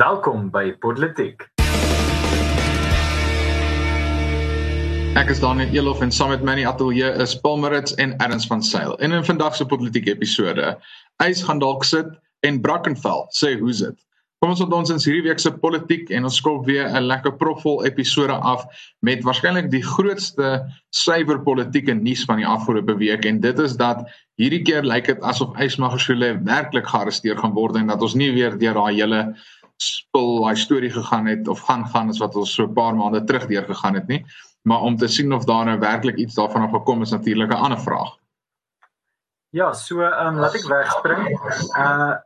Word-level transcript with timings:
Welkom 0.00 0.46
by 0.48 0.70
Politiek. 0.80 1.42
Ek 5.12 5.28
is 5.28 5.42
Daniel 5.42 5.74
Elof 5.76 6.00
en 6.00 6.14
saam 6.14 6.32
met 6.32 6.40
my 6.40 6.54
in 6.56 6.62
die 6.62 6.68
ateljee 6.70 7.10
is 7.20 7.34
Paul 7.42 7.60
Marits 7.60 7.92
en 8.00 8.14
Erns 8.24 8.48
van 8.48 8.64
Sail. 8.64 8.94
En 9.04 9.12
in 9.12 9.26
vandag 9.28 9.58
se 9.58 9.66
politieke 9.68 10.14
episode, 10.14 10.72
eis 11.20 11.42
gaan 11.44 11.60
dalk 11.60 11.84
sit 11.84 12.08
en 12.48 12.62
Brackenfell 12.64 13.26
sê 13.42 13.58
hoe's 13.60 13.84
dit. 13.84 13.98
Kom 14.40 14.54
ons 14.54 14.64
ontdons 14.64 14.88
in 14.88 15.02
hierdie 15.04 15.26
week 15.26 15.44
se 15.44 15.52
politiek 15.52 16.08
en 16.16 16.24
ons 16.24 16.40
skop 16.40 16.64
weer 16.64 16.88
'n 16.88 17.04
lekker 17.04 17.36
propvol 17.36 17.84
episode 17.84 18.32
af 18.32 18.64
met 19.04 19.20
waarskynlik 19.20 19.68
die 19.68 19.84
grootste 19.84 20.64
suiwer 20.96 21.44
politieke 21.44 21.92
nuus 21.92 22.24
van 22.24 22.40
die 22.40 22.48
afgelope 22.48 22.96
week 22.96 23.28
en 23.28 23.44
dit 23.44 23.58
is 23.58 23.76
dat 23.76 24.08
hierdie 24.40 24.64
keer 24.64 24.80
lyk 24.82 25.12
dit 25.12 25.20
asof 25.20 25.52
Ysmagashule 25.60 26.38
werklik 26.44 26.88
gearresteer 26.88 27.36
gaan 27.36 27.52
word 27.52 27.76
en 27.76 27.92
dat 27.92 28.00
ons 28.00 28.16
nie 28.16 28.32
weer 28.32 28.56
deur 28.56 28.80
daai 28.80 28.94
hele 28.96 29.34
spul 29.82 30.42
daai 30.42 30.56
storie 30.56 30.90
gegaan 30.90 31.26
het 31.26 31.48
of 31.48 31.60
gaan 31.60 31.86
gaan 31.86 32.08
as 32.08 32.18
wat 32.18 32.36
ons 32.36 32.54
so 32.54 32.64
'n 32.64 32.74
paar 32.74 32.94
maande 32.94 33.24
terug 33.24 33.46
deur 33.46 33.64
gegaan 33.64 33.94
het 33.94 34.08
nie 34.08 34.24
maar 34.62 34.80
om 34.80 34.96
te 34.96 35.08
sien 35.08 35.32
of 35.32 35.44
daar 35.44 35.64
nou 35.64 35.78
werklik 35.78 36.16
iets 36.16 36.34
daarvan 36.34 36.62
af 36.62 36.70
gekom 36.70 37.02
is 37.02 37.10
natuurlik 37.10 37.50
'n 37.50 37.62
ander 37.66 37.80
vraag. 37.80 38.16
Ja, 39.48 39.72
so 39.72 40.00
ehm 40.00 40.26
um, 40.26 40.38
laat 40.38 40.54
ek 40.54 40.66
wegspring. 40.66 41.40
Uh 41.76 42.16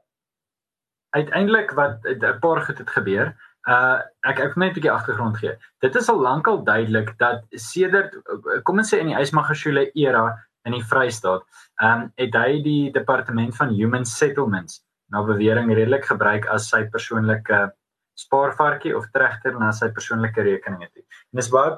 uiteindelik 1.11 1.71
wat 1.71 1.99
'n 2.03 2.39
paar 2.41 2.63
goed 2.63 2.79
het 2.79 2.91
gebeur. 2.91 3.37
Uh 3.69 4.01
ek 4.21 4.39
ek 4.39 4.57
net 4.57 4.71
'n 4.71 4.75
bietjie 4.75 4.93
agtergrond 4.93 5.37
gee. 5.37 5.57
Dit 5.79 5.95
is 5.95 6.09
al 6.09 6.21
lankal 6.21 6.65
duidelik 6.65 7.19
dat 7.19 7.45
sedert 7.51 8.17
kom 8.63 8.79
ons 8.79 8.95
sê 8.95 8.99
in 8.99 9.07
die 9.07 9.21
Ysmagashule 9.21 9.91
era 9.93 10.47
in 10.63 10.73
die 10.73 10.85
Vrystaat, 10.85 11.43
ehm 11.75 12.01
um, 12.01 12.13
het 12.15 12.35
hy 12.35 12.63
die 12.63 12.91
departement 12.91 13.57
van 13.57 13.69
human 13.69 14.05
settlements 14.05 14.84
na 15.13 15.23
bewering 15.23 15.73
redelik 15.75 16.05
gebruik 16.05 16.47
as 16.47 16.69
sy 16.71 16.85
persoonlike 16.93 17.73
spaarvarkie 18.15 18.95
of 18.97 19.07
tregter 19.11 19.57
na 19.59 19.73
sy 19.75 19.89
persoonlike 19.95 20.43
rekeninge 20.47 20.87
toe. 20.93 21.03
En 21.33 21.41
dis 21.41 21.49
baie 21.51 21.73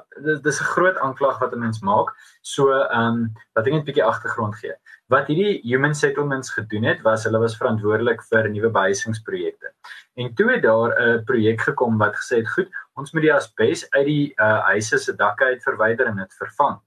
dis 0.45 0.59
'n 0.61 0.69
groot 0.73 0.97
aanklag 1.01 1.39
wat 1.41 1.53
'n 1.53 1.59
mens 1.59 1.81
maak. 1.81 2.13
So 2.41 2.69
ehm 2.71 2.99
um, 3.01 3.33
wat 3.55 3.67
ek 3.67 3.73
net 3.73 3.81
'n 3.81 3.89
bietjie 3.89 4.05
agtergrond 4.05 4.55
gee. 4.55 4.75
Wat 5.09 5.27
hierdie 5.27 5.61
human 5.63 5.95
settlements 5.95 6.49
gedoen 6.53 6.83
het, 6.83 7.01
was 7.01 7.23
hulle 7.23 7.39
was 7.39 7.57
verantwoordelik 7.57 8.21
vir 8.29 8.49
nuwe 8.49 8.69
behuisingsprojekte. 8.69 9.73
En 10.15 10.33
toe 10.35 10.51
het 10.51 10.61
daar 10.61 10.93
'n 10.93 11.23
projek 11.25 11.61
gekom 11.61 11.97
wat 11.97 12.15
gesê 12.15 12.37
het, 12.37 12.49
"Goed, 12.49 12.69
ons 12.95 13.13
moet 13.13 13.21
die 13.23 13.33
asbes 13.33 13.89
uit 13.91 14.05
die 14.05 14.33
uh, 14.37 14.59
huise 14.71 14.97
se 14.97 15.15
dakke 15.15 15.45
uit 15.45 15.63
verwyder 15.63 16.05
en 16.05 16.17
dit 16.17 16.33
vervang." 16.33 16.79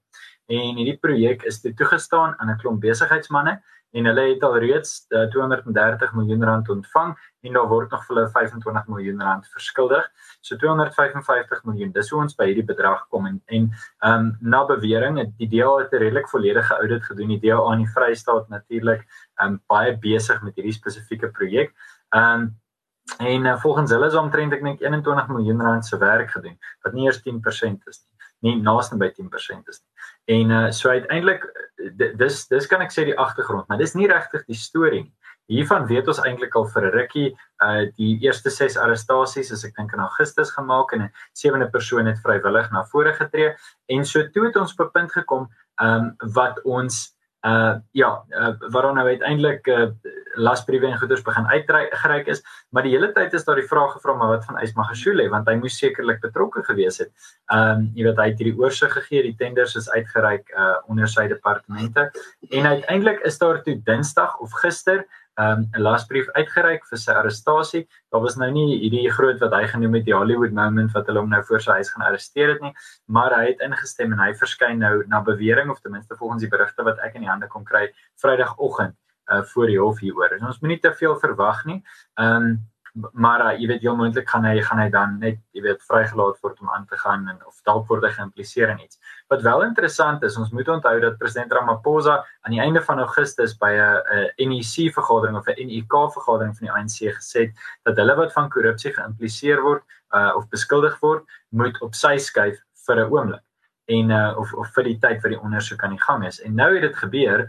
En 0.47 0.75
hierdie 0.75 0.97
projek 0.97 1.43
is 1.43 1.61
toe 1.61 1.73
toegestaan 1.73 2.39
aan 2.39 2.49
'n 2.49 2.57
klomp 2.57 2.81
besigheidsmense 2.81 3.61
en 3.91 4.05
hulle 4.05 4.23
het 4.29 4.43
al 4.43 4.57
reeds 4.63 4.93
uh, 5.09 5.25
230 5.33 6.13
miljoen 6.13 6.43
rand 6.43 6.69
ontvang 6.69 7.11
en 7.41 7.57
daar 7.57 7.67
word 7.67 7.91
nog 7.91 8.05
vir 8.05 8.15
hulle 8.15 8.29
25 8.29 8.87
miljoen 8.87 9.21
rand 9.21 9.47
verskuldig. 9.55 10.07
So 10.41 10.55
255 10.61 11.63
miljoen. 11.67 11.91
Dis 11.95 12.11
hoe 12.13 12.21
ons 12.21 12.37
by 12.37 12.47
hierdie 12.51 12.67
bedrag 12.67 13.03
kom 13.09 13.27
en 13.29 13.41
en 13.47 13.67
ehm 13.71 14.13
um, 14.13 14.31
na 14.53 14.63
bewering 14.69 15.19
het 15.19 15.35
die 15.41 15.49
DA 15.51 15.69
het 15.81 15.93
'n 15.93 16.03
redelik 16.05 16.29
volledige 16.29 16.73
audit 16.73 17.03
gedoen. 17.03 17.35
Die 17.35 17.41
DA 17.43 17.59
aan 17.59 17.83
die 17.83 17.91
Vrystaat 17.95 18.49
natuurlik 18.49 19.05
ehm 19.35 19.53
um, 19.53 19.61
baie 19.67 19.97
besig 19.97 20.41
met 20.41 20.55
hierdie 20.55 20.79
spesifieke 20.79 21.31
projek. 21.31 21.73
Ehm 22.15 22.41
um, 22.41 22.59
en 23.19 23.45
uh, 23.45 23.57
volgens 23.59 23.91
hulle 23.91 24.07
is 24.07 24.15
omtrent 24.15 24.53
ek 24.53 24.63
dink 24.63 24.81
21 24.81 25.27
miljoen 25.27 25.61
rand 25.61 25.85
se 25.85 25.97
werk 25.97 26.29
gedoen 26.31 26.57
wat 26.83 26.93
nie 26.93 27.05
eers 27.05 27.19
10% 27.19 27.89
is 27.91 28.03
nie 28.05 28.20
nie 28.45 28.55
naaste 28.61 28.97
by 28.97 29.09
10% 29.13 29.69
is 29.69 29.81
nie. 29.81 30.37
En 30.37 30.51
uh 30.51 30.71
so 30.71 30.89
uiteindelik 30.89 31.45
dis 32.17 32.47
dis 32.47 32.67
kan 32.67 32.81
ek 32.81 32.93
sê 32.93 33.05
die 33.05 33.17
agtergrond, 33.17 33.67
maar 33.67 33.81
dis 33.81 33.95
nie 33.95 34.09
regtig 34.11 34.45
die 34.47 34.57
storie 34.57 35.03
nie. 35.03 35.13
Hiervan 35.51 35.87
weet 35.89 36.07
ons 36.07 36.21
eintlik 36.23 36.55
al 36.55 36.67
vir 36.73 36.85
'n 36.87 36.93
rukkie, 36.95 37.29
uh 37.63 37.85
die 37.97 38.17
eerste 38.25 38.49
6 38.49 38.77
arrestasies 38.77 39.51
is 39.51 39.65
ek 39.65 39.75
dink 39.75 39.93
in 39.93 39.99
Augustus 39.99 40.51
gemaak 40.57 40.93
en 40.93 41.01
'n 41.01 41.11
sewende 41.33 41.69
persoon 41.69 42.05
het 42.05 42.21
vrywillig 42.23 42.71
na 42.71 42.83
vore 42.91 43.13
getree 43.13 43.55
en 43.89 44.05
so 44.05 44.23
toe 44.33 44.45
het 44.45 44.55
ons 44.55 44.73
op 44.73 44.85
'n 44.85 44.91
punt 44.91 45.11
gekom 45.11 45.49
um 45.81 46.15
wat 46.33 46.61
ons 46.63 47.15
uh 47.41 47.75
ja, 47.97 48.09
uh, 48.29 48.53
waarom 48.69 48.95
nou 48.95 49.07
uiteindelik 49.07 49.67
uh 49.67 49.87
lasbriewe 50.35 50.87
en 50.87 50.97
goederes 50.97 51.23
begin 51.23 51.47
uitgereik 51.47 52.27
is, 52.31 52.39
maar 52.69 52.85
die 52.85 52.93
hele 52.93 53.09
tyd 53.11 53.33
is 53.33 53.43
daar 53.43 53.59
die 53.59 53.67
vraag 53.67 53.97
gevra 53.97 54.13
maar 54.15 54.29
wat 54.35 54.45
van 54.45 54.59
Ysmagashule 54.61 55.25
want 55.29 55.49
hy 55.49 55.57
moes 55.59 55.77
sekerlik 55.77 56.21
betrokke 56.21 56.63
gewees 56.63 57.01
het. 57.01 57.09
Um 57.51 57.89
jy 57.97 58.05
weet 58.07 58.21
hy 58.21 58.27
het 58.29 58.43
hierdie 58.43 58.59
oorsig 58.61 58.93
gegee, 58.93 59.23
die 59.25 59.35
tenders 59.39 59.75
is 59.75 59.89
uitgereik 59.89 60.53
uh 60.53 60.77
onder 60.87 61.09
sy 61.09 61.27
departemente 61.27 62.11
en 62.51 62.69
uiteindelik 62.69 63.25
is 63.27 63.41
daar 63.41 63.63
toe 63.65 63.75
Dinsdag 63.89 64.37
of 64.39 64.53
gister 64.61 65.03
um 65.39 65.67
'n 65.73 65.81
lasbrief 65.81 66.29
uitgereik 66.35 66.85
vir 66.89 66.97
sy 66.97 67.11
arrestasie. 67.11 67.87
Daar 68.11 68.21
was 68.21 68.35
nou 68.37 68.51
nie 68.51 68.79
hierdie 68.79 69.11
groot 69.11 69.39
wat 69.39 69.53
hy 69.53 69.67
genoem 69.67 69.95
het 69.95 70.05
die 70.05 70.15
Hollywood 70.15 70.51
moment 70.51 70.91
wat 70.91 71.07
hulle 71.07 71.19
hom 71.19 71.29
nou 71.29 71.43
voor 71.43 71.61
sy 71.61 71.71
huis 71.71 71.89
gaan 71.89 72.05
arresteer 72.07 72.49
het 72.49 72.61
nie, 72.61 72.73
maar 73.07 73.35
hy 73.35 73.45
het 73.47 73.61
ingestem 73.61 74.11
en 74.11 74.19
hy 74.19 74.33
verskyn 74.33 74.79
nou 74.79 75.03
na 75.07 75.21
bewering 75.21 75.69
of 75.69 75.79
ten 75.79 75.91
minste 75.91 76.15
volgens 76.15 76.41
die 76.41 76.49
berigte 76.49 76.83
wat 76.83 76.99
ek 76.99 77.15
in 77.15 77.21
die 77.21 77.29
hande 77.29 77.47
kon 77.47 77.63
kry 77.65 77.89
Vrydagoggend 78.21 78.95
uh 79.31 79.43
voor 79.43 79.67
die 79.67 79.79
hof 79.79 79.99
hieroor. 79.99 80.37
Ons 80.41 80.59
moenie 80.59 80.79
te 80.79 80.93
veel 80.93 81.15
verwag 81.19 81.65
nie. 81.65 81.83
Um 82.19 82.70
maar 83.11 83.41
uh, 83.45 83.59
jy 83.59 83.67
weet 83.67 83.83
heel 83.85 83.95
moontlik 83.95 84.27
gaan 84.29 84.45
hy 84.45 84.61
gaan 84.61 84.79
hy 84.79 84.89
dan 84.91 85.13
net 85.19 85.37
jy 85.55 85.63
weet 85.63 85.83
vrygelaat 85.87 86.39
word 86.43 86.59
om 86.59 86.71
aan 86.75 86.85
te 86.89 86.97
gaan 86.99 87.27
en 87.31 87.37
of 87.47 87.61
dalk 87.67 87.87
word 87.87 88.03
hy 88.03 88.11
geïmpliseer 88.17 88.73
in 88.73 88.81
iets. 88.83 88.99
Wat 89.31 89.45
wel 89.45 89.63
interessant 89.63 90.23
is, 90.27 90.35
ons 90.37 90.51
moet 90.51 90.67
onthou 90.67 90.99
dat 90.99 91.17
president 91.21 91.53
Ramaphosa 91.55 92.17
aan 92.43 92.55
die 92.55 92.61
einde 92.63 92.81
van 92.83 92.99
Augustus 92.99 93.55
by 93.57 93.71
'n 93.79 94.49
NEC 94.49 94.91
vergadering 94.93 95.37
of 95.37 95.47
'n 95.47 95.67
NEK 95.67 95.95
vergadering 96.17 96.57
van 96.57 96.67
die 96.67 96.73
ANC 96.73 97.15
gesê 97.15 97.47
het 97.47 97.55
dat 97.83 97.97
hulle 97.97 98.15
wat 98.15 98.33
van 98.33 98.49
korrupsie 98.49 98.93
geïmpliseer 98.93 99.61
word 99.61 99.83
uh 100.11 100.35
of 100.35 100.49
beskuldig 100.49 100.99
word, 100.99 101.23
moet 101.49 101.81
op 101.81 101.95
sy 101.95 102.17
skuif 102.17 102.59
vir 102.87 102.95
'n 102.99 103.11
oomblik 103.11 103.43
en 103.87 104.11
uh 104.11 104.37
of 104.37 104.53
of 104.53 104.67
vir 104.75 104.83
die 104.83 104.99
tyd 104.99 105.21
wat 105.23 105.31
die 105.31 105.41
ondersoek 105.41 105.83
aan 105.83 105.95
die 105.95 106.05
gang 106.07 106.25
is. 106.25 106.41
En 106.41 106.55
nou 106.55 106.73
het 106.73 106.81
dit 106.81 106.95
gebeur 106.95 107.47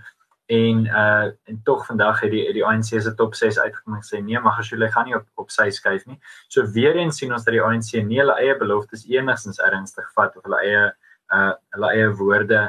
en 0.53 0.87
uh 0.87 1.31
en 1.45 1.61
tog 1.65 1.87
vandag 1.87 2.21
het 2.21 2.31
die 2.31 2.53
die 2.53 2.65
ANC 2.65 2.85
se 2.85 3.15
top 3.15 3.35
6 3.35 3.59
uitgekom 3.59 3.95
en 3.97 4.05
sê 4.05 4.21
nee 4.21 4.41
Magashule 4.41 4.91
gaan 4.93 5.09
nie 5.09 5.17
op 5.17 5.27
op 5.41 5.51
sy 5.51 5.71
skuif 5.71 6.05
nie. 6.07 6.19
So 6.49 6.67
weer 6.75 6.97
eens 6.97 7.21
sien 7.21 7.33
ons 7.33 7.45
dat 7.47 7.57
die 7.57 7.63
ANC 7.63 7.93
nie 8.05 8.21
hulle 8.21 8.37
eie 8.41 8.57
beloftes 8.61 9.07
enigstens 9.09 9.63
ernstig 9.65 10.11
vat 10.17 10.37
of 10.37 10.45
hulle 10.45 10.61
eie 10.67 10.85
uh 11.33 11.53
hulle 11.77 11.93
eie 11.97 12.13
woorde 12.21 12.63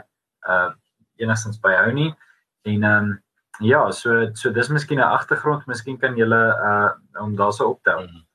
uh 0.47 0.71
enigstens 1.19 1.59
byhou 1.59 1.91
nie. 1.93 2.11
En 2.63 2.83
um 2.91 3.13
ja, 3.59 3.91
so 3.91 4.29
so 4.33 4.51
dis 4.51 4.69
miskien 4.69 4.99
'n 4.99 5.15
agtergrond, 5.19 5.67
miskien 5.67 5.97
kan 5.97 6.15
julle 6.17 6.43
uh 6.69 7.23
om 7.23 7.35
daarso 7.35 7.69
optel. 7.75 7.99
Mm 8.01 8.07
-hmm. 8.07 8.25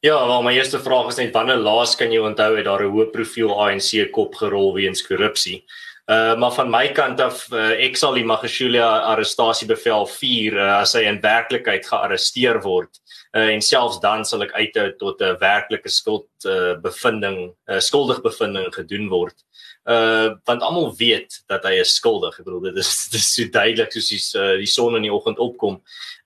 Ja, 0.00 0.26
wel 0.26 0.42
my 0.42 0.52
eerste 0.52 0.78
vraag 0.78 1.08
is 1.08 1.16
net 1.16 1.34
wanneer 1.34 1.56
laas 1.56 1.96
kan 1.96 2.12
jy 2.12 2.18
onthou 2.18 2.56
het 2.56 2.64
daar 2.64 2.82
'n 2.82 2.92
hoë 2.94 3.10
profiel 3.10 3.50
ANC 3.66 4.10
kop 4.10 4.34
gerol 4.34 4.74
weens 4.74 5.06
korrupsie? 5.06 5.64
Uh 5.64 5.91
maar 6.10 6.52
van 6.52 6.70
my 6.70 6.88
kant 6.92 7.20
af 7.22 7.44
uh, 7.54 7.76
ek 7.78 7.94
sal 7.96 8.16
die 8.18 8.24
Magashulia 8.26 8.88
arrestasiebevel 9.12 10.08
vier 10.10 10.56
uh, 10.58 10.80
as 10.80 10.96
hy 10.98 11.04
in 11.06 11.20
werklikheid 11.22 11.86
gearresteer 11.86 12.58
word. 12.64 12.98
Uh, 13.30 13.52
en 13.54 13.62
selfs 13.62 14.00
dan 14.02 14.26
sal 14.26 14.42
ek 14.42 14.56
uithou 14.58 14.88
tot 14.98 15.22
'n 15.22 15.38
werklike 15.38 15.88
skuld 15.88 16.26
uh, 16.44 16.74
bevinding, 16.82 17.54
uh, 17.70 17.78
skuldig 17.78 18.18
bevinding 18.26 18.66
gedoen 18.74 19.08
word. 19.08 19.38
Uh 19.82 20.34
want 20.46 20.62
almal 20.62 20.92
weet 20.94 21.40
dat 21.50 21.64
hy 21.66 21.78
is 21.82 21.94
skuldig. 21.94 22.34
Ek 22.38 22.46
bedoel 22.46 22.68
dit 22.68 22.76
is 22.82 22.90
dit 23.14 23.18
is 23.18 23.30
so 23.34 23.46
duidelik 23.50 23.94
soos 23.94 24.10
die 24.10 24.20
uh, 24.38 24.56
die 24.58 24.70
son 24.70 24.98
in 24.98 25.06
die 25.06 25.14
oggend 25.14 25.38
opkom. 25.38 25.80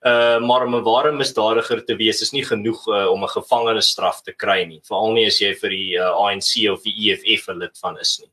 Uh 0.05 0.37
maar 0.41 0.65
om 0.65 0.75
'n 0.75 0.85
ware 0.85 1.11
misdadiger 1.11 1.85
te 1.85 1.95
wees 1.97 2.21
is 2.21 2.33
nie 2.33 2.45
genoeg 2.45 2.81
uh, 2.87 3.07
om 3.13 3.23
'n 3.23 3.33
gevangenisstraf 3.33 4.21
te 4.21 4.33
kry 4.33 4.65
nie, 4.65 4.81
veral 4.89 5.13
nie 5.13 5.25
as 5.25 5.41
jy 5.41 5.53
vir 5.53 5.69
die 5.69 5.97
uh, 5.97 6.13
ANC 6.17 6.69
of 6.69 6.81
die 6.81 6.97
EFF 7.09 7.49
'n 7.49 7.61
lid 7.61 7.77
van 7.81 7.97
is 7.97 8.19
nie 8.21 8.29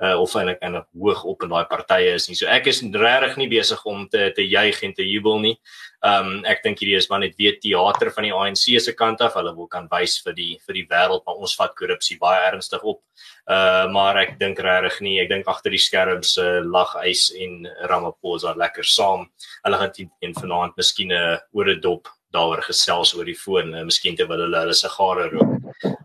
uh, 0.00 0.16
of 0.20 0.34
eintlik 0.34 0.62
in 0.62 0.76
'n 0.76 0.84
hoog 0.98 1.24
op 1.24 1.42
in 1.42 1.48
daai 1.48 1.66
partye 1.66 2.14
is 2.14 2.28
nie. 2.28 2.36
So 2.36 2.46
ek 2.46 2.66
is 2.66 2.82
regtig 2.82 3.36
nie 3.36 3.48
besig 3.48 3.84
om 3.86 4.08
te 4.08 4.30
te 4.34 4.42
juig 4.42 4.82
en 4.82 4.94
te 4.94 5.02
jubel 5.02 5.38
nie. 5.40 5.56
Um 6.02 6.44
ek 6.44 6.62
dink 6.62 6.78
hierdie 6.78 6.96
is 6.96 7.08
maar 7.10 7.20
net 7.20 7.34
weer 7.38 7.58
teater 7.58 8.10
van 8.10 8.24
die 8.24 8.32
ANC 8.32 8.80
se 8.80 8.92
kant 8.92 9.20
af. 9.20 9.34
Hulle 9.34 9.54
wil 9.56 9.66
kan 9.66 9.88
wys 9.90 10.18
vir 10.22 10.34
die 10.34 10.58
vir 10.66 10.74
die 10.74 10.86
wêreld 10.86 11.24
maar 11.26 11.36
ons 11.36 11.56
vat 11.56 11.74
korrupsie 11.74 12.18
baie 12.18 12.40
ernstig 12.50 12.82
op. 12.82 13.00
Uh 13.46 13.88
maar 13.90 14.16
ek 14.16 14.38
dink 14.38 14.58
regtig 14.58 15.00
nie. 15.00 15.20
Ek 15.20 15.28
dink 15.28 15.46
agter 15.46 15.70
die 15.70 15.78
skerms 15.78 16.36
uh, 16.38 16.60
lag 16.62 16.94
Eis 17.02 17.30
en 17.34 17.66
Ramaphosa 17.88 18.54
lekker 18.54 18.84
saam. 18.84 19.28
Hulle 19.64 19.76
gaan 19.76 19.92
teen 19.92 20.34
vanaand 20.34 20.76
miskien 20.76 21.12
'n 21.12 21.34
uh, 21.34 21.38
oor 21.52 21.68
'n 21.68 21.80
dop 21.80 22.08
daaroor 22.34 22.62
gesels 22.66 23.14
oor 23.16 23.28
die 23.28 23.38
foon, 23.38 23.72
uh, 23.74 23.84
miskien 23.88 24.16
terwyl 24.16 24.44
hulle 24.44 24.64
hulle 24.64 24.76
sigare 24.76 25.28
rook. 25.32 25.54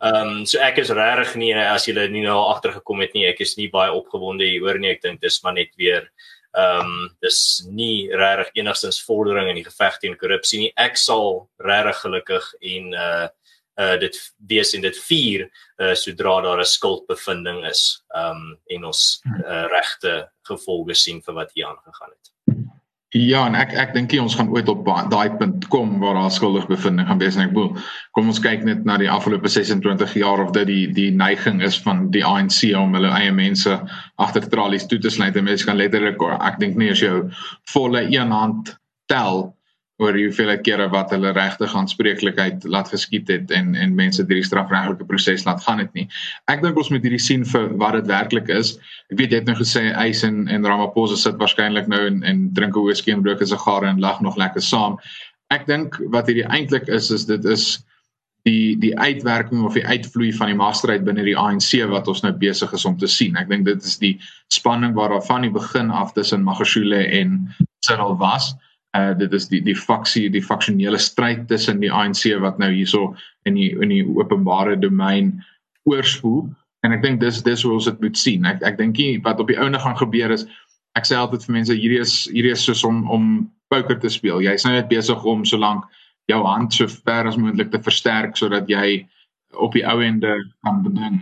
Ehm 0.04 0.20
um, 0.20 0.46
so 0.46 0.60
ek 0.60 0.82
is 0.84 0.92
regtig 0.92 1.36
nie 1.40 1.54
as 1.56 1.88
julle 1.88 2.08
nie 2.12 2.24
nou 2.26 2.40
agtergekom 2.52 3.04
het 3.04 3.14
nie, 3.16 3.26
ek 3.30 3.42
is 3.46 3.58
nie 3.58 3.70
baie 3.72 3.92
opgewonde 3.92 4.48
hieroor 4.48 4.80
nie. 4.80 4.92
Ek 4.96 5.04
dink 5.04 5.22
dis 5.24 5.40
maar 5.44 5.56
net 5.58 5.72
weer 5.80 6.10
ehm 6.54 6.90
um, 6.90 6.98
dis 7.24 7.38
nie 7.72 8.10
regtig 8.14 8.60
enigstens 8.62 9.00
vordering 9.08 9.50
in 9.50 9.62
die 9.62 9.66
geveg 9.66 10.00
teen 10.02 10.18
korrupsie 10.20 10.60
nie. 10.62 10.74
Ek 10.78 11.00
sal 11.02 11.48
regtig 11.70 12.04
gelukkig 12.06 12.52
en 12.76 12.92
uh 12.94 13.30
uh 13.82 13.96
dit 13.98 14.20
wees 14.52 14.76
en 14.78 14.84
dit 14.86 14.98
vier 15.08 15.48
uh 15.82 15.96
sodra 15.98 16.36
daar 16.46 16.62
'n 16.62 16.74
skuldbevinding 16.76 17.66
is. 17.72 18.04
Ehm 18.16 18.44
um, 18.44 18.60
en 18.70 18.86
ons 18.92 19.22
uh, 19.26 19.66
regte 19.72 20.30
gevolge 20.44 20.96
sien 20.96 21.22
vir 21.22 21.34
wat 21.34 21.52
hier 21.56 21.68
aangegaan 21.68 22.12
het. 22.12 22.34
Ja, 23.14 23.44
en 23.46 23.54
ek 23.54 23.76
ek 23.78 23.92
dink 23.94 24.14
ons 24.18 24.34
gaan 24.34 24.50
ooit 24.50 24.70
op 24.72 24.88
daai 25.12 25.36
punt 25.38 25.68
kom 25.70 26.00
waar 26.02 26.16
daar 26.18 26.32
skuldig 26.34 26.66
bevinding 26.66 27.06
gaan 27.06 27.20
wees 27.22 27.36
en 27.38 27.44
ek 27.44 27.52
bedoel, 27.54 27.84
kom 28.18 28.32
ons 28.32 28.42
kyk 28.42 28.64
net 28.66 28.88
na 28.90 28.96
die 28.98 29.10
afgelope 29.12 29.52
26 29.54 30.16
jaar 30.18 30.42
of 30.42 30.50
dit 30.56 30.66
die 30.66 30.88
die 30.98 31.12
neiging 31.14 31.62
is 31.62 31.78
van 31.86 32.08
die 32.16 32.24
ANC 32.26 32.72
om 32.74 32.98
hulle 32.98 33.12
eie 33.14 33.32
mense 33.32 33.76
agter 34.18 34.48
tralies 34.50 34.88
toe 34.90 34.98
te 34.98 35.14
sluit 35.14 35.38
en 35.38 35.46
mense 35.46 35.68
kan 35.70 35.78
letterlik 35.78 36.26
ek 36.40 36.58
dink 36.64 36.80
nie 36.80 36.90
as 36.90 37.06
jy 37.06 37.12
volle 37.76 38.02
een 38.10 38.34
hand 38.34 38.74
tel 39.06 39.46
oor 40.04 40.18
hoeveel 40.18 40.52
kere 40.66 40.88
wat 40.92 41.12
hulle 41.16 41.32
regtig 41.36 41.74
aanspreeklikheid 41.80 42.66
laat 42.76 42.90
geskied 42.92 43.30
het 43.32 43.52
en 43.56 43.74
en 43.80 43.96
mense 43.98 44.24
deur 44.24 44.42
die 44.42 44.48
strafregtelike 44.48 45.08
proses 45.10 45.46
laat 45.48 45.64
gaan 45.66 45.80
het 45.84 45.94
nie. 45.98 46.08
Ek 46.52 46.64
dink 46.64 46.80
ons 46.80 46.92
moet 46.94 47.06
hierdie 47.06 47.22
sien 47.22 47.46
vir 47.54 47.70
wat 47.82 47.98
dit 48.00 48.10
werklik 48.12 48.52
is. 48.54 48.76
Ek 49.14 49.20
weet 49.22 49.34
jy 49.34 49.42
het 49.42 49.50
nou 49.50 49.58
gesê 49.60 49.86
Eis 49.92 50.24
en 50.28 50.44
en 50.52 50.68
Ramaphosa 50.68 51.20
sit 51.20 51.40
waarskynlik 51.42 51.88
nou 51.92 52.02
en 52.10 52.22
en 52.28 52.44
drink 52.58 52.76
'n 52.78 52.88
whisky 52.88 53.16
en 53.16 53.24
rook 53.26 53.42
'n 53.42 53.54
sigare 53.54 53.88
en 53.88 54.04
lag 54.04 54.22
nog 54.22 54.38
lekker 54.38 54.62
saam. 54.62 55.00
Ek 55.52 55.68
dink 55.68 56.00
wat 56.10 56.28
hierdie 56.28 56.50
eintlik 56.50 56.88
is 56.88 57.12
is 57.12 57.26
dit 57.26 57.46
is 57.46 57.84
die 58.44 58.76
die 58.76 58.96
uitwerking 59.00 59.64
of 59.64 59.74
die 59.74 59.88
uitvloei 59.88 60.34
van 60.34 60.48
die 60.52 60.60
masterheid 60.60 61.06
binne 61.06 61.24
die 61.24 61.38
ANC 61.38 61.80
wat 61.88 62.08
ons 62.08 62.24
nou 62.24 62.34
besig 62.34 62.74
is 62.74 62.86
om 62.86 62.98
te 62.98 63.08
sien. 63.08 63.38
Ek 63.38 63.50
dink 63.50 63.66
dit 63.66 63.84
is 63.84 63.98
die 63.98 64.20
spanning 64.52 64.94
waar 64.94 65.10
daar 65.10 65.24
van 65.24 65.42
die 65.42 65.52
begin 65.52 65.92
af 65.92 66.14
tussen 66.14 66.44
Magashule 66.44 67.08
en 67.08 67.56
Cyril 67.86 68.18
was 68.18 68.52
uh 68.54 68.73
dit 68.94 69.34
is 69.34 69.48
die 69.50 69.62
die 69.66 69.76
faksie 69.76 70.28
die 70.30 70.44
faksionele 70.44 71.00
stryd 71.02 71.48
tussen 71.50 71.80
die 71.82 71.92
ANC 71.92 72.28
wat 72.42 72.60
nou 72.62 72.70
hierso 72.72 73.16
in 73.50 73.58
die 73.58 73.72
in 73.82 73.90
die 73.90 74.04
openbare 74.06 74.78
domein 74.80 75.34
oorspoel. 75.90 76.46
En 76.84 76.94
ek 76.94 77.02
dink 77.02 77.22
dis 77.24 77.42
dis 77.44 77.64
hoe 77.64 77.74
ons 77.74 77.88
dit 77.90 78.02
moet 78.06 78.18
sien. 78.18 78.46
Ek 78.46 78.62
ek 78.62 78.78
dink 78.78 79.00
wat 79.26 79.40
op 79.42 79.50
die 79.50 79.58
ouene 79.58 79.80
gaan 79.80 79.98
gebeur 79.98 80.32
is 80.32 80.46
ek 81.00 81.10
sê 81.10 81.18
altyd 81.18 81.46
vir 81.48 81.58
mense 81.58 81.74
hierdie 81.74 82.02
is 82.04 82.16
hierdie 82.30 82.54
is 82.54 82.66
soos 82.66 82.84
om 82.86 83.04
om 83.10 83.28
poker 83.74 83.98
te 84.00 84.12
speel. 84.14 84.44
Jy's 84.46 84.66
nou 84.68 84.76
net 84.76 84.92
besig 84.92 85.26
om 85.26 85.46
solank 85.46 85.88
jou 86.30 86.44
hand 86.46 86.74
so 86.74 86.88
ver 86.88 87.28
as 87.28 87.40
moontlik 87.40 87.72
te 87.72 87.82
versterk 87.82 88.38
sodat 88.38 88.70
jy 88.70 89.04
op 89.54 89.74
die 89.74 89.86
ou 89.90 90.02
ende 90.02 90.38
kan 90.66 90.84
beding. 90.86 91.18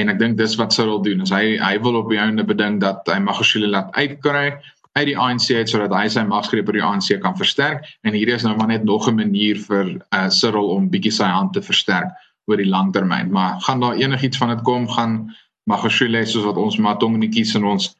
En 0.00 0.10
ek 0.10 0.18
dink 0.18 0.38
dis 0.38 0.56
wat 0.58 0.72
Cyril 0.74 1.02
doen 1.04 1.22
is 1.22 1.32
hy 1.34 1.58
hy 1.60 1.76
wil 1.84 2.00
op 2.00 2.08
die 2.10 2.18
ouende 2.18 2.46
beding 2.46 2.80
dat 2.82 3.04
hy 3.10 3.20
Magashule 3.22 3.68
laat 3.70 3.92
uitkry 3.94 4.48
uit 4.94 5.06
die 5.06 5.18
ANC 5.18 5.50
uit 5.50 5.68
sodat 5.68 5.94
hy 5.94 6.08
sy 6.08 6.22
magsgreep 6.26 6.68
oor 6.68 6.78
die 6.78 6.86
ANC 6.86 7.20
kan 7.22 7.36
versterk 7.38 7.86
en 8.02 8.14
hier 8.14 8.34
is 8.34 8.44
nou 8.46 8.56
maar 8.56 8.70
net 8.70 8.84
nog 8.84 9.08
'n 9.08 9.16
manier 9.16 9.58
vir 9.68 9.98
uh, 10.14 10.28
Cyril 10.28 10.70
om 10.76 10.90
bietjie 10.90 11.12
sy 11.12 11.30
hand 11.30 11.52
te 11.52 11.62
versterk 11.62 12.10
oor 12.46 12.56
die 12.56 12.70
langtermyn 12.70 13.32
maar 13.32 13.60
gaan 13.66 13.80
daar 13.80 13.96
enigiets 13.96 14.38
van 14.38 14.54
dit 14.54 14.62
kom 14.62 14.88
gaan 14.88 15.34
Magashule 15.64 16.26
soos 16.26 16.44
wat 16.44 16.56
ons 16.60 16.76
maar 16.78 16.98
tongenetjies 17.00 17.54
in 17.56 17.64
ons 17.64 17.92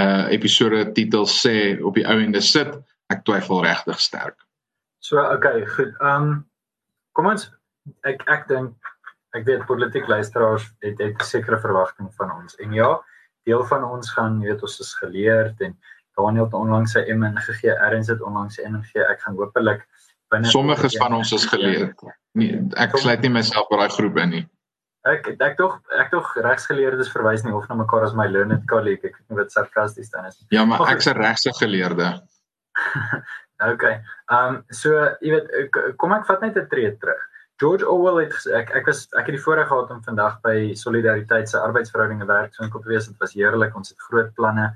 uh 0.00 0.28
episode 0.32 0.92
titel 0.96 1.26
sê 1.28 1.56
op 1.84 1.98
die 1.98 2.06
ou 2.08 2.16
ende 2.20 2.40
sit 2.40 2.70
ek 3.12 3.24
twyfel 3.26 3.60
regtig 3.66 4.00
sterk. 4.00 4.38
So 5.04 5.20
okay, 5.20 5.66
goed. 5.74 5.92
Um 6.00 6.46
kom 7.12 7.28
ons 7.32 7.50
ek 8.08 8.24
ek 8.32 8.48
dink 8.48 8.92
ek 9.36 9.44
weet 9.46 9.66
politiek 9.68 10.08
luisteraars 10.08 10.64
het 10.84 11.00
het 11.02 11.24
sekere 11.26 11.60
verwagtinge 11.60 12.12
van 12.18 12.32
ons. 12.38 12.56
En 12.64 12.72
ja, 12.74 12.90
deel 13.48 13.64
van 13.68 13.84
ons 13.84 14.10
gaan, 14.16 14.40
weet, 14.42 14.62
ons 14.62 14.80
is 14.80 14.94
geleerd 15.02 15.60
en 15.60 15.76
Daniel 16.20 16.46
het 16.46 16.54
onlangs 16.58 16.94
sy 16.96 17.02
MN 17.08 17.40
gegee, 17.48 17.74
Erns 17.88 18.12
het 18.12 18.22
onlangs 18.22 18.60
sy 18.60 18.68
MN 18.68 18.84
gegee. 18.86 19.08
Ek 19.08 19.24
gaan 19.24 19.38
hopelik 19.40 19.86
binne 20.30 20.52
Sommiges 20.52 20.96
van 21.00 21.16
ons 21.18 21.32
is 21.36 21.46
geleerd. 21.50 22.06
Nee, 22.38 22.62
ek 22.78 22.96
sluit 23.02 23.22
nie 23.26 23.32
myself 23.40 23.68
by 23.70 23.80
daai 23.82 23.94
groep 23.96 24.20
in 24.22 24.34
nie. 24.36 24.44
Ek 25.08 25.30
ek 25.32 25.56
tog 25.56 25.78
ek 25.96 26.10
tog 26.12 26.28
regsgeleerdes 26.44 27.08
verwys 27.14 27.42
nie 27.46 27.54
of 27.56 27.64
na 27.70 27.78
mekaar 27.80 28.04
as 28.06 28.14
my 28.16 28.28
learned 28.28 28.66
colleague. 28.68 29.02
Ek 29.08 29.16
weet 29.16 29.32
nie 29.32 29.40
wat 29.40 29.54
sarkasties 29.54 30.12
dan 30.12 30.28
is. 30.28 30.36
Ja, 30.52 30.66
maar 30.68 30.84
ek 30.92 31.00
se 31.04 31.14
regse 31.16 31.54
geleerde. 31.56 32.12
okay. 33.72 33.96
Ehm 34.28 34.60
um, 34.60 34.62
so 34.76 34.92
jy 35.24 35.34
weet 35.38 35.96
kom 36.00 36.14
ek 36.16 36.28
vat 36.28 36.44
net 36.44 36.60
'n 36.60 36.68
tree 36.68 36.92
terug. 37.00 37.26
George 37.60 37.84
Orwell 37.84 38.22
het 38.24 38.36
ek 38.56 38.70
ek 38.76 38.86
was 38.88 39.02
ek 39.16 39.26
het 39.28 39.36
die 39.36 39.42
voorreg 39.42 39.68
gehad 39.68 39.90
om 39.92 40.04
vandag 40.04 40.38
by 40.44 40.72
Solidariteit 40.76 41.48
se 41.48 41.58
arbeidsverhoudinge 41.60 42.28
werk 42.28 42.54
so 42.54 42.64
inkom 42.64 42.84
te 42.84 42.92
wees. 42.92 43.08
Dit 43.08 43.20
was 43.20 43.34
heerlik. 43.36 43.74
Ons 43.76 43.92
het 43.92 44.06
groot 44.08 44.30
planne. 44.36 44.70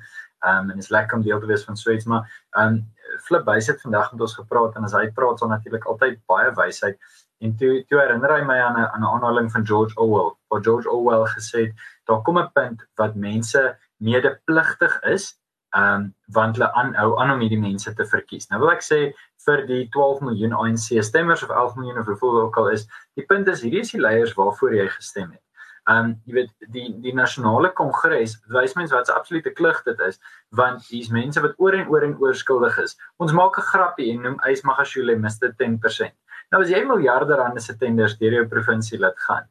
Um, 0.44 0.70
en 0.70 0.78
is 0.78 0.90
lekker 0.92 1.16
om 1.16 1.22
deel 1.24 1.40
te 1.40 1.46
wees 1.46 1.64
van 1.64 1.76
so 1.76 1.90
iets, 1.90 2.04
maar 2.04 2.26
um, 2.60 2.82
Flip 3.24 3.44
Buys 3.44 3.66
het 3.66 3.80
vandag 3.80 4.12
met 4.12 4.20
ons 4.20 4.34
gepraat 4.34 4.74
en 4.76 4.84
as 4.84 4.92
hy 4.92 5.06
praat, 5.16 5.38
sal 5.38 5.48
natuurlik 5.48 5.86
altyd 5.88 6.18
baie 6.28 6.50
wysheid 6.58 6.98
en 7.44 7.54
toe 7.60 7.84
toe 7.88 8.00
herinner 8.00 8.32
hy 8.32 8.42
my 8.46 8.58
aan 8.60 8.76
'n 8.80 8.90
aan 8.94 9.02
'n 9.02 9.12
aanhaling 9.14 9.48
van 9.52 9.66
George 9.66 9.96
Orwell. 10.00 10.34
Waar 10.48 10.62
George 10.62 10.90
Orwell 10.90 11.26
gesê 11.36 11.60
het, 11.66 11.74
daar 12.04 12.22
kom 12.22 12.38
'n 12.38 12.50
punt 12.52 12.84
wat 12.96 13.14
mense 13.14 13.78
medepligtig 13.96 15.00
is 15.02 15.34
ehm 15.74 15.94
um, 15.94 16.14
want 16.26 16.56
hulle 16.56 16.72
aanhou 16.72 17.18
aan 17.18 17.30
om 17.34 17.40
hierdie 17.40 17.60
mense 17.60 17.94
te 17.94 18.06
verkies. 18.06 18.46
Nou 18.48 18.60
wil 18.60 18.70
ek 18.70 18.84
sê 18.86 18.98
vir 19.46 19.66
die 19.66 19.88
12 19.96 20.20
miljoen 20.20 20.52
ANC 20.52 21.02
stemmers 21.02 21.42
of 21.42 21.50
11 21.50 21.74
miljoen 21.76 21.98
of 21.98 22.06
hoeveel 22.06 22.40
ook 22.40 22.56
al 22.56 22.68
is, 22.76 22.86
die 23.18 23.26
punt 23.26 23.48
is 23.48 23.62
hierdie 23.62 23.80
is 23.80 23.90
die 23.90 24.00
leiers 24.00 24.34
waarvoor 24.38 24.74
jy 24.74 24.86
gestem 24.88 25.30
het. 25.30 25.42
Um 25.90 26.14
jy 26.24 26.34
weet 26.38 26.70
die 26.72 26.86
die 27.04 27.12
nasionale 27.12 27.68
kongres 27.76 28.38
wys 28.54 28.74
mens 28.76 28.92
wat 28.92 29.08
'n 29.08 29.18
absolute 29.18 29.50
klug 29.50 29.82
dit 29.84 30.00
is 30.00 30.20
want 30.50 30.86
hier's 30.88 31.10
mense 31.10 31.40
wat 31.40 31.54
oor 31.58 31.74
en 31.74 31.88
oor 31.88 32.02
en 32.02 32.16
oor 32.18 32.34
skuldig 32.34 32.78
is. 32.78 32.96
Ons 33.18 33.32
maak 33.32 33.58
'n 33.58 33.68
grappie 33.72 34.12
en 34.12 34.22
noem 34.22 34.40
Ys 34.48 34.62
Magashule 34.62 35.16
Mr 35.16 35.52
10%. 35.58 36.14
Nou 36.52 36.62
as 36.62 36.70
jy 36.70 36.84
miljarde 36.84 37.36
rande 37.36 37.60
se 37.60 37.76
tenders 37.76 38.16
deur 38.18 38.32
jou 38.32 38.46
provinsie 38.48 38.98
laat 38.98 39.18
gaan 39.18 39.46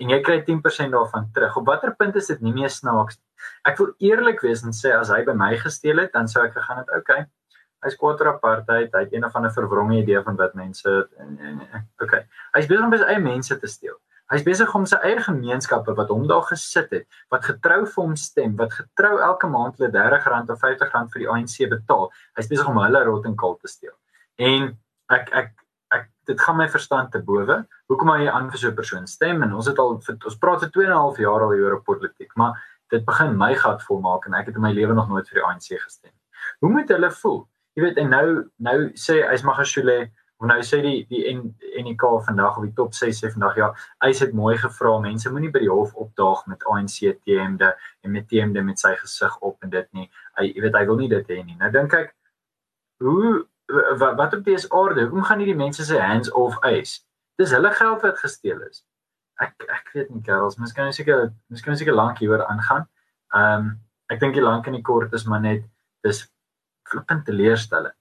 en 0.00 0.10
jy 0.10 0.20
kry 0.22 0.42
10% 0.44 0.92
daarvan 0.92 1.30
terug. 1.32 1.56
Op 1.56 1.66
watter 1.66 1.94
punt 1.96 2.16
is 2.16 2.26
dit 2.26 2.40
nie 2.40 2.52
meer 2.52 2.70
snaaks? 2.70 3.18
Ek 3.68 3.78
wil 3.78 3.94
eerlik 3.98 4.42
wees 4.44 4.64
en 4.64 4.74
sê 4.76 4.92
as 4.96 5.08
hy 5.08 5.22
by 5.24 5.32
my 5.32 5.56
gesteel 5.56 6.02
het, 6.02 6.12
dan 6.12 6.28
sou 6.28 6.44
ek 6.44 6.56
gegaan 6.56 6.82
het, 6.82 6.90
okay. 6.98 7.26
Hy's 7.84 7.96
oor 8.02 8.28
apartheid. 8.32 8.90
Hy 8.92 9.04
het 9.04 9.12
een 9.12 9.24
of 9.24 9.34
ander 9.36 9.52
verwronge 9.52 10.00
idee 10.00 10.22
van 10.24 10.36
wat 10.36 10.54
mense 10.58 11.08
okay. 12.02 12.24
Hy's 12.56 12.66
besig 12.66 12.84
om 12.84 12.96
sy 12.96 13.04
eie 13.04 13.22
mense 13.22 13.58
te 13.60 13.70
steel. 13.70 13.96
Hy's 14.32 14.42
besig 14.42 14.72
om 14.74 14.86
sy 14.90 14.98
eie 15.06 15.20
gemeenskappe 15.22 15.94
wat 15.94 16.08
hom 16.10 16.24
daar 16.26 16.42
gesit 16.48 16.90
het, 16.90 17.04
wat 17.30 17.44
getrou 17.46 17.84
vir 17.86 18.02
hom 18.02 18.16
stem, 18.18 18.56
wat 18.58 18.72
getrou 18.74 19.20
elke 19.22 19.46
maand 19.46 19.78
hulle 19.78 20.02
R30 20.02 20.50
of 20.50 20.64
R50 20.66 21.12
vir 21.12 21.22
die 21.22 21.28
ANC 21.30 21.54
betaal. 21.70 22.10
Hy's 22.38 22.50
besig 22.50 22.66
om 22.66 22.80
hulle 22.82 23.04
rot 23.06 23.28
en 23.30 23.36
kal 23.38 23.54
te 23.60 23.70
steel. 23.70 23.94
En 24.42 24.72
ek 25.14 25.30
ek 25.42 25.52
ek 25.94 26.08
dit 26.26 26.40
gaan 26.42 26.58
my 26.58 26.66
verstand 26.68 27.12
te 27.14 27.22
bowe. 27.22 27.60
Hoekom 27.86 28.10
hy 28.16 28.26
aan 28.26 28.50
vir 28.50 28.58
so 28.58 28.68
'n 28.68 28.74
persoon 28.74 29.06
stem 29.06 29.42
en 29.42 29.54
ons 29.54 29.66
het 29.66 29.78
al 29.78 29.94
ons 29.94 30.38
praat 30.42 30.60
vir 30.60 30.70
2 30.74 30.86
en 30.86 30.92
'n 30.92 31.02
half 31.04 31.18
jaar 31.18 31.42
al 31.46 31.54
oor 31.54 31.82
politiek, 31.82 32.32
maar 32.36 32.58
dit 32.90 33.04
begin 33.04 33.36
my 33.38 33.54
gat 33.54 33.82
vol 33.82 34.00
maak 34.00 34.26
en 34.26 34.34
ek 34.34 34.46
het 34.46 34.56
in 34.56 34.62
my 34.62 34.72
lewe 34.72 34.94
nog 34.94 35.08
nooit 35.08 35.28
vir 35.28 35.40
die 35.40 35.46
ANC 35.46 35.78
gestem. 35.78 36.12
Hoe 36.60 36.70
moet 36.70 36.88
hulle 36.88 37.10
voel? 37.10 37.48
Jy 37.76 37.82
weet 37.82 37.98
en 37.98 38.08
nou 38.08 38.50
nou 38.58 38.78
sê 38.96 39.20
hy's 39.28 39.42
Magashule 39.42 40.10
of 40.36 40.46
nou 40.50 40.58
sê 40.68 40.82
die 40.84 40.98
die 41.08 41.22
en 41.30 41.40
NK 41.86 42.04
vandag 42.26 42.58
op 42.58 42.64
die 42.66 42.74
top 42.76 42.94
6 42.94 43.22
sê 43.22 43.30
vandag 43.32 43.56
ja, 43.56 43.70
hy 44.04 44.12
het 44.12 44.34
mooi 44.36 44.56
gevra 44.60 44.98
mense 45.00 45.32
moenie 45.32 45.52
by 45.54 45.62
die 45.64 45.72
hof 45.72 45.94
opdaag 45.94 46.44
met 46.50 46.64
ANC 46.68 46.98
TMde 47.24 47.72
en 48.04 48.12
met 48.12 48.28
TMde 48.28 48.64
met 48.66 48.80
sy 48.80 48.92
gesig 49.00 49.38
op 49.40 49.56
en 49.64 49.72
dit 49.72 49.88
nie. 49.96 50.10
Hy 50.36 50.52
weet 50.60 50.76
hy 50.76 50.84
wil 50.90 51.00
nie 51.00 51.08
dit 51.12 51.32
hê 51.32 51.42
nie. 51.42 51.56
Nou 51.60 51.70
dink 51.72 51.96
ek 51.96 52.12
hoe 53.04 53.46
wat 54.02 54.16
wat 54.20 54.36
op 54.36 54.44
dese 54.44 54.68
orde, 54.70 55.06
hoekom 55.06 55.24
gaan 55.26 55.42
hierdie 55.42 55.58
mense 55.58 55.84
se 55.84 56.00
hands 56.00 56.30
off 56.30 56.60
eis? 56.62 57.00
Dis 57.40 57.52
hulle 57.56 57.72
geld 57.74 58.04
wat 58.04 58.20
gesteel 58.20 58.60
is. 58.68 58.84
Ek 59.42 59.66
ek 59.72 59.90
weet 59.94 60.12
nie 60.12 60.22
Karels, 60.24 60.60
mens 60.60 60.72
kan 60.76 60.92
seker 60.92 61.30
mens 61.48 61.64
kan 61.64 61.76
seker 61.76 61.96
lank 61.96 62.20
hieroor 62.20 62.44
aangaan. 62.46 62.86
Ehm 63.34 63.66
um, 63.66 63.74
ek 64.12 64.20
dink 64.20 64.36
die 64.36 64.44
lank 64.44 64.68
en 64.68 64.76
die 64.76 64.86
kort 64.86 65.12
is 65.18 65.24
maar 65.26 65.40
net 65.42 65.64
dis 66.06 66.20
flippend 66.86 67.24
teleurstellend. 67.26 67.96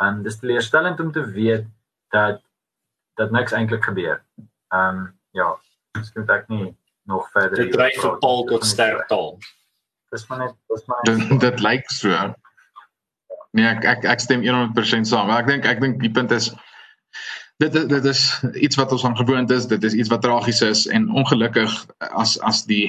Um 0.00 0.22
dis 0.24 0.38
teleurstellend 0.40 1.00
om 1.00 1.12
te 1.12 1.24
weet 1.30 1.66
dat 2.14 2.40
dat 3.20 3.30
niks 3.30 3.52
eintlik 3.52 3.84
gebeur. 3.84 4.22
Um 4.74 5.10
ja, 5.36 5.52
miskien 5.98 6.28
ek 6.28 6.48
nie 6.48 6.76
nog 7.10 7.28
verder. 7.34 7.64
Dit 7.64 7.72
dryf 7.72 7.98
vir 8.00 8.16
Paul 8.22 8.44
tot 8.48 8.64
sterk 8.66 9.06
taal. 9.10 9.36
Dis 10.10 10.26
maar 10.28 10.46
net 10.46 10.56
dis 10.72 10.86
maar 10.90 11.04
dit, 11.08 11.40
dit 11.40 11.60
lyk 11.60 11.92
so. 11.92 12.16
Nee, 13.52 13.66
ek 13.66 13.84
ek 13.84 14.08
ek 14.14 14.22
stem 14.22 14.42
100% 14.46 15.10
saam. 15.10 15.28
Maar 15.30 15.44
ek 15.44 15.52
dink 15.52 15.68
ek 15.68 15.82
dink 15.82 16.00
die 16.02 16.12
punt 16.14 16.32
is 16.34 16.50
dit 17.60 17.76
dit 17.90 18.08
is 18.08 18.22
iets 18.54 18.78
wat 18.80 18.92
ons 18.96 19.04
aan 19.04 19.18
gewoond 19.18 19.50
is. 19.50 19.68
Dit 19.70 19.84
is 19.84 19.94
iets 19.94 20.10
wat 20.12 20.24
tragies 20.24 20.62
is 20.64 20.86
en 20.86 21.10
ongelukkig 21.10 21.74
as 22.10 22.38
as 22.46 22.64
die 22.70 22.88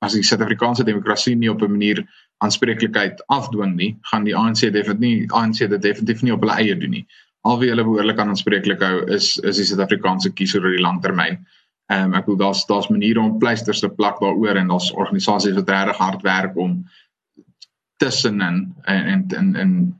as 0.00 0.16
die 0.16 0.24
Suid-Afrikaanse 0.24 0.84
demokrasie 0.84 1.36
nie 1.36 1.50
op 1.52 1.62
'n 1.62 1.70
manier 1.70 2.04
aanspreeklikheid 2.44 3.22
afdwing 3.28 3.74
nie, 3.76 3.96
gaan 4.10 4.24
die 4.24 4.36
ANC 4.36 4.60
definitief 4.60 4.98
nie 4.98 5.26
ANC 5.32 5.58
dit 5.58 5.82
definitief 5.82 6.22
nie 6.22 6.32
op 6.32 6.40
hulle 6.40 6.56
eie 6.56 6.76
doen 6.76 6.90
nie. 6.90 7.06
Al 7.44 7.58
wie 7.60 7.68
hulle 7.68 7.84
behoorlik 7.84 8.18
aan 8.18 8.28
aanspreeklik 8.28 8.80
hou 8.80 9.04
is 9.06 9.36
is 9.38 9.56
die 9.56 9.64
Suid-Afrikaanse 9.64 10.32
kiezer 10.32 10.64
oor 10.64 10.76
die 10.76 10.84
langtermyn. 10.84 11.46
Ehm 11.90 12.04
um, 12.04 12.14
ek 12.14 12.24
bedoel 12.24 12.38
daar's 12.46 12.66
daar's 12.66 12.88
maniere 12.88 13.20
om 13.20 13.38
pleisters 13.38 13.80
te 13.80 13.88
plak 13.88 14.20
daaroor 14.20 14.56
en 14.56 14.68
daar's 14.68 14.92
organisasies 14.92 15.54
wat 15.54 15.68
regtig 15.68 15.96
hard 15.96 16.22
werk 16.22 16.56
om 16.56 16.84
tussenin 17.96 18.74
en 18.82 19.06
en 19.06 19.24
en, 19.36 19.56
en 19.56 19.98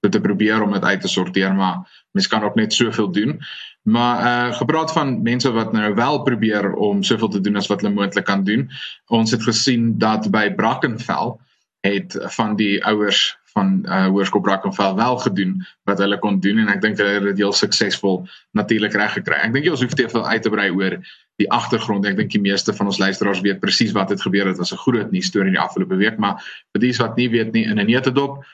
dit 0.00 0.12
te 0.12 0.20
probeer 0.20 0.62
om 0.62 0.72
dit 0.72 0.84
uit 0.84 1.00
te 1.00 1.08
sorteer, 1.08 1.54
maar 1.54 2.04
mens 2.12 2.28
kan 2.28 2.42
ook 2.42 2.54
net 2.54 2.72
soveel 2.72 3.10
doen. 3.12 3.40
Maar 3.88 4.16
uh 4.26 4.54
gepraat 4.56 4.92
van 4.92 5.22
mense 5.22 5.50
wat 5.50 5.72
nou 5.72 5.94
wel 5.94 6.22
probeer 6.22 6.72
om 6.72 7.02
soveel 7.02 7.28
te 7.28 7.40
doen 7.40 7.56
as 7.56 7.66
wat 7.66 7.80
hulle 7.80 7.94
moontlik 7.94 8.24
kan 8.24 8.44
doen. 8.44 8.68
Ons 9.06 9.30
het 9.30 9.42
gesien 9.42 9.98
dat 9.98 10.30
by 10.30 10.50
Brackenfell 10.54 11.36
het 11.80 12.16
van 12.36 12.56
die 12.56 12.84
ouers 12.84 13.38
van 13.54 13.78
uh, 13.84 14.06
Hoërskool 14.06 14.40
Brackenfell 14.40 14.94
wel 14.94 15.16
gedoen 15.18 15.54
wat 15.88 15.98
hulle 15.98 16.18
kon 16.18 16.40
doen 16.40 16.58
en 16.58 16.68
ek 16.68 16.82
dink 16.82 16.98
hulle 17.00 17.16
het 17.16 17.26
dit 17.30 17.40
heel 17.42 17.54
suksesvol 17.54 18.20
natuurlik 18.58 18.92
reg 18.98 19.16
gekry. 19.16 19.40
Ek 19.40 19.54
dink 19.54 19.64
jy 19.64 19.72
ons 19.72 19.86
hoef 19.86 19.96
te 19.96 20.08
veel 20.10 20.26
uit 20.26 20.42
te 20.42 20.52
brei 20.52 20.68
oor 20.74 20.98
die 21.40 21.48
agtergrond. 21.54 22.06
Ek 22.06 22.18
dink 22.18 22.34
die 22.34 22.42
meeste 22.44 22.74
van 22.76 22.90
ons 22.92 23.00
luisteraars 23.00 23.40
weet 23.46 23.62
presies 23.62 23.94
wat 23.96 24.12
het 24.12 24.22
gebeur. 24.22 24.52
Dit 24.52 24.60
was 24.60 24.74
'n 24.74 24.84
groot 24.84 25.10
nuus 25.14 25.32
storie 25.32 25.54
in 25.54 25.56
die 25.56 25.64
afgelope 25.64 25.96
week, 25.96 26.18
maar 26.18 26.42
vir 26.74 26.80
dies 26.82 27.00
wat 27.00 27.16
nie 27.16 27.30
weet 27.30 27.52
nie 27.52 27.64
in 27.64 27.80
'n 27.80 27.86
netedop 27.86 28.44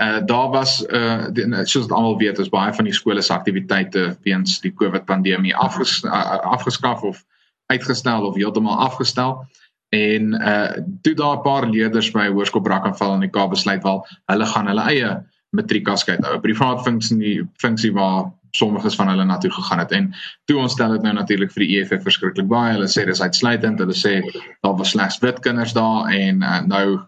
Uh 0.00 0.20
daar 0.26 0.50
was 0.50 0.86
uh 0.86 1.26
die, 1.32 1.46
soos 1.64 1.86
wat 1.86 1.96
almal 1.96 2.16
weet 2.16 2.38
is 2.38 2.48
baie 2.48 2.72
van 2.72 2.84
die 2.84 2.94
skole 2.94 3.22
se 3.22 3.32
aktiwiteite 3.32 4.16
weens 4.22 4.60
die 4.60 4.72
COVID 4.72 5.04
pandemie 5.04 5.56
afges, 5.56 6.02
uh, 6.04 6.38
afgeskaf 6.38 7.02
of 7.02 7.24
uitgestel 7.66 8.26
of 8.26 8.34
heeltemal 8.34 8.78
afgestel. 8.78 9.46
En 9.88 10.32
uh 10.32 10.70
toe 11.02 11.14
daar 11.14 11.36
'n 11.36 11.42
paar 11.42 11.68
leerders 11.68 12.10
by 12.10 12.28
Hoërskool 12.28 12.62
Brackenfell 12.62 13.14
in 13.14 13.26
die 13.26 13.30
Kaap 13.30 13.50
besluit 13.50 13.82
wel 13.82 14.06
hulle 14.26 14.46
gaan 14.46 14.66
hulle 14.66 14.86
eie 14.88 15.26
matriekaskeid 15.50 16.24
hou. 16.24 16.38
Privaat 16.40 16.82
funksie 16.82 17.48
funksie 17.60 17.92
waar 17.92 18.32
sommiges 18.50 18.94
van 18.94 19.08
hulle 19.08 19.24
na 19.24 19.38
toe 19.38 19.50
gegaan 19.50 19.78
het. 19.78 19.92
En 19.92 20.14
toe 20.44 20.58
ons 20.60 20.72
stel 20.72 20.90
dit 20.96 21.02
nou 21.02 21.14
natuurlik 21.14 21.52
vir 21.52 21.64
die 21.64 21.80
EFF 21.80 22.04
verskriklik 22.04 22.48
baie. 22.48 22.72
Hulle 22.76 22.88
sê 22.88 23.04
dis 23.08 23.20
uitsluitend. 23.20 23.80
Hulle 23.80 23.96
sê 23.96 24.20
daar 24.60 24.76
was 24.76 24.92
slegs 24.94 25.18
wit 25.24 25.40
kinders 25.40 25.72
daar 25.76 26.10
en 26.12 26.42
uh, 26.42 26.60
nou 26.68 27.00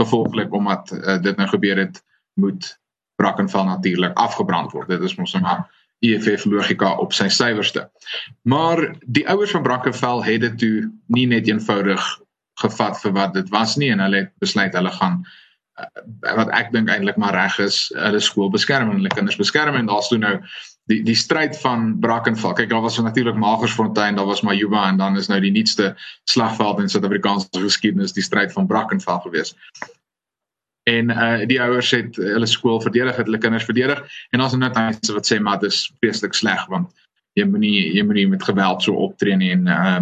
gevolglik 0.00 0.52
omdat 0.54 0.92
uh, 0.92 1.18
dit 1.22 1.36
nou 1.36 1.48
gebeur 1.48 1.78
het 1.84 2.02
moet 2.36 2.68
Brackenfell 3.16 3.64
natuurlik 3.64 4.16
afgebrand 4.20 4.72
word. 4.72 4.88
Dit 4.92 5.02
is 5.02 5.16
mos 5.16 5.32
nou 5.32 5.42
maar 5.44 5.64
EFF 6.04 6.44
logika 6.44 6.92
op 7.00 7.14
sy 7.16 7.28
suiwerste. 7.32 7.86
Maar 8.42 8.94
die 9.06 9.24
ouers 9.28 9.50
van 9.56 9.64
Brackenfell 9.64 10.22
het 10.26 10.44
dit 10.44 10.58
toe 10.58 10.76
nie 11.06 11.26
net 11.26 11.48
eenvoudig 11.48 12.04
gevat 12.60 13.00
vir 13.00 13.12
wat 13.16 13.34
dit 13.36 13.48
was 13.52 13.76
nie 13.80 13.90
en 13.92 14.00
hulle 14.04 14.24
het 14.24 14.32
besluit 14.40 14.76
hulle 14.76 14.92
gaan 14.92 15.18
uh, 15.80 16.36
wat 16.38 16.52
ek 16.56 16.72
dink 16.72 16.88
eintlik 16.92 17.18
maar 17.20 17.36
reg 17.36 17.58
is 17.64 17.86
hulle 17.96 18.20
skool 18.24 18.48
beskerm 18.52 18.90
en 18.90 19.00
hulle 19.00 19.12
kinders 19.12 19.40
beskerm 19.40 19.76
en 19.76 19.90
daar's 19.90 20.08
toe 20.12 20.20
nou 20.20 20.38
die 20.92 21.02
die 21.04 21.18
stryd 21.18 21.56
van 21.60 21.90
Brackenfell 22.00 22.56
kyk 22.56 22.70
daar 22.72 22.84
was 22.84 22.96
natuurlik 23.00 23.36
Magersfontein 23.40 24.16
daar 24.16 24.28
was 24.30 24.44
Majuba 24.46 24.86
en 24.88 25.02
dan 25.02 25.20
is 25.20 25.28
nou 25.32 25.40
die 25.40 25.52
nuutste 25.52 25.92
slagveld 26.30 26.80
in 26.80 26.88
Suid-Afrikaanse 26.92 27.60
geskiedenis 27.60 28.16
die 28.16 28.24
stryd 28.24 28.56
van 28.56 28.68
Brackenfell 28.70 29.20
gewees 29.28 29.52
en 30.86 31.10
uh 31.10 31.46
die 31.50 31.60
ouers 31.62 31.90
het 31.96 32.18
hulle 32.20 32.46
skool 32.46 32.80
verdedig 32.80 33.16
het 33.18 33.26
hulle 33.26 33.42
kinders 33.42 33.66
verdedig 33.66 34.02
en 34.30 34.42
daar's 34.42 34.54
net 34.54 34.78
mense 34.78 35.12
wat 35.12 35.26
sê 35.28 35.40
maar 35.42 35.60
dit 35.62 35.72
is 35.72 35.86
vreeslik 35.98 36.34
sleg 36.34 36.66
want 36.72 36.92
jy 37.36 37.44
moenie 37.44 37.92
jy 37.96 38.04
moenie 38.06 38.28
met 38.30 38.46
geweld 38.46 38.82
so 38.82 38.94
optree 39.08 39.36
nie 39.36 39.52
en 39.56 39.66
uh 39.66 40.00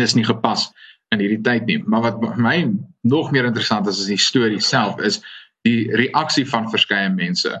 dis 0.00 0.14
nie 0.16 0.24
gepas 0.24 0.70
in 1.12 1.20
hierdie 1.20 1.42
tyd 1.44 1.68
nie. 1.68 1.78
Maar 1.84 2.08
wat 2.08 2.36
my 2.40 2.56
nog 3.08 3.30
meer 3.34 3.48
interessant 3.48 3.88
is 3.90 4.00
is 4.00 4.10
die 4.10 4.20
storie 4.20 4.60
self 4.60 5.00
is 5.04 5.20
die 5.66 5.90
reaksie 5.98 6.46
van 6.48 6.70
verskeie 6.72 7.10
mense. 7.12 7.52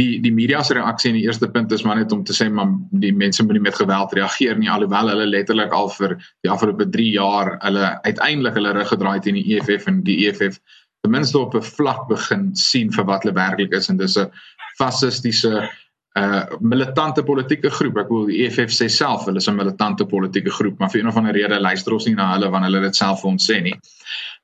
Die 0.00 0.20
die 0.20 0.32
media 0.32 0.62
se 0.62 0.76
reaksie 0.76 1.10
in 1.10 1.18
die 1.18 1.24
eerste 1.26 1.48
punt 1.50 1.72
is 1.72 1.84
maar 1.84 1.98
net 2.00 2.12
om 2.12 2.24
te 2.24 2.36
sê 2.36 2.48
maar 2.52 2.70
die 3.02 3.12
mense 3.12 3.44
moenie 3.44 3.64
met 3.64 3.78
geweld 3.78 4.14
reageer 4.16 4.58
nie 4.58 4.70
alhoewel 4.70 5.12
hulle 5.12 5.28
letterlik 5.30 5.72
al 5.72 5.90
vir 5.96 6.16
die 6.44 6.52
afgelope 6.52 6.88
3 6.96 7.10
jaar 7.16 7.54
hulle 7.64 7.92
uiteindelik 8.04 8.58
hulle 8.60 8.74
rug 8.76 8.92
gedraai 8.92 9.20
teen 9.24 9.40
die 9.40 9.56
EFF 9.56 9.88
en 9.90 10.02
die 10.06 10.18
EFF 10.28 10.60
ten 11.02 11.10
minste 11.10 11.38
op 11.38 11.54
'n 11.54 11.62
vlak 11.62 12.08
begin 12.08 12.54
sien 12.56 12.92
vir 12.92 13.04
wat 13.04 13.22
hulle 13.22 13.34
werklik 13.34 13.72
is 13.72 13.88
en 13.88 13.96
dis 13.96 14.16
'n 14.16 14.30
fasistiese 14.78 15.68
uh 16.16 16.44
militante 16.60 17.22
politieke 17.22 17.70
groep. 17.70 17.98
Ek 18.00 18.08
wil 18.08 18.26
die 18.26 18.46
EFF 18.46 18.72
sê 18.72 18.88
self, 18.88 19.26
hulle 19.28 19.36
is 19.36 19.48
'n 19.48 19.56
militante 19.56 20.06
politieke 20.06 20.50
groep, 20.50 20.78
maar 20.78 20.90
vir 20.90 21.00
een 21.00 21.08
of 21.08 21.16
ander 21.16 21.34
rede 21.34 21.60
luister 21.60 21.92
ons 21.92 22.06
nie 22.06 22.14
na 22.14 22.32
hulle 22.32 22.50
wanneer 22.50 22.70
hulle 22.70 22.86
dit 22.88 22.96
self 22.96 23.20
vir 23.20 23.30
ons 23.30 23.50
sê 23.50 23.60
nie. 23.62 23.74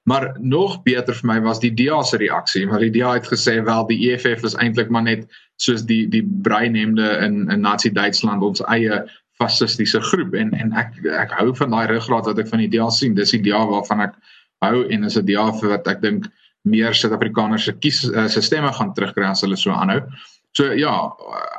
Maar 0.05 0.37
nog 0.39 0.83
beter 0.83 1.15
vir 1.15 1.27
my 1.27 1.41
was 1.41 1.61
die 1.61 1.71
DA 1.71 2.03
se 2.03 2.17
reaksie, 2.17 2.67
maar 2.67 2.81
die 2.81 2.91
DA 2.91 3.15
het 3.15 3.27
gesê 3.27 3.63
wel 3.65 3.87
die 3.87 4.13
EFF 4.13 4.45
is 4.45 4.57
eintlik 4.57 4.91
maar 4.91 5.03
net 5.03 5.31
soos 5.57 5.83
die 5.87 6.07
die 6.09 6.23
breinhemde 6.43 7.19
in 7.25 7.51
in 7.51 7.61
Nazi 7.61 7.91
Duitsland 7.91 8.43
ons 8.43 8.63
eie 8.69 9.05
fasistiese 9.41 10.01
groep 10.01 10.35
en 10.35 10.53
en 10.53 10.73
ek 10.73 10.99
ek 11.07 11.33
hou 11.39 11.55
van 11.57 11.71
daai 11.71 11.87
ruggraat 11.87 12.27
wat 12.27 12.39
ek 12.39 12.49
van 12.49 12.59
die 12.59 12.69
DA 12.69 12.91
sien. 12.91 13.15
Dis 13.15 13.31
die 13.31 13.43
DA 13.49 13.65
waarvan 13.67 14.01
ek 14.01 14.15
hou 14.61 14.85
en 14.89 15.05
is 15.05 15.17
'n 15.17 15.27
DA 15.27 15.53
vir 15.61 15.69
wat 15.69 15.89
ek 15.89 16.03
dink 16.03 16.29
meer 16.69 16.95
Suid-Afrikaners 16.95 17.65
se 17.69 17.75
kies 17.79 18.05
uh, 18.11 18.29
se 18.29 18.43
stemme 18.43 18.73
gaan 18.73 18.93
terugkry 18.95 19.27
as 19.27 19.43
hulle 19.43 19.57
so 19.57 19.75
aanhou. 19.75 20.03
So 20.57 20.73
ja, 20.77 20.95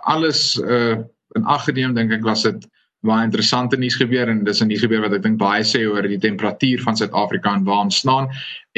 alles 0.04 0.54
uh 0.62 1.04
in 1.34 1.48
ag 1.50 1.64
geneem 1.66 1.96
dink 1.98 2.12
ek 2.14 2.22
was 2.22 2.44
dit 2.46 2.66
baie 3.04 3.26
interessante 3.26 3.78
nuus 3.80 3.96
gebeur 4.00 4.30
en 4.32 4.44
dis 4.46 4.62
'n 4.62 4.68
nuus 4.68 4.84
gebeur 4.84 5.02
wat 5.02 5.16
ek 5.18 5.24
dink 5.24 5.40
baie 5.40 5.64
sê 5.64 5.82
oor 5.90 6.06
die 6.08 6.20
temperatuur 6.22 6.84
van 6.86 6.96
Suid-Afrika 6.96 7.54
en 7.54 7.66
waar 7.66 7.84
ons 7.88 7.98
staan 7.98 8.30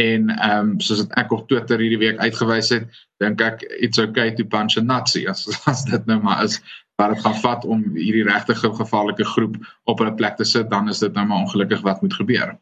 en 0.02 0.30
ehm 0.30 0.60
um, 0.60 0.80
soos 0.80 1.06
ek 1.18 1.32
op 1.32 1.48
Twitter 1.50 1.78
hierdie 1.80 2.00
week 2.00 2.18
uitgewys 2.18 2.72
het, 2.74 2.88
dink 3.20 3.42
ek 3.42 3.62
it's 3.80 4.00
okay 4.00 4.32
to 4.32 4.44
punch 4.44 4.78
a 4.78 4.82
Nazi 4.82 5.28
as 5.28 5.46
as 5.72 5.86
dit 5.86 6.06
nou 6.08 6.20
maar 6.22 6.44
is 6.44 6.60
wat 6.98 7.14
dit 7.14 7.24
gaan 7.26 7.40
vat 7.44 7.66
om 7.66 7.84
hierdie 7.94 8.24
regte 8.24 8.56
gevaarlike 8.56 9.26
groep 9.36 9.58
op 9.86 10.00
hulle 10.00 10.16
plek 10.16 10.38
te 10.38 10.46
sit, 10.48 10.70
dan 10.70 10.90
is 10.90 11.00
dit 11.00 11.14
nou 11.14 11.26
maar 11.26 11.44
ongelukkig 11.44 11.82
wat 11.84 12.02
moet 12.02 12.14
gebeur. 12.14 12.56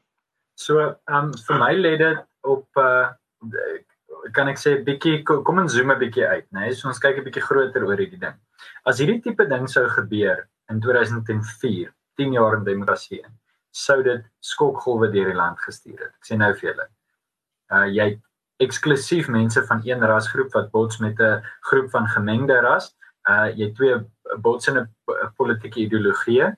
So 0.60 0.80
ehm 0.82 1.30
um, 1.30 1.34
vir 1.48 1.60
my 1.60 1.74
lê 1.78 1.98
dit 1.98 2.26
op 2.42 2.68
uh 2.76 3.14
kan 4.34 4.48
ek 4.48 4.60
sê 4.62 4.76
bietjie 4.86 5.24
kom 5.24 5.60
ons 5.60 5.74
zoom 5.74 5.92
'n 5.92 6.00
bietjie 6.00 6.28
uit, 6.28 6.48
né? 6.52 6.68
Nee? 6.68 6.74
So 6.74 6.88
ons 6.88 7.00
kyk 7.00 7.18
'n 7.18 7.26
bietjie 7.28 7.44
groter 7.44 7.84
oor 7.84 7.98
hierdie 7.98 8.20
ding. 8.20 8.36
As 8.86 9.00
hierdie 9.00 9.22
tipe 9.22 9.46
ding 9.50 9.68
sou 9.68 9.88
gebeur 9.88 10.48
in 10.70 10.80
2004, 10.80 11.94
10 12.18 12.34
jaar 12.34 12.58
in 12.58 12.64
demokrasie 12.64 13.20
in, 13.20 13.34
sou 13.72 14.02
dit 14.04 14.24
skokgolwe 14.40 15.12
deur 15.12 15.32
die 15.32 15.40
land 15.40 15.60
gestuur 15.60 16.00
het. 16.00 16.14
Ek 16.14 16.26
sê 16.30 16.38
nou 16.38 16.54
vir 16.54 16.70
julle. 16.70 16.88
Uh 17.72 17.88
jy 17.90 18.22
eksklusief 18.60 19.28
mense 19.30 19.62
van 19.68 19.82
een 19.84 20.00
rasgroep 20.00 20.54
wat 20.54 20.72
bots 20.72 21.00
met 21.00 21.20
'n 21.20 21.42
groep 21.70 21.90
van 21.92 22.08
gemengde 22.08 22.62
ras. 22.62 22.96
Uh 23.28 23.50
jy 23.56 23.74
twee 23.74 23.96
botsende 24.42 24.88
politieke 25.38 25.80
ideologieë. 25.80 26.56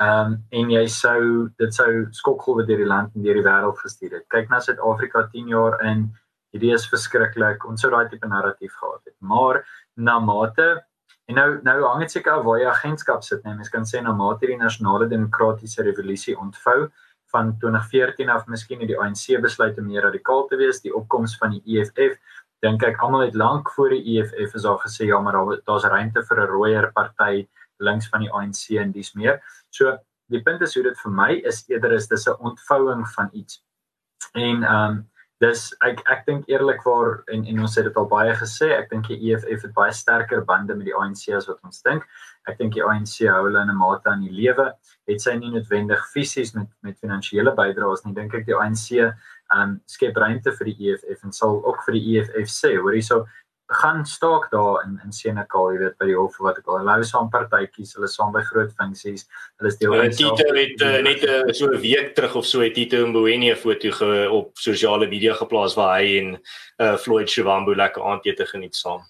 Ehm 0.00 0.32
um, 0.32 0.44
en 0.50 0.70
jy 0.70 0.86
sou 0.90 1.48
dit 1.58 1.74
sou 1.74 2.06
skokgolwe 2.10 2.64
deur 2.66 2.80
die 2.82 2.86
land 2.86 3.14
en 3.14 3.22
deur 3.22 3.34
die 3.34 3.46
wêreld 3.46 3.78
gestuur 3.78 4.16
het. 4.16 4.24
Kyk 4.28 4.48
na 4.50 4.58
Suid-Afrika 4.60 5.28
10 5.30 5.48
jaar 5.48 5.78
in 5.86 6.08
hierdie 6.54 6.72
is 6.74 6.86
verskriklik. 6.90 7.64
Ons 7.68 7.84
sou 7.84 7.90
daai 7.92 8.08
tipe 8.10 8.28
narratief 8.30 8.74
gehad 8.80 9.02
het. 9.04 9.16
Maar 9.20 9.64
na 9.96 10.18
mate 10.22 10.84
en 11.28 11.38
nou 11.40 11.48
nou 11.64 11.78
hang 11.86 12.04
dit 12.04 12.14
seker 12.14 12.38
af 12.38 12.44
waar 12.44 12.60
jy 12.60 12.68
agentskap 12.68 13.24
sit, 13.24 13.42
nee, 13.44 13.56
mens 13.56 13.72
kan 13.72 13.86
sê 13.88 14.02
na 14.02 14.12
mate 14.12 14.46
die 14.46 14.60
nasionale 14.60 15.08
demokratiese 15.08 15.82
revolusie 15.86 16.36
ontvou 16.36 16.90
van 17.32 17.54
2014 17.62 18.30
af 18.30 18.46
miskien 18.46 18.82
het 18.84 18.90
die 18.92 18.98
ANC 19.00 19.40
besluit 19.42 19.78
om 19.80 19.88
meer 19.88 20.04
radikaal 20.06 20.44
te 20.50 20.58
wees, 20.60 20.82
die 20.84 20.92
opkoms 20.94 21.38
van 21.40 21.56
die 21.56 21.78
EFF 21.78 22.18
dink 22.64 22.84
ek 22.86 23.00
almal 23.02 23.26
het 23.26 23.36
lank 23.36 23.70
voor 23.74 23.92
die 23.92 24.02
EFF 24.14 24.54
is 24.60 24.66
al 24.68 24.78
gesê 24.84 25.08
ja, 25.10 25.20
maar 25.20 25.36
daar 25.36 25.60
daar's 25.68 25.88
ruimte 25.94 26.22
vir 26.28 26.40
'n 26.40 26.50
rooier 26.52 26.92
party 26.92 27.46
links 27.78 28.08
van 28.08 28.20
die 28.20 28.32
ANC 28.32 28.78
en 28.80 28.92
dis 28.92 29.14
meer. 29.14 29.40
So 29.70 29.98
die 30.30 30.42
punt 30.42 30.62
is 30.62 30.74
hoe 30.74 30.84
dit 30.84 31.00
vir 31.02 31.12
my 31.12 31.32
is 31.44 31.64
eerder 31.68 31.92
is 31.92 32.08
dis 32.08 32.28
'n 32.28 32.38
ontvouing 32.50 33.08
van 33.16 33.28
iets. 33.32 33.64
En 34.32 34.62
ehm 34.62 34.90
um, 34.90 35.10
dis 35.44 35.64
ek 35.86 36.02
ek 36.10 36.24
dink 36.28 36.48
eerlikwaar 36.50 37.20
en 37.34 37.44
en 37.50 37.60
ons 37.66 37.76
het 37.78 37.86
dit 37.88 37.98
al 38.00 38.08
baie 38.10 38.32
gesê, 38.40 38.70
ek 38.78 38.90
dink 38.90 39.10
die 39.12 39.18
EFF 39.30 39.66
het 39.68 39.74
baie 39.76 39.92
sterker 39.92 40.44
bande 40.48 40.76
met 40.78 40.88
die 40.88 40.96
ANC 40.96 41.28
as 41.36 41.48
wat 41.50 41.60
ons 41.68 41.82
dink. 41.86 42.06
Ek 42.48 42.58
dink 42.58 42.74
die 42.76 42.84
ANC 42.84 43.20
hou 43.28 43.44
hulle 43.46 43.62
in 43.62 43.70
'n 43.70 43.78
mate 43.78 44.10
aan 44.10 44.24
die 44.26 44.34
lewe. 44.42 44.72
Het 45.08 45.20
sy 45.20 45.36
nie 45.36 45.52
noodwendig 45.52 46.02
fisies 46.12 46.54
met 46.54 46.68
met 46.82 46.98
finansiële 46.98 47.54
bydraes 47.54 48.04
nie, 48.04 48.14
dink 48.14 48.34
ek 48.34 48.46
die 48.46 48.56
ANC 48.56 49.14
um 49.54 49.80
skep 49.86 50.16
ruimte 50.16 50.52
vir 50.58 50.70
die 50.70 50.90
EFF 50.90 51.24
en 51.24 51.32
sal 51.32 51.60
ook 51.64 51.84
vir 51.86 51.94
die 51.98 52.18
EFF 52.18 52.48
sê, 52.48 52.76
hoor 52.80 52.96
hierso 52.96 53.26
gaan 53.66 54.06
staak 54.06 54.50
daar 54.50 54.84
in 54.84 55.00
in 55.04 55.12
Senekal, 55.12 55.72
jy 55.72 55.78
weet 55.78 55.96
by 55.98 56.08
die 56.10 56.16
hof 56.16 56.36
wat 56.44 56.58
ek 56.60 56.68
al 56.68 56.82
hulle 56.82 57.06
saam 57.08 57.30
partytjies, 57.32 57.94
hulle 57.96 58.08
saam 58.08 58.32
by 58.34 58.42
groot 58.44 58.72
funksies. 58.76 59.24
Hulle 59.58 59.72
is 59.72 59.78
deel 59.80 59.94
van 59.94 60.10
die 60.10 60.18
Tito 60.18 60.52
het 60.58 60.84
uh, 60.84 61.00
net 61.06 61.24
uh, 61.24 61.40
so 61.52 61.70
'n 61.70 61.80
week 61.80 62.14
terug 62.14 62.36
of 62.36 62.46
so 62.46 62.60
het 62.60 62.74
Tito 62.74 63.06
Mboweni 63.06 63.50
'n 63.52 63.56
foto 63.56 63.90
ge, 63.90 64.28
op 64.30 64.52
sosiale 64.58 65.08
media 65.08 65.34
geplaas 65.34 65.74
waar 65.74 66.00
hy 66.00 66.18
en 66.20 66.28
uh, 66.78 66.96
Floyd 66.96 67.30
Shivambu 67.30 67.74
lekker 67.74 68.02
aandete 68.02 68.46
geniet 68.46 68.76
saam. 68.76 69.00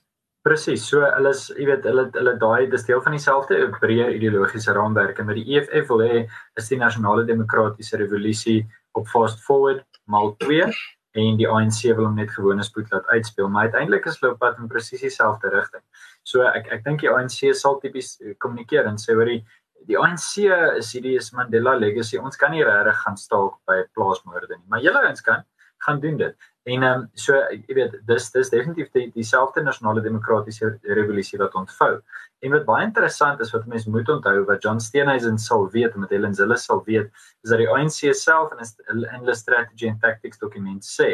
Presies. 0.42 0.87
So 0.87 1.00
hulle 1.00 1.30
is, 1.30 1.49
jy 1.56 1.66
weet, 1.66 1.84
hulle 1.84 2.11
hulle 2.12 2.37
daai 2.38 2.70
dis 2.70 2.84
deel 2.84 3.00
van 3.02 3.12
dieselfde 3.12 3.70
breë 3.80 4.14
ideologiese 4.14 4.73
raamwerk 4.73 5.18
en 5.18 5.26
met 5.26 5.40
die 5.40 5.56
EFF 5.56 5.88
wil 5.88 6.02
hê 6.04 6.26
is 6.61 6.68
die 6.68 6.78
nasionale 6.78 7.25
demokratiese 7.25 7.96
revolusie 7.96 8.66
op 8.92 9.08
fast 9.08 9.40
forward 9.40 9.82
mal 10.06 10.37
2 10.38 10.70
en 11.14 11.37
die 11.38 11.47
ANC 11.47 11.83
wil 11.92 12.09
hom 12.09 12.16
net 12.18 12.33
gewone 12.35 12.64
spoed 12.66 12.90
laat 12.90 13.06
uitspeel, 13.14 13.49
maar 13.49 13.68
uiteindelik 13.68 14.06
is 14.11 14.16
hulle 14.21 14.33
op 14.35 14.40
pad 14.42 14.59
in 14.59 14.71
presies 14.71 15.04
dieselfde 15.04 15.52
rigting. 15.52 15.83
So 16.26 16.42
ek 16.49 16.71
ek 16.75 16.83
dink 16.87 17.04
die 17.04 17.11
ANC 17.12 17.38
sal 17.54 17.78
tipies 17.83 18.16
eh, 18.21 18.35
kommunikeer 18.42 18.88
en 18.90 18.99
sê 19.00 19.14
hoor 19.14 19.30
die 19.30 19.42
die 19.85 19.99
ANC 20.00 20.47
is 20.80 20.94
hierdie 20.97 21.18
is 21.21 21.30
Mandela 21.37 21.75
legacy. 21.76 22.16
Ons 22.16 22.38
kan 22.40 22.54
nie 22.54 22.64
regtig 22.64 22.97
gaan 23.02 23.18
staak 23.21 23.59
by 23.68 23.83
plaasmoorde 23.94 24.56
nie, 24.56 24.64
maar 24.73 24.80
julle 24.80 25.02
ouens 25.04 25.25
kan 25.26 25.44
gaan 25.85 26.00
doen 26.00 26.16
dit. 26.16 26.50
En 26.64 26.83
ehm 26.83 27.00
um, 27.00 27.09
so 27.12 27.37
jy 27.52 27.75
weet 27.76 27.97
dis 28.09 28.30
dis 28.33 28.50
definitief 28.52 28.88
die 28.97 29.11
dieselfde 29.12 29.62
nasionale 29.62 30.00
demokratiese 30.04 30.71
revolusie 30.97 31.38
wat 31.42 31.56
ontvou. 31.61 31.99
En 32.40 32.54
wat 32.56 32.64
baie 32.64 32.87
interessant 32.87 33.40
is 33.44 33.52
wat 33.52 33.66
mense 33.68 33.90
moet 33.92 34.09
onthou 34.09 34.47
wat 34.49 34.64
John 34.64 34.80
Steenhuisen 34.80 35.37
sal 35.38 35.68
weet 35.76 35.97
met 36.00 36.14
Helen 36.16 36.35
Zille 36.35 36.56
sal 36.56 36.80
weet 36.88 37.11
is 37.44 37.52
dat 37.52 37.61
die 37.61 37.68
ANC 37.68 38.00
self 38.16 38.56
in 38.56 38.64
in 38.94 39.04
hulle 39.18 39.37
strategy 39.37 39.90
and 39.92 40.00
tactics 40.00 40.40
dokument 40.40 40.88
sê 40.88 41.11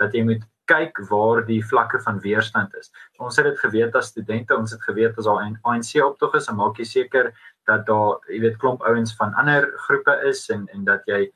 dat 0.00 0.12
jy 0.12 0.24
moet 0.24 0.44
kyk 0.70 1.00
waar 1.08 1.40
die 1.46 1.62
vlakke 1.64 1.98
van 2.04 2.20
weerstand 2.20 2.74
is. 2.78 2.92
So 3.16 3.24
ons 3.26 3.40
het 3.40 3.48
dit 3.48 3.58
geweet 3.64 3.96
as 3.96 4.12
studente, 4.12 4.56
ons 4.56 4.76
het 4.76 4.84
geweet 4.84 5.18
as 5.18 5.26
daar 5.26 5.44
'n 5.48 5.58
ANC 5.64 5.96
optog 6.04 6.36
is, 6.36 6.46
dan 6.46 6.56
maak 6.56 6.76
jy 6.78 6.84
seker 6.84 7.32
dat 7.66 7.86
daar, 7.86 8.20
jy 8.28 8.40
weet, 8.40 8.58
klomp 8.58 8.82
ouens 8.82 9.16
van 9.16 9.34
ander 9.34 9.72
groepe 9.86 10.20
is 10.28 10.48
en 10.50 10.68
en 10.74 10.84
dat 10.84 11.02
jy 11.06 11.32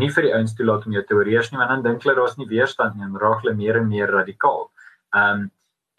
nie 0.00 0.10
vir 0.14 0.28
die 0.28 0.32
ouens 0.36 0.54
toelaat 0.58 0.86
om 0.86 0.94
jou 0.96 1.02
te 1.06 1.14
oorheers 1.14 1.50
nie, 1.52 1.58
want 1.58 1.70
dan 1.70 1.84
dink 1.86 2.04
hulle 2.04 2.16
daar's 2.18 2.38
nie 2.38 2.48
weerstand 2.50 2.96
nie 2.96 3.06
en 3.06 3.18
raak 3.20 3.44
hulle 3.44 3.54
meer 3.58 3.80
en 3.82 3.90
meer 3.90 4.10
radikaal. 4.20 4.66
Ehm 5.14 5.44
um, 5.44 5.50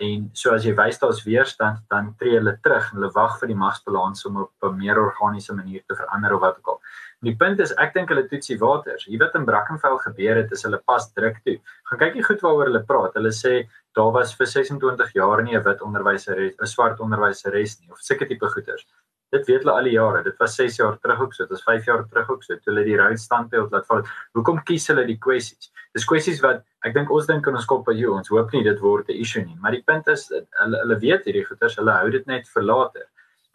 en 0.04 0.24
so 0.36 0.52
as 0.52 0.66
jy 0.68 0.74
wys 0.76 0.98
daar's 1.00 1.22
weerstand, 1.24 1.78
dan 1.88 2.10
tree 2.20 2.36
hulle 2.36 2.58
terug 2.64 2.90
en 2.92 2.98
hulle 3.00 3.14
wag 3.16 3.38
vir 3.40 3.48
die 3.54 3.56
magsbalans 3.56 4.26
om 4.28 4.42
op 4.42 4.68
'n 4.68 4.76
meer 4.78 5.00
organiese 5.00 5.56
manier 5.56 5.84
te 5.88 5.96
verander 5.96 6.34
of 6.36 6.42
wat 6.42 6.58
ook 6.58 6.68
al. 6.74 6.82
Die 7.24 7.36
punt 7.36 7.60
is 7.60 7.72
ek 7.80 7.94
dink 7.94 8.10
hulle 8.10 8.28
toetsie 8.28 8.58
waters. 8.60 9.06
Hier 9.06 9.20
wat 9.20 9.36
in 9.36 9.46
Brackenfell 9.46 9.98
gebeur 10.04 10.36
het, 10.36 10.52
is 10.52 10.64
hulle 10.64 10.82
pas 10.86 11.08
druk 11.14 11.40
toe. 11.46 11.58
Gaan 11.90 12.00
kykie 12.00 12.24
goed 12.24 12.42
waaroor 12.42 12.66
hulle 12.66 12.84
praat. 12.84 13.14
Hulle 13.14 13.32
sê 13.32 13.70
daar 13.96 14.12
was 14.12 14.36
vir 14.36 14.48
26 14.48 15.14
jaar 15.14 15.42
nie 15.44 15.56
'n 15.56 15.64
wit 15.64 15.82
onderwyser, 15.82 16.38
'n 16.60 16.68
swart 16.68 17.00
onderwyser 17.00 17.54
nie 17.54 17.92
of 17.92 18.00
sulke 18.00 18.28
tipe 18.28 18.46
goeters. 18.46 18.86
Dit 19.34 19.48
weet 19.50 19.64
hulle 19.64 19.74
al 19.74 19.90
die 19.90 19.96
jare. 19.96 20.22
Dit 20.24 20.38
was 20.38 20.56
6 20.56 20.78
jaar 20.78 21.00
terug 21.00 21.20
ook 21.20 21.34
so. 21.34 21.44
Dit 21.44 21.56
was 21.56 21.64
5 21.64 21.86
jaar 21.86 22.06
terug 22.08 22.30
ook 22.30 22.44
so. 22.44 22.56
Toe 22.56 22.74
hulle 22.74 22.86
die 22.86 22.98
rooi 22.98 23.18
standbeeld 23.18 23.72
laat 23.72 23.88
val. 23.90 24.06
Hoekom 24.38 24.62
kies 24.64 24.88
hulle 24.92 25.06
die 25.06 25.18
kwessies? 25.18 25.72
Dis 25.94 26.06
kwessies 26.06 26.42
wat 26.44 26.64
ek 26.86 26.94
dink 26.94 27.12
ons 27.12 27.28
dink 27.28 27.48
in 27.48 27.58
ons 27.58 27.66
kop 27.66 27.86
by 27.88 27.96
jou. 27.98 28.14
Ons 28.16 28.30
hoop 28.30 28.54
nie 28.54 28.64
dit 28.64 28.80
word 28.80 29.10
'n 29.10 29.20
issue 29.26 29.44
nie, 29.46 29.58
maar 29.60 29.72
die 29.72 29.84
punt 29.84 30.08
is 30.08 30.30
hulle 30.30 30.80
hulle 30.84 31.00
weet 31.00 31.26
hierdie 31.26 31.46
goeters, 31.46 31.78
hulle 31.82 31.92
hou 31.92 32.10
dit 32.10 32.26
net 32.28 32.48
vir 32.48 32.64
later. 32.64 33.08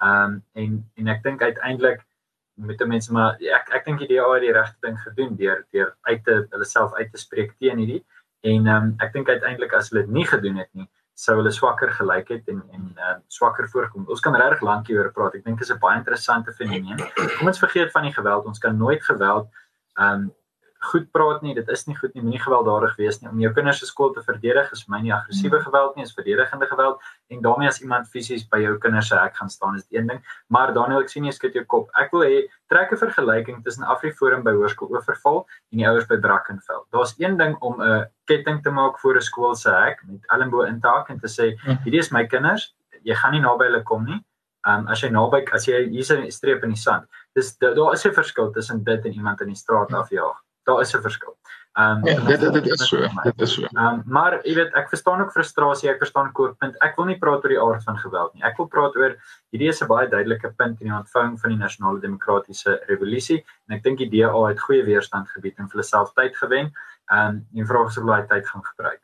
Ehm 0.02 0.24
um, 0.24 0.42
en 0.54 0.84
en 0.96 1.08
ek 1.08 1.22
dink 1.22 1.42
uiteindelik 1.42 2.00
met 2.60 2.86
mense 2.86 3.12
maar 3.12 3.36
ek 3.40 3.70
ek 3.76 3.84
dink 3.84 4.02
die 4.02 4.08
DA 4.10 4.26
het 4.34 4.44
die 4.44 4.52
regte 4.52 4.86
ding 4.86 4.96
gedoen 5.00 5.36
deur 5.36 5.64
deur 5.72 5.92
uit 6.08 6.24
te 6.24 6.46
hulle 6.50 6.68
self 6.68 6.94
uit 6.98 7.10
te 7.12 7.20
spreek 7.20 7.54
teen 7.58 7.78
hierdie 7.78 8.02
en 8.52 8.66
ehm 8.66 8.76
um, 8.76 8.94
ek 9.00 9.12
dink 9.16 9.28
uiteindelik 9.28 9.74
as 9.76 9.90
hulle 9.90 10.04
dit 10.06 10.14
nie 10.18 10.26
gedoen 10.32 10.60
het 10.60 10.70
nie 10.72 10.88
sou 11.20 11.36
hulle 11.36 11.52
swakker 11.52 11.92
gelyk 11.92 12.30
het 12.32 12.48
en 12.48 12.62
en 12.76 12.84
uh, 12.96 13.14
swakker 13.28 13.68
voorkom. 13.68 14.06
Ons 14.08 14.22
kan 14.24 14.36
regtig 14.36 14.62
lank 14.64 14.88
hieroor 14.88 15.12
praat. 15.12 15.36
Ek 15.36 15.44
dink 15.44 15.58
dit 15.60 15.68
is 15.68 15.74
'n 15.74 15.80
baie 15.82 15.98
interessante 16.00 16.52
fenomeen. 16.56 17.00
Kom 17.38 17.50
ons 17.52 17.64
vergeet 17.64 17.92
van 17.92 18.08
die 18.08 18.14
geweld. 18.14 18.46
Ons 18.46 18.62
kan 18.62 18.76
nooit 18.76 19.04
geweld 19.04 19.50
um, 20.00 20.30
goed 20.80 21.10
praat 21.12 21.42
nie. 21.44 21.52
Dit 21.54 21.68
is 21.68 21.84
nie 21.86 21.94
goed 21.96 22.14
nie. 22.14 22.22
Moenie 22.24 22.40
gewelddadig 22.40 22.94
wees 22.96 23.18
nie. 23.20 23.28
Om 23.30 23.40
jou 23.42 23.50
kinders 23.56 23.80
se 23.82 23.88
skool 23.88 24.14
te 24.16 24.22
verdedig 24.24 24.70
is 24.72 24.86
my 24.88 25.00
nie 25.04 25.12
aggressiewe 25.12 25.58
hmm. 25.58 25.66
geweld 25.68 25.96
nie, 25.96 26.06
is 26.08 26.14
verdedigende 26.16 26.68
geweld. 26.70 27.02
En 27.34 27.42
daarmee 27.44 27.68
as 27.68 27.80
iemand 27.84 28.08
fisies 28.08 28.46
by 28.48 28.62
jou 28.62 28.76
kinders 28.80 29.10
se 29.12 29.18
hek 29.18 29.36
gaan 29.36 29.52
staan 29.52 29.76
is 29.76 29.84
dit 29.88 29.98
een 29.98 30.08
ding. 30.10 30.22
Maar 30.48 30.72
Daniel, 30.76 31.04
ek 31.04 31.12
sien 31.12 31.28
jy 31.28 31.34
skud 31.36 31.58
jou 31.58 31.66
kop. 31.68 31.92
Ek 32.00 32.14
wil 32.16 32.24
hê 32.24 32.40
trek 32.72 32.94
'n 32.96 33.02
vergelyking 33.02 33.60
tussen 33.64 33.84
Afriforum 33.84 34.42
by 34.46 34.56
Hoërskool 34.56 34.90
Oeverval 34.96 35.44
en 35.72 35.82
die 35.82 35.86
ouers 35.86 36.08
by 36.08 36.16
Brackenfell. 36.16 36.82
Daar's 36.96 37.14
een 37.18 37.36
ding 37.36 37.56
om 37.60 37.82
'n 37.82 38.06
ketting 38.24 38.62
te 38.62 38.70
maak 38.70 38.98
voor 38.98 39.16
'n 39.16 39.28
skool 39.28 39.54
se 39.54 39.70
hek 39.70 40.00
met 40.08 40.24
elmbo 40.32 40.64
intaak 40.64 41.10
en 41.10 41.20
te 41.20 41.28
sê, 41.28 41.56
hmm. 41.60 41.78
hierdie 41.84 42.00
is 42.00 42.10
my 42.10 42.26
kinders. 42.26 42.74
Jy 43.04 43.14
gaan 43.14 43.32
nie 43.32 43.40
naby 43.40 43.64
hulle 43.64 43.82
kom 43.82 44.04
nie. 44.04 44.20
Um 44.66 44.88
as 44.88 45.00
jy 45.00 45.08
naby 45.08 45.44
as 45.52 45.66
jy 45.66 45.88
hier 45.88 46.18
'n 46.18 46.30
streep 46.30 46.64
in 46.64 46.70
die 46.70 46.80
sand. 46.80 47.04
Dis 47.34 47.56
daar 47.58 47.92
is 47.92 48.06
'n 48.06 48.12
verskil 48.12 48.50
tussen 48.52 48.84
dit 48.84 49.04
en 49.04 49.12
iemand 49.12 49.40
in 49.40 49.48
die 49.48 49.56
straat 49.56 49.90
hmm. 49.90 50.00
afjaag 50.00 50.40
daar 50.70 50.86
is 50.86 50.94
'n 50.94 51.02
verskil. 51.08 51.36
Ehm 51.78 52.02
um, 52.02 52.06
ja, 52.06 52.36
dit 52.36 52.52
dit 52.52 52.66
is 52.66 52.88
so, 52.88 52.98
dit 53.22 53.40
is 53.40 53.52
so. 53.54 53.62
Ehm 53.62 53.86
um, 53.86 54.02
maar 54.06 54.40
jy 54.42 54.54
weet 54.58 54.72
ek 54.74 54.88
verstaan 54.90 55.20
ook 55.22 55.30
frustrasie, 55.30 55.88
ek 55.92 56.00
verstaan 56.02 56.32
kooppunt. 56.34 56.74
Ek 56.82 56.96
wil 56.98 57.06
nie 57.06 57.18
praat 57.18 57.44
oor 57.46 57.54
die 57.54 57.60
aard 57.62 57.84
van 57.86 58.00
geweld 58.02 58.34
nie. 58.34 58.42
Ek 58.48 58.58
wil 58.58 58.66
praat 58.72 58.98
oor 58.98 59.14
hierdie 59.54 59.70
is 59.70 59.82
'n 59.82 59.86
baie 59.92 60.08
duidelike 60.10 60.50
punt 60.58 60.82
in 60.82 60.90
die 60.90 60.96
ontvang 60.96 61.38
van 61.38 61.54
die 61.54 61.60
nasionale 61.60 62.02
demokratiese 62.02 62.80
revolusie 62.90 63.38
en 63.68 63.76
ek 63.76 63.84
dink 63.86 64.02
die 64.02 64.10
DA 64.10 64.42
het 64.48 64.58
goeie 64.66 64.82
weerstand 64.82 65.30
gebied 65.30 65.58
en 65.58 65.70
vir 65.70 65.78
hulle 65.78 65.86
self 65.86 66.10
tyd 66.18 66.34
gewen. 66.42 66.74
Ehm 67.12 67.28
um, 67.28 67.46
die 67.54 67.70
vraag 67.70 67.94
is 67.94 68.02
of 68.02 68.04
hulle 68.04 68.26
tyd 68.26 68.50
gaan 68.50 68.66
gebruik. 68.74 69.00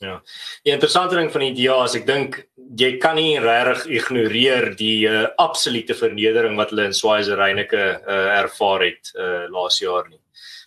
Ja. 0.00 0.20
Die 0.64 0.72
interessante 0.72 1.16
ding 1.16 1.30
van 1.32 1.40
die 1.40 1.54
DA 1.56 1.84
is 1.84 2.00
ek 2.00 2.06
dink 2.06 2.46
jy 2.80 2.96
kan 2.96 3.16
nie 3.16 3.38
regtig 3.40 3.86
ignoreer 4.00 4.72
die 4.76 5.04
uh, 5.04 5.28
absolute 5.36 5.94
vernedering 5.94 6.56
wat 6.56 6.72
hulle 6.72 6.88
in 6.88 6.96
Swazerynike 6.96 7.84
uh, 8.00 8.40
ervaar 8.40 8.88
het 8.88 9.12
uh, 9.14 9.44
laas 9.52 9.84
jaar 9.84 10.08
nie 10.08 10.20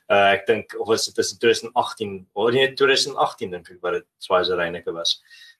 uh, 0.09 0.31
ek 0.33 0.47
dink 0.47 0.73
of 0.79 0.89
was 0.89 1.05
dit 1.07 1.15
tussen 1.15 1.39
2018 1.39 2.27
of 2.33 2.51
nee 2.55 2.73
2018 2.73 3.53
dink 3.53 3.69
ek 3.69 3.79
wat 3.85 3.99
dit 3.99 4.07
Swazerynike 4.25 4.93
was. 4.95 5.19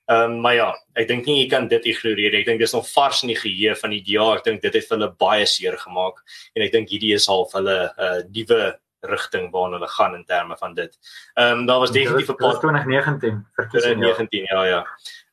Ehm 0.10 0.34
um, 0.34 0.40
maar 0.42 0.56
ja, 0.58 0.70
ek 0.98 1.08
dink 1.08 1.28
nie 1.30 1.44
jy 1.44 1.48
kan 1.52 1.68
dit 1.70 1.86
ignoreer. 1.86 2.40
Ek 2.40 2.48
dink 2.50 2.62
dis 2.64 2.74
nog 2.74 2.88
vars 2.90 3.22
in 3.24 3.34
die 3.34 3.38
geheue 3.38 3.76
van 3.78 3.94
die 3.94 4.02
DA. 4.08 4.28
Ek 4.40 4.46
dink 4.48 4.64
dit 4.66 4.74
het 4.80 4.94
hulle 4.96 5.12
baie 5.22 5.46
seer 5.46 5.78
gemaak 5.78 6.24
en 6.56 6.66
ek 6.66 6.74
dink 6.74 6.90
hierdie 6.90 7.14
is 7.14 7.30
half 7.30 7.54
hulle 7.58 7.80
uh, 7.94 8.22
nuwe 8.34 8.62
rigting 9.02 9.52
waarna 9.52 9.78
hulle 9.78 9.88
gaan 9.88 10.16
in 10.16 10.26
terme 10.26 10.58
van 10.58 10.74
dit. 10.74 10.98
Ehm 11.34 11.60
um, 11.60 11.66
daar 11.66 11.80
was 11.80 11.92
definitief 11.92 12.30
'n 12.30 12.36
paar 12.36 12.60
2019 12.60 13.48
verkiesing 13.56 14.00
2019 14.02 14.44
ja 14.44 14.66
ja. 14.66 14.86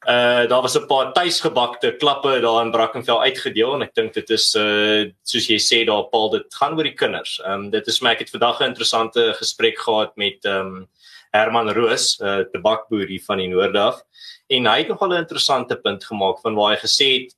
Uh 0.07 0.49
daar 0.49 0.63
was 0.63 0.79
'n 0.79 0.87
paar 0.87 1.13
tuisgebakte 1.13 1.97
klappe 1.97 2.41
daar 2.41 2.65
in 2.65 2.71
Brackenfell 2.71 3.19
uitgedeel 3.19 3.75
en 3.75 3.83
ek 3.83 3.95
dink 3.95 4.13
dit 4.15 4.31
is 4.31 4.55
uh 4.55 5.11
soos 5.23 5.47
jy 5.47 5.59
sê 5.59 5.85
daar 5.85 6.09
Paul 6.11 6.31
dit 6.31 6.55
gaan 6.55 6.77
oor 6.77 6.83
die 6.83 6.95
kinders. 6.95 7.41
Ehm 7.41 7.53
um, 7.53 7.71
dit 7.71 7.87
is 7.87 8.01
my 8.01 8.11
ek 8.11 8.19
het 8.19 8.31
vandag 8.31 8.61
'n 8.61 8.73
interessante 8.73 9.35
gesprek 9.35 9.79
gehad 9.79 10.17
met 10.17 10.45
ehm 10.45 10.67
um, 10.67 10.89
Herman 11.31 11.71
Roos, 11.71 12.19
uh, 12.21 12.45
tabakboer 12.53 13.07
hier 13.07 13.23
van 13.27 13.39
die 13.39 13.49
noorde 13.49 13.79
af 13.79 14.03
en 14.47 14.67
hy 14.67 14.79
het 14.79 14.89
nogal 14.89 15.13
'n 15.13 15.25
interessante 15.25 15.77
punt 15.77 16.05
gemaak 16.05 16.41
van 16.41 16.55
waar 16.55 16.75
hy 16.75 16.79
gesê 16.81 17.09
het 17.23 17.35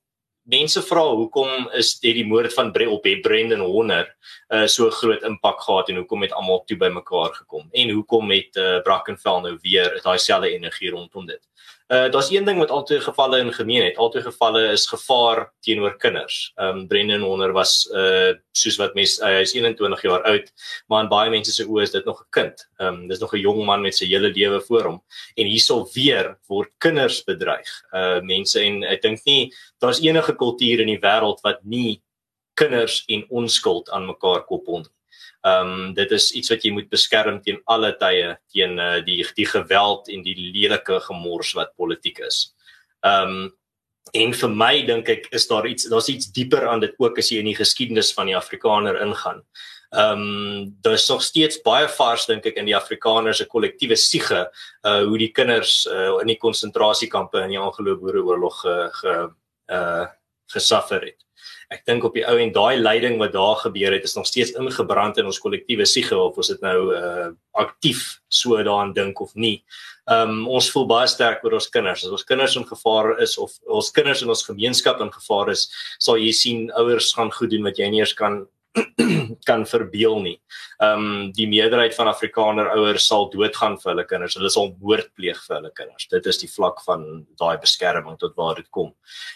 mense 0.48 0.80
vra 0.82 1.04
hoekom 1.12 1.68
is 1.76 1.94
dit 2.00 2.16
die 2.16 2.26
moord 2.26 2.54
van 2.56 2.72
Bre 2.72 2.88
op 2.90 3.06
Brendan 3.22 3.64
Horner 3.64 4.08
uh 4.54 4.64
so 4.66 4.88
groot 4.90 5.22
impak 5.28 5.60
gehad 5.60 5.88
en 5.88 6.00
hoekom 6.00 6.24
het 6.24 6.32
almal 6.32 6.62
toe 6.64 6.76
bymekaar 6.80 7.34
gekom 7.34 7.68
en 7.72 7.90
hoekom 7.90 8.30
het 8.32 8.56
uh, 8.56 8.78
Brackenfell 8.84 9.42
nou 9.44 9.58
weer 9.62 10.00
daai 10.04 10.18
selfde 10.18 10.50
energie 10.54 10.90
rondom 10.90 11.26
dit. 11.26 11.42
Uh 11.88 12.10
daar's 12.12 12.30
een 12.30 12.44
ding 12.44 12.58
wat 12.58 12.70
altyd 12.70 13.02
gevalle 13.02 13.38
in 13.38 13.52
gemeen 13.52 13.84
het. 13.84 13.96
Altyd 13.96 14.22
gevalle 14.22 14.66
is 14.72 14.86
gevaar 14.86 15.52
teenoor 15.60 15.96
kinders. 15.96 16.52
Um 16.56 16.86
Brendan 16.86 17.20
Horner 17.20 17.52
was 17.52 17.88
uh 17.92 18.34
soos 18.52 18.76
wat 18.76 18.94
mense 18.94 19.22
uh, 19.22 19.30
hy 19.38 19.46
is 19.46 19.54
21 19.54 20.02
jaar 20.02 20.22
oud, 20.22 20.52
maar 20.86 21.02
in 21.02 21.08
baie 21.08 21.30
mense 21.30 21.52
se 21.52 21.64
oë 21.64 21.86
is 21.86 21.94
dit 21.94 22.04
nog 22.04 22.20
'n 22.20 22.28
kind. 22.30 22.66
Um 22.78 23.08
dis 23.08 23.18
nog 23.18 23.32
'n 23.32 23.40
jong 23.40 23.64
man 23.64 23.80
met 23.80 23.96
sy 23.96 24.04
hele 24.04 24.28
lewe 24.28 24.60
voor 24.60 24.84
hom. 24.84 25.02
En 25.34 25.46
hierso 25.46 25.88
weer 25.94 26.36
word 26.46 26.68
kinders 26.78 27.24
bedreig. 27.24 27.70
Uh 27.92 28.20
mense 28.20 28.60
en 28.60 28.84
ek 28.84 29.02
dink 29.02 29.24
nie 29.24 29.54
daar's 29.80 30.00
enige 30.00 30.36
kultuur 30.36 30.80
in 30.80 30.92
die 30.92 31.00
wêreld 31.00 31.40
wat 31.40 31.64
nie 31.64 32.02
kinders 32.54 33.04
en 33.06 33.24
onskuld 33.30 33.90
aan 33.90 34.06
mekaar 34.06 34.44
koppel 34.44 34.78
nie. 34.78 34.97
Ehm 35.46 35.72
um, 35.72 35.94
dit 35.94 36.10
is 36.10 36.32
iets 36.32 36.50
wat 36.50 36.64
jy 36.66 36.72
moet 36.74 36.88
beskerm 36.90 37.38
teen 37.42 37.60
alle 37.70 37.92
tye 38.00 38.32
teen 38.50 38.78
uh, 38.82 38.98
die 39.06 39.20
die 39.36 39.46
geweld 39.46 40.08
en 40.10 40.24
die 40.26 40.34
lelike 40.34 40.98
gemors 41.06 41.52
wat 41.54 41.76
politiek 41.76 42.18
is. 42.26 42.54
Ehm 43.06 43.44
um, 43.44 43.54
en 44.16 44.32
vir 44.32 44.50
my 44.50 44.74
dink 44.88 45.08
ek 45.12 45.26
is 45.36 45.46
daar 45.46 45.66
iets 45.68 45.86
daar's 45.92 46.08
iets 46.08 46.32
dieper 46.32 46.64
aan 46.68 46.80
dit 46.80 46.94
ook 46.98 47.18
as 47.20 47.28
jy 47.30 47.42
in 47.42 47.50
die 47.50 47.58
geskiedenis 47.58 48.10
van 48.16 48.26
die 48.26 48.36
Afrikaner 48.36 48.98
ingaan. 49.04 49.44
Ehm 49.94 50.24
um, 50.24 50.74
daar's 50.82 51.06
nog 51.08 51.22
steeds 51.22 51.62
baie 51.62 51.86
vars 51.88 52.26
dink 52.26 52.46
ek 52.46 52.58
in 52.58 52.66
die 52.66 52.76
Afrikaners 52.76 53.38
se 53.38 53.46
kollektiewe 53.46 53.96
siege 53.96 54.42
uh 54.82 55.04
hoe 55.06 55.18
die 55.18 55.30
kinders 55.32 55.86
uh, 55.86 56.18
in 56.18 56.34
die 56.34 56.40
konsentrasiekampe 56.42 57.44
in 57.46 57.54
die 57.54 57.62
Anglo-Boereoorlog 57.62 58.60
ge, 58.64 58.76
ge 59.00 59.16
uh 59.70 60.06
gesuffer 60.48 61.04
het 61.04 61.27
ek 61.74 61.84
dink 61.86 62.04
op 62.04 62.14
die 62.16 62.24
ou 62.28 62.36
en 62.40 62.52
daai 62.52 62.78
lyding 62.80 63.18
wat 63.20 63.34
daar 63.34 63.56
gebeur 63.60 63.92
het 63.92 64.04
is 64.04 64.16
nog 64.16 64.26
steeds 64.26 64.54
ingebrand 64.56 65.18
in 65.20 65.28
ons 65.28 65.40
kollektiewe 65.42 65.86
siege 65.86 66.16
of 66.16 66.36
ons 66.36 66.52
dit 66.54 66.64
nou 66.64 66.78
uh 66.96 67.28
aktief 67.58 68.20
so 68.30 68.54
daaraan 68.62 68.92
dink 68.94 69.20
of 69.20 69.32
nie. 69.34 69.64
Um 70.06 70.46
ons 70.46 70.68
voel 70.70 70.86
baie 70.86 71.08
sterk 71.10 71.42
oor 71.44 71.56
ons 71.58 71.66
kinders. 71.74 72.04
As 72.06 72.14
ons 72.14 72.24
kinders 72.24 72.54
in 72.56 72.64
gevaar 72.68 73.16
is 73.24 73.34
of 73.38 73.56
ons 73.66 73.90
kinders 73.90 74.22
in 74.22 74.30
ons 74.30 74.44
gemeenskap 74.46 75.02
in 75.02 75.10
gevaar 75.12 75.50
is, 75.50 75.66
sal 75.98 76.20
jy 76.22 76.30
sien 76.32 76.70
ouers 76.78 77.10
gaan 77.16 77.32
goed 77.34 77.50
doen 77.50 77.66
wat 77.66 77.80
jy 77.80 77.90
nie 77.90 78.04
eers 78.04 78.14
kan 78.14 78.44
kan 79.48 79.64
verbeel 79.66 80.20
nie. 80.24 80.36
Ehm 80.82 81.04
um, 81.04 81.32
die 81.36 81.48
meerderheid 81.50 81.94
van 81.96 82.10
Afrikaner 82.10 82.70
ouers 82.74 83.06
sal 83.10 83.28
doodgaan 83.32 83.76
vir 83.82 83.92
hulle 83.92 84.06
kinders. 84.10 84.36
Hulle 84.38 84.50
sal 84.52 84.72
moord 84.80 85.10
pleeg 85.18 85.40
vir 85.46 85.56
hulle 85.56 85.72
kinders. 85.74 86.08
Dit 86.12 86.26
is 86.26 86.40
die 86.42 86.50
vlak 86.50 86.82
van 86.86 87.04
daai 87.40 87.58
beskerming 87.62 88.18
tot 88.18 88.36
waar 88.36 88.56
dit 88.60 88.68
kom. 88.70 88.92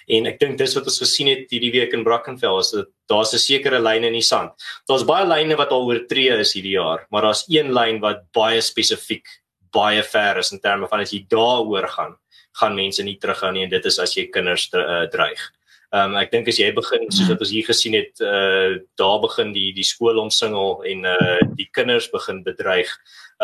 En 0.09 0.26
ek 0.31 0.40
dink 0.40 0.59
dis 0.59 0.74
wat 0.78 0.88
ons 0.90 1.02
gesien 1.05 1.31
het 1.33 1.52
hierdie 1.52 1.72
week 1.74 1.94
in 1.96 2.05
Brackenfell 2.07 2.59
is 2.61 2.72
dat 2.74 2.90
daar's 3.11 3.35
'n 3.35 3.38
sekere 3.38 3.81
lyn 3.81 4.05
in 4.05 4.12
die 4.18 4.24
sand. 4.24 4.52
Daar's 4.88 5.05
baie 5.05 5.26
lyne 5.26 5.57
wat 5.57 5.70
al 5.70 5.87
oortree 5.87 6.40
is 6.40 6.55
hierdie 6.55 6.78
jaar, 6.78 7.07
maar 7.11 7.22
daar's 7.22 7.44
een 7.48 7.72
lyn 7.72 8.00
wat 8.00 8.31
baie 8.33 8.61
spesifiek 8.61 9.26
baie 9.72 10.02
ver 10.02 10.38
is 10.38 10.52
in 10.52 10.61
terme 10.61 10.88
van 10.88 11.00
as 11.00 11.12
jy 11.12 11.24
daaroor 11.33 11.88
gaan, 11.88 12.16
gaan 12.61 12.76
mense 12.76 13.02
nie 13.02 13.16
teruggaan 13.16 13.55
nie 13.55 13.64
en 13.64 13.72
dit 13.72 13.87
is 13.88 13.98
as 13.98 14.14
jy 14.16 14.28
kinders 14.33 14.68
uh, 14.74 15.07
dreig. 15.12 15.40
Ehm 15.92 16.14
um, 16.14 16.16
ek 16.16 16.31
dink 16.33 16.46
as 16.48 16.57
jy 16.57 16.70
begin 16.72 17.02
soos 17.12 17.28
wat 17.28 17.42
ons 17.44 17.50
hier 17.52 17.66
gesien 17.68 17.92
het, 17.92 18.20
uh 18.24 18.78
daar 18.96 19.18
begin 19.20 19.50
die 19.52 19.74
die 19.76 19.85
skool 19.85 20.22
omsingel 20.22 20.78
en 20.88 21.05
uh 21.05 21.35
die 21.59 21.68
kinders 21.76 22.07
begin 22.09 22.40
bedreig. 22.46 22.88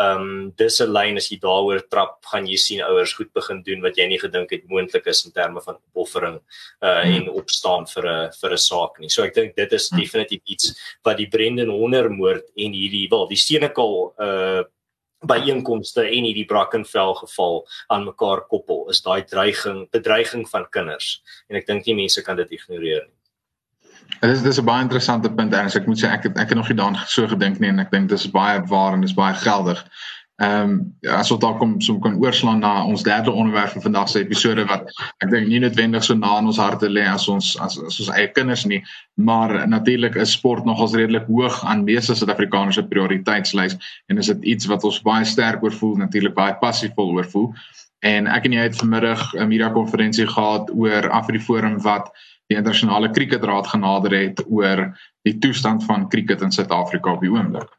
Ehm 0.01 0.23
um, 0.23 0.47
dis 0.57 0.79
'n 0.81 0.89
lyn 0.89 1.21
as 1.21 1.29
jy 1.29 1.37
daaroor 1.43 1.83
trap, 1.93 2.17
gaan 2.31 2.47
jy 2.49 2.57
sien 2.57 2.81
ouers 2.81 3.13
goed 3.13 3.29
begin 3.37 3.61
doen 3.61 3.85
wat 3.85 4.01
jy 4.01 4.07
nie 4.09 4.17
gedink 4.17 4.49
het 4.49 4.65
moontlik 4.65 5.05
is 5.05 5.21
in 5.25 5.31
terme 5.31 5.61
van 5.61 5.77
opoffering 5.93 6.39
uh 6.81 7.05
en 7.05 7.29
opstaan 7.29 7.85
vir 7.85 8.09
'n 8.09 8.33
vir 8.41 8.51
'n 8.51 8.57
saak 8.57 8.99
nie. 8.99 9.09
So 9.09 9.23
ek 9.23 9.35
dink 9.35 9.55
dit 9.55 9.73
is 9.73 9.89
definitief 9.89 10.41
iets 10.45 10.73
wat 11.05 11.17
die 11.17 11.29
Brendan 11.29 11.69
Horner 11.69 12.09
moord 12.09 12.49
en 12.57 12.73
hierdie 12.73 13.09
wel 13.11 13.27
die 13.29 13.37
Senekal 13.37 14.13
uh 14.17 14.63
byeenkomste 15.27 16.05
en 16.07 16.23
hierdie 16.23 16.47
Brackenfell 16.47 17.13
geval 17.23 17.63
aan 17.87 18.05
mekaar 18.07 18.45
koppel 18.47 18.89
is 18.89 19.01
daai 19.01 19.23
dreiging 19.27 19.87
bedreiging 19.91 20.47
van 20.49 20.67
kinders 20.71 21.21
en 21.49 21.59
ek 21.59 21.67
dink 21.67 21.85
nie 21.85 21.97
mense 22.03 22.23
kan 22.23 22.39
dit 22.39 22.51
ignoreer 22.59 23.07
nie. 23.07 23.15
Dit 24.19 24.31
is 24.31 24.41
dis 24.43 24.59
'n 24.59 24.65
baie 24.65 24.81
interessante 24.81 25.29
punt 25.31 25.53
en 25.53 25.65
ek 25.65 25.87
moet 25.87 25.99
sê 25.99 26.07
ek 26.11 26.23
het 26.23 26.37
ek 26.37 26.49
het 26.49 26.57
nog 26.57 26.69
nie 26.69 26.77
daaraan 26.77 27.07
so 27.07 27.27
gedink 27.27 27.59
nie 27.59 27.69
en 27.69 27.79
ek 27.79 27.91
dink 27.91 28.09
dis 28.09 28.31
baie 28.31 28.61
waar 28.67 28.93
en 28.93 29.01
dis 29.01 29.13
baie 29.13 29.33
geldig. 29.33 29.85
Ehm 30.39 30.69
um, 30.71 30.75
as 31.11 31.31
ons 31.33 31.39
dalk 31.43 31.57
kom 31.59 31.73
so 31.83 31.99
kan 31.99 32.13
oorslaan 32.15 32.61
na 32.63 32.85
ons 32.87 33.01
derde 33.03 33.31
onderwerp 33.31 33.73
vir 33.75 33.83
vandag 33.83 34.07
se 34.07 34.21
episode 34.23 34.63
wat 34.69 34.85
ek 35.19 35.31
dink 35.33 35.49
nie 35.51 35.59
noodwendig 35.59 36.05
so 36.05 36.15
na 36.15 36.37
in 36.39 36.47
ons 36.47 36.59
harte 36.61 36.87
lê 36.87 37.03
as 37.03 37.25
ons 37.27 37.49
as, 37.59 37.75
as 37.75 37.97
ons 37.99 38.11
eie 38.15 38.29
kinders 38.37 38.63
nie, 38.71 38.79
maar 39.19 39.51
natuurlik 39.67 40.15
is 40.15 40.37
sport 40.37 40.63
nogals 40.63 40.95
redelik 40.95 41.27
hoog 41.27 41.57
aan 41.67 41.83
meeste 41.83 42.15
Suid-Afrikaners 42.15 42.79
se 42.79 42.85
prioriteitslys 42.87 43.75
en 44.07 44.23
is 44.23 44.31
dit 44.31 44.47
iets 44.53 44.69
wat 44.71 44.85
ons 44.87 45.01
baie 45.03 45.27
sterk 45.27 45.65
oor 45.65 45.75
voel, 45.75 45.97
natuurlik 46.05 46.37
baie 46.37 46.55
passievol 46.61 47.11
oor 47.17 47.27
voel. 47.33 47.51
En 48.07 48.31
ek 48.31 48.47
en 48.47 48.55
jy 48.55 48.63
het 48.69 48.79
vanmiddag 48.79 49.25
'n 49.35 49.47
media 49.47 49.69
konferensie 49.75 50.27
gehad 50.27 50.71
oor 50.71 51.09
Afriforum 51.19 51.81
wat 51.83 52.13
die 52.47 52.55
internasionale 52.55 53.11
kriketraad 53.11 53.67
genader 53.67 54.15
het 54.15 54.39
oor 54.47 54.87
die 55.27 55.35
toestand 55.37 55.83
van 55.83 56.07
kriket 56.07 56.41
in 56.41 56.51
Suid-Afrika 56.51 57.11
op 57.11 57.27
die 57.27 57.31
oomblik. 57.31 57.78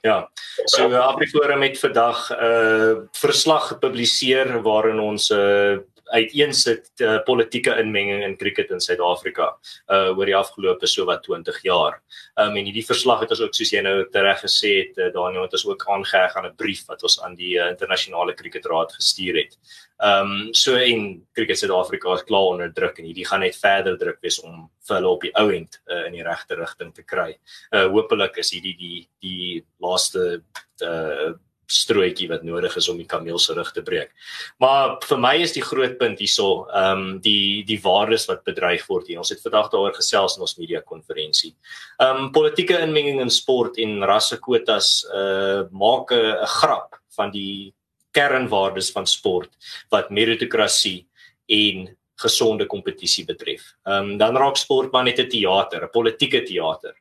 Ja. 0.00 0.30
So 0.64 0.94
Afriforum 0.94 1.62
het 1.62 1.78
vandag 1.78 2.30
'n 2.30 2.44
uh, 2.44 2.96
verslag 3.12 3.68
gepubliseer 3.68 4.62
waarin 4.62 4.98
ons 4.98 5.30
'n 5.30 5.34
uh, 5.34 5.78
uiteensit 6.14 6.90
uh, 7.04 7.18
politieke 7.26 7.74
inmenging 7.80 8.22
in 8.24 8.36
cricket 8.40 8.70
in 8.74 8.80
Suid-Afrika 8.80 9.50
uh 9.92 10.10
oor 10.16 10.28
die 10.28 10.36
afgelope 10.36 10.88
so 10.88 11.06
wat 11.08 11.24
20 11.26 11.60
jaar. 11.66 11.98
Um 12.40 12.56
en 12.56 12.68
hierdie 12.68 12.86
verslag 12.86 13.24
het 13.24 13.34
ons 13.34 13.42
ook 13.44 13.56
soos 13.56 13.72
jy 13.72 13.82
nou 13.84 13.96
reg 14.12 14.40
gesê 14.44 14.72
het 14.82 14.98
uh, 14.98 15.10
Daniel 15.14 15.46
het 15.46 15.56
ons 15.58 15.66
ook 15.68 15.84
aangeheg 15.96 16.36
aan 16.36 16.46
'n 16.46 16.56
brief 16.56 16.86
wat 16.88 17.02
ons 17.02 17.20
aan 17.22 17.36
die 17.36 17.56
uh, 17.58 17.70
internasionale 17.70 18.34
cricketraad 18.34 18.92
gestuur 18.92 19.42
het. 19.42 19.58
Um 19.98 20.54
so 20.54 20.76
en 20.76 21.26
cricket 21.34 21.58
Suid-Afrika 21.58 22.14
is 22.14 22.24
klaar 22.24 22.52
onder 22.54 22.72
druk 22.72 22.98
en 22.98 23.04
hierdie 23.04 23.26
gaan 23.26 23.40
net 23.40 23.56
verder 23.56 23.98
druk 23.98 24.20
wees 24.22 24.40
om 24.40 24.70
vir 24.88 24.96
hulle 24.96 25.08
op 25.08 25.22
die 25.22 25.34
ou 25.34 25.50
end 25.52 25.80
uh, 25.90 26.06
in 26.06 26.12
die 26.12 26.24
regte 26.24 26.56
rigting 26.56 26.94
te 26.94 27.02
kry. 27.02 27.36
Uh 27.74 27.88
hopelik 27.88 28.38
is 28.38 28.52
hierdie 28.54 28.76
die 28.78 29.08
die 29.20 29.64
laaste 29.80 30.42
uh 30.82 31.34
strootjie 31.68 32.28
wat 32.30 32.44
nodig 32.48 32.74
is 32.80 32.88
om 32.88 32.96
die 32.96 33.06
kameel 33.08 33.38
se 33.38 33.54
rug 33.56 33.70
te 33.76 33.82
breek. 33.84 34.10
Maar 34.62 34.96
vir 35.04 35.20
my 35.20 35.34
is 35.44 35.52
die 35.56 35.64
groot 35.64 35.98
punt 36.00 36.20
hierso, 36.22 36.66
ehm 36.72 37.02
um, 37.04 37.20
die 37.24 37.64
die 37.68 37.80
waardes 37.84 38.26
wat 38.30 38.44
bedreig 38.48 38.86
word 38.88 39.08
hier. 39.08 39.20
Ons 39.20 39.32
het 39.34 39.42
vandag 39.44 39.70
daaroor 39.72 39.96
gesels 39.96 40.36
in 40.36 40.46
ons 40.46 40.56
media 40.58 40.80
konferensie. 40.80 41.54
Ehm 42.00 42.24
um, 42.24 42.30
politieke 42.32 42.80
inmenging 42.84 43.20
in 43.20 43.30
sport 43.30 43.78
en 43.78 44.00
rassekwotas 44.02 45.04
uh 45.12 45.66
maak 45.70 46.12
'n 46.12 46.46
grap 46.58 46.98
van 47.16 47.30
die 47.30 47.74
kernwaardes 48.12 48.90
van 48.90 49.06
sport 49.06 49.50
wat 49.90 50.10
meritokrasie 50.10 51.06
en 51.46 51.88
gesonde 52.18 52.66
kompetisie 52.66 53.24
betref. 53.24 53.74
Ehm 53.86 54.12
um, 54.12 54.18
dan 54.18 54.36
raak 54.36 54.56
sport 54.56 54.92
maar 54.92 55.04
net 55.04 55.18
'n 55.20 55.28
teater, 55.28 55.84
'n 55.84 55.90
politieke 55.92 56.42
teater 56.42 56.94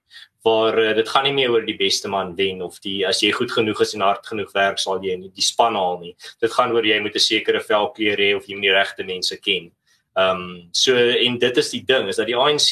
waar 0.43 0.77
uh, 0.79 0.93
dit 0.95 1.09
gaan 1.09 1.23
nie 1.23 1.33
meer 1.33 1.51
oor 1.51 1.65
die 1.65 1.77
beste 1.77 2.07
man 2.07 2.35
wen 2.35 2.61
of 2.61 2.79
die 2.83 3.05
as 3.07 3.21
jy 3.23 3.31
goed 3.31 3.51
genoeg 3.51 3.81
is 3.81 3.95
en 3.95 4.05
hard 4.05 4.27
genoeg 4.27 4.51
werk 4.53 4.79
sal 4.79 5.01
jy 5.03 5.15
nie 5.17 5.31
die 5.33 5.45
span 5.45 5.75
haal 5.75 5.99
nie. 5.99 6.15
Dit 6.41 6.53
gaan 6.53 6.71
oor 6.75 6.85
jy 6.85 6.99
moet 7.01 7.15
'n 7.15 7.27
sekere 7.31 7.61
velkleur 7.61 8.17
hê 8.17 8.35
of 8.35 8.47
jy 8.47 8.55
moet 8.55 8.69
die 8.69 8.77
regte 8.77 9.03
mense 9.03 9.37
ken. 9.37 9.71
Ehm 10.17 10.39
um, 10.41 10.69
so 10.71 10.95
en 10.97 11.37
dit 11.37 11.57
is 11.61 11.69
die 11.69 11.83
ding 11.85 12.07
is 12.09 12.17
dat 12.17 12.25
die 12.25 12.35
ANC 12.35 12.71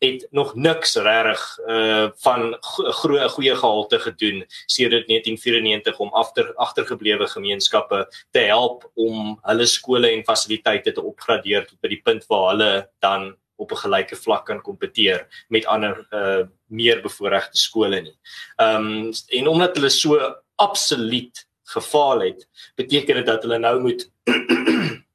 het 0.00 0.22
nog 0.32 0.54
niks 0.54 0.96
regtig 0.96 1.42
uh 1.68 2.06
van 2.24 2.56
groot 3.00 3.30
goeie 3.34 3.56
gehalte 3.56 3.98
gedoen 4.00 4.46
sedert 4.66 5.08
1994 5.08 5.98
om 5.98 6.14
agter 6.16 6.54
agtergeblewe 6.56 7.26
gemeenskappe 7.28 8.06
te 8.30 8.46
help 8.48 8.88
om 8.94 9.36
hulle 9.42 9.66
skole 9.66 10.10
en 10.10 10.24
fasiliteite 10.24 10.92
te 10.92 11.04
opgradeer 11.04 11.68
tot 11.68 11.76
by 11.80 11.92
die 11.92 12.00
punt 12.00 12.24
waar 12.32 12.48
hulle 12.54 12.72
dan 13.04 13.34
op 13.58 13.72
'n 13.72 13.82
gelyke 13.84 14.16
vlak 14.16 14.46
kan 14.46 14.62
kompeteer 14.62 15.26
met 15.48 15.66
ander 15.66 16.06
uh 16.10 16.46
meer 16.68 17.02
bevoorregte 17.02 17.58
skole 17.58 18.00
nie. 18.00 18.16
Ehm 18.56 18.86
um, 18.86 19.12
en 19.28 19.48
omdat 19.48 19.76
hulle 19.76 19.90
so 19.90 20.34
absoluut 20.56 21.46
gefaal 21.64 22.20
het, 22.20 22.48
beteken 22.76 23.14
dit 23.14 23.26
dat 23.26 23.42
hulle 23.42 23.58
nou 23.58 23.80
moet 23.80 24.10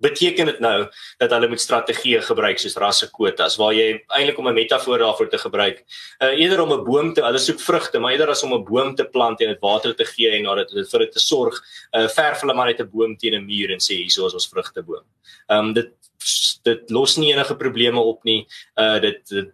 beteken 0.00 0.48
dit 0.48 0.60
nou 0.60 0.86
dat 1.20 1.32
hulle 1.34 1.48
moet 1.48 1.60
strategieë 1.60 2.22
gebruik 2.24 2.60
soos 2.60 2.76
rassekwotas 2.80 3.58
waar 3.60 3.74
jy 3.76 4.00
eintlik 4.16 4.38
om 4.38 4.48
'n 4.48 4.54
metafoor 4.54 4.98
daarvoor 4.98 5.28
te 5.28 5.38
gebruik 5.38 5.84
uh, 6.22 6.32
eerder 6.40 6.60
om 6.62 6.72
'n 6.72 6.84
boom 6.84 7.12
te 7.14 7.22
hulle 7.22 7.38
soek 7.38 7.60
vrugte 7.60 7.98
maar 7.98 8.12
eerder 8.12 8.30
as 8.30 8.42
om 8.42 8.54
'n 8.54 8.64
boom 8.64 8.94
te 8.94 9.04
plant 9.04 9.40
en 9.40 9.48
dit 9.48 9.60
water 9.60 9.94
te 9.94 10.04
gee 10.04 10.30
en 10.30 10.42
nadat 10.42 10.70
dit 10.70 10.90
vir 10.90 11.00
dit 11.00 11.12
te 11.12 11.20
sorg 11.20 11.60
uh, 11.92 12.08
verf 12.08 12.40
hulle 12.40 12.54
maar 12.54 12.66
net 12.66 12.80
'n 12.80 12.90
boom 12.90 13.16
teen 13.16 13.34
'n 13.34 13.46
muur 13.46 13.70
en 13.70 13.78
sê 13.78 14.00
hierso 14.00 14.26
is 14.26 14.34
ons 14.34 14.48
vrugteboom. 14.48 15.04
Ehm 15.48 15.66
um, 15.66 15.72
dit 15.72 15.92
dit 16.62 16.90
los 16.90 17.16
nie 17.16 17.32
enige 17.32 17.56
probleme 17.56 18.00
op 18.00 18.24
nie. 18.24 18.46
Uh 18.76 18.98
dit 19.00 19.20
dit 19.28 19.50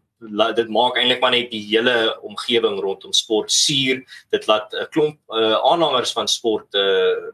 dit 0.57 0.69
maak 0.73 0.97
eintlik 0.97 1.21
maar 1.21 1.35
net 1.35 1.51
die 1.53 1.61
hele 1.69 2.17
omgewing 2.25 2.79
rondom 2.81 3.13
sport 3.13 3.53
suur. 3.53 4.05
Dit 4.33 4.47
laat 4.47 4.73
'n 4.73 4.89
klomp 4.91 5.19
uh, 5.29 5.59
aanhangers 5.73 6.13
van 6.13 6.29
sport 6.29 6.75
uh 6.75 7.33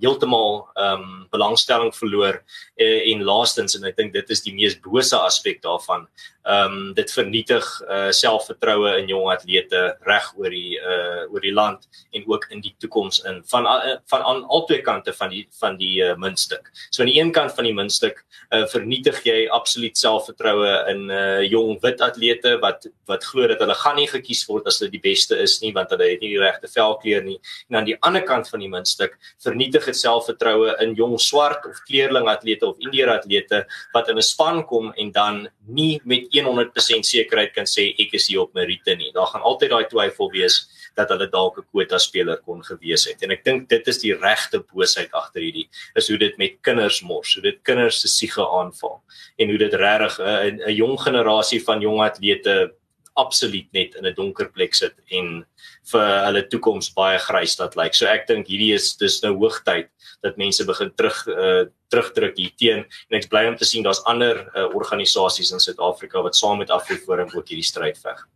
heeltemal 0.00 0.68
ehm 0.74 1.02
um, 1.02 1.26
belangstelling 1.30 1.92
verloor 1.94 2.42
uh, 2.76 3.12
en 3.12 3.24
laastens 3.28 3.76
en 3.76 3.84
ek 3.84 3.96
dink 3.96 4.12
dit 4.14 4.30
is 4.30 4.42
die 4.44 4.54
mees 4.54 4.78
bose 4.80 5.16
aspek 5.18 5.60
daarvan 5.64 6.06
ehm 6.42 6.72
um, 6.72 6.94
dit 6.94 7.12
vernietig 7.14 7.66
uh, 7.86 8.10
selfvertroue 8.10 8.96
in 8.98 9.06
jong 9.06 9.28
atlete 9.30 9.82
reg 10.02 10.24
oor 10.34 10.50
die 10.50 10.74
uh 10.74 11.22
oor 11.30 11.44
die 11.44 11.52
land 11.54 11.86
en 12.10 12.24
ook 12.26 12.48
in 12.50 12.60
die 12.64 12.74
toekoms 12.82 13.20
in 13.30 13.38
van 13.46 13.68
uh, 13.70 13.94
van 14.10 14.24
aan 14.26 14.42
albei 14.50 14.80
kante 14.82 15.14
van 15.14 15.30
die 15.30 15.44
van 15.60 15.76
die 15.78 16.02
uh, 16.02 16.16
muntstuk. 16.18 16.72
So 16.90 17.04
aan 17.04 17.12
die 17.12 17.20
een 17.20 17.30
kant 17.32 17.54
van 17.54 17.68
die 17.68 17.74
muntstuk 17.74 18.24
uh, 18.50 18.64
vernietig 18.72 19.20
jy 19.24 19.36
absoluut 19.54 19.98
selfvertroue 19.98 20.72
in 20.90 21.04
uh 21.10 21.44
jong 21.46 21.78
wit 21.84 22.02
atlete 22.02 22.56
wat 22.64 22.88
wat 23.06 23.28
glo 23.30 23.46
dat 23.46 23.62
hulle 23.62 23.78
gaan 23.78 23.96
nie 24.00 24.08
gekies 24.10 24.42
word 24.50 24.66
as 24.66 24.80
hulle 24.80 24.90
die 24.90 25.02
beste 25.04 25.38
is 25.38 25.60
nie 25.62 25.70
want 25.78 25.94
hulle 25.94 26.10
het 26.10 26.26
nie 26.26 26.32
die 26.34 26.42
regte 26.42 26.66
velkleur 26.74 27.22
nie. 27.22 27.38
En 27.70 27.78
aan 27.82 27.88
die 27.92 27.96
ander 28.02 28.26
kant 28.26 28.50
van 28.50 28.66
die 28.66 28.72
muntstuk 28.72 29.14
vernietig 29.44 29.86
dit 29.92 30.00
selfvertroue 30.00 30.74
in 30.82 30.98
jong 30.98 31.14
swart 31.22 31.70
of 31.70 31.78
kleerling 31.86 32.26
atlete 32.26 32.66
of 32.66 32.82
indiër 32.82 33.14
atlete 33.14 33.62
wat 33.94 34.10
in 34.10 34.18
'n 34.18 34.26
span 34.26 34.64
kom 34.66 34.92
en 34.96 35.12
dan 35.12 35.48
nie 35.68 36.00
met 36.04 36.31
100% 36.40 37.04
sekerheid 37.04 37.52
kan 37.52 37.68
sê 37.68 37.90
ek 38.00 38.14
is 38.14 38.28
hier 38.28 38.40
op 38.40 38.54
meriete 38.54 38.96
nie. 38.96 39.12
Daar 39.12 39.26
gaan 39.26 39.42
altyd 39.42 39.70
daai 39.70 39.84
twyfel 39.90 40.30
wees 40.32 40.62
dat 40.96 41.08
hulle 41.12 41.28
dalk 41.28 41.58
'n 41.58 41.66
kwota 41.70 41.98
speler 41.98 42.40
kon 42.40 42.62
gewees 42.64 43.04
het. 43.04 43.22
En 43.22 43.30
ek 43.30 43.44
dink 43.44 43.68
dit 43.68 43.88
is 43.88 43.98
die 43.98 44.14
regte 44.14 44.64
boosheid 44.72 45.12
agter 45.12 45.42
hierdie 45.42 45.68
is 45.94 46.08
hoe 46.08 46.18
dit 46.18 46.36
met 46.38 46.56
kinders 46.62 47.02
mors, 47.02 47.34
hoe 47.34 47.42
dit 47.42 47.58
kinders 47.62 48.00
se 48.00 48.08
siege 48.08 48.42
aanval 48.42 49.02
en 49.38 49.48
hoe 49.48 49.58
dit 49.58 49.74
regtig 49.74 50.18
'n 50.20 50.72
jong 50.72 50.98
generasie 51.00 51.60
van 51.64 51.80
jong 51.80 52.00
atlete 52.00 52.72
absoluut 53.14 53.68
net 53.72 53.94
in 53.94 54.06
'n 54.06 54.14
donker 54.14 54.48
plek 54.52 54.74
sit 54.74 54.94
en 55.10 55.44
vir 55.92 56.08
hulle 56.26 56.42
toekoms 56.48 56.92
baie 56.94 57.18
grys 57.18 57.58
laat 57.58 57.76
lyk. 57.76 57.94
So 57.94 58.06
ek 58.06 58.26
dink 58.26 58.46
hierdie 58.46 58.74
is 58.74 58.96
dis 58.96 59.22
nou 59.22 59.34
hoogtyd 59.36 59.88
dat 60.22 60.38
mense 60.38 60.64
begin 60.64 60.90
terug 60.96 61.28
uh, 61.28 61.64
terugdruk 61.90 62.36
hier 62.36 62.52
teen 62.56 62.84
en 62.84 63.18
ek's 63.18 63.28
bly 63.28 63.46
om 63.48 63.56
te 63.56 63.64
sien 63.64 63.84
daar's 63.84 64.02
ander 64.06 64.48
uh, 64.56 64.68
organisasies 64.74 65.52
in 65.52 65.60
Suid-Afrika 65.60 66.22
wat 66.22 66.36
saam 66.36 66.58
met 66.58 66.70
Afriforum 66.70 67.28
ook 67.34 67.48
hierdie 67.48 67.66
stryd 67.66 67.98
veg. 67.98 68.26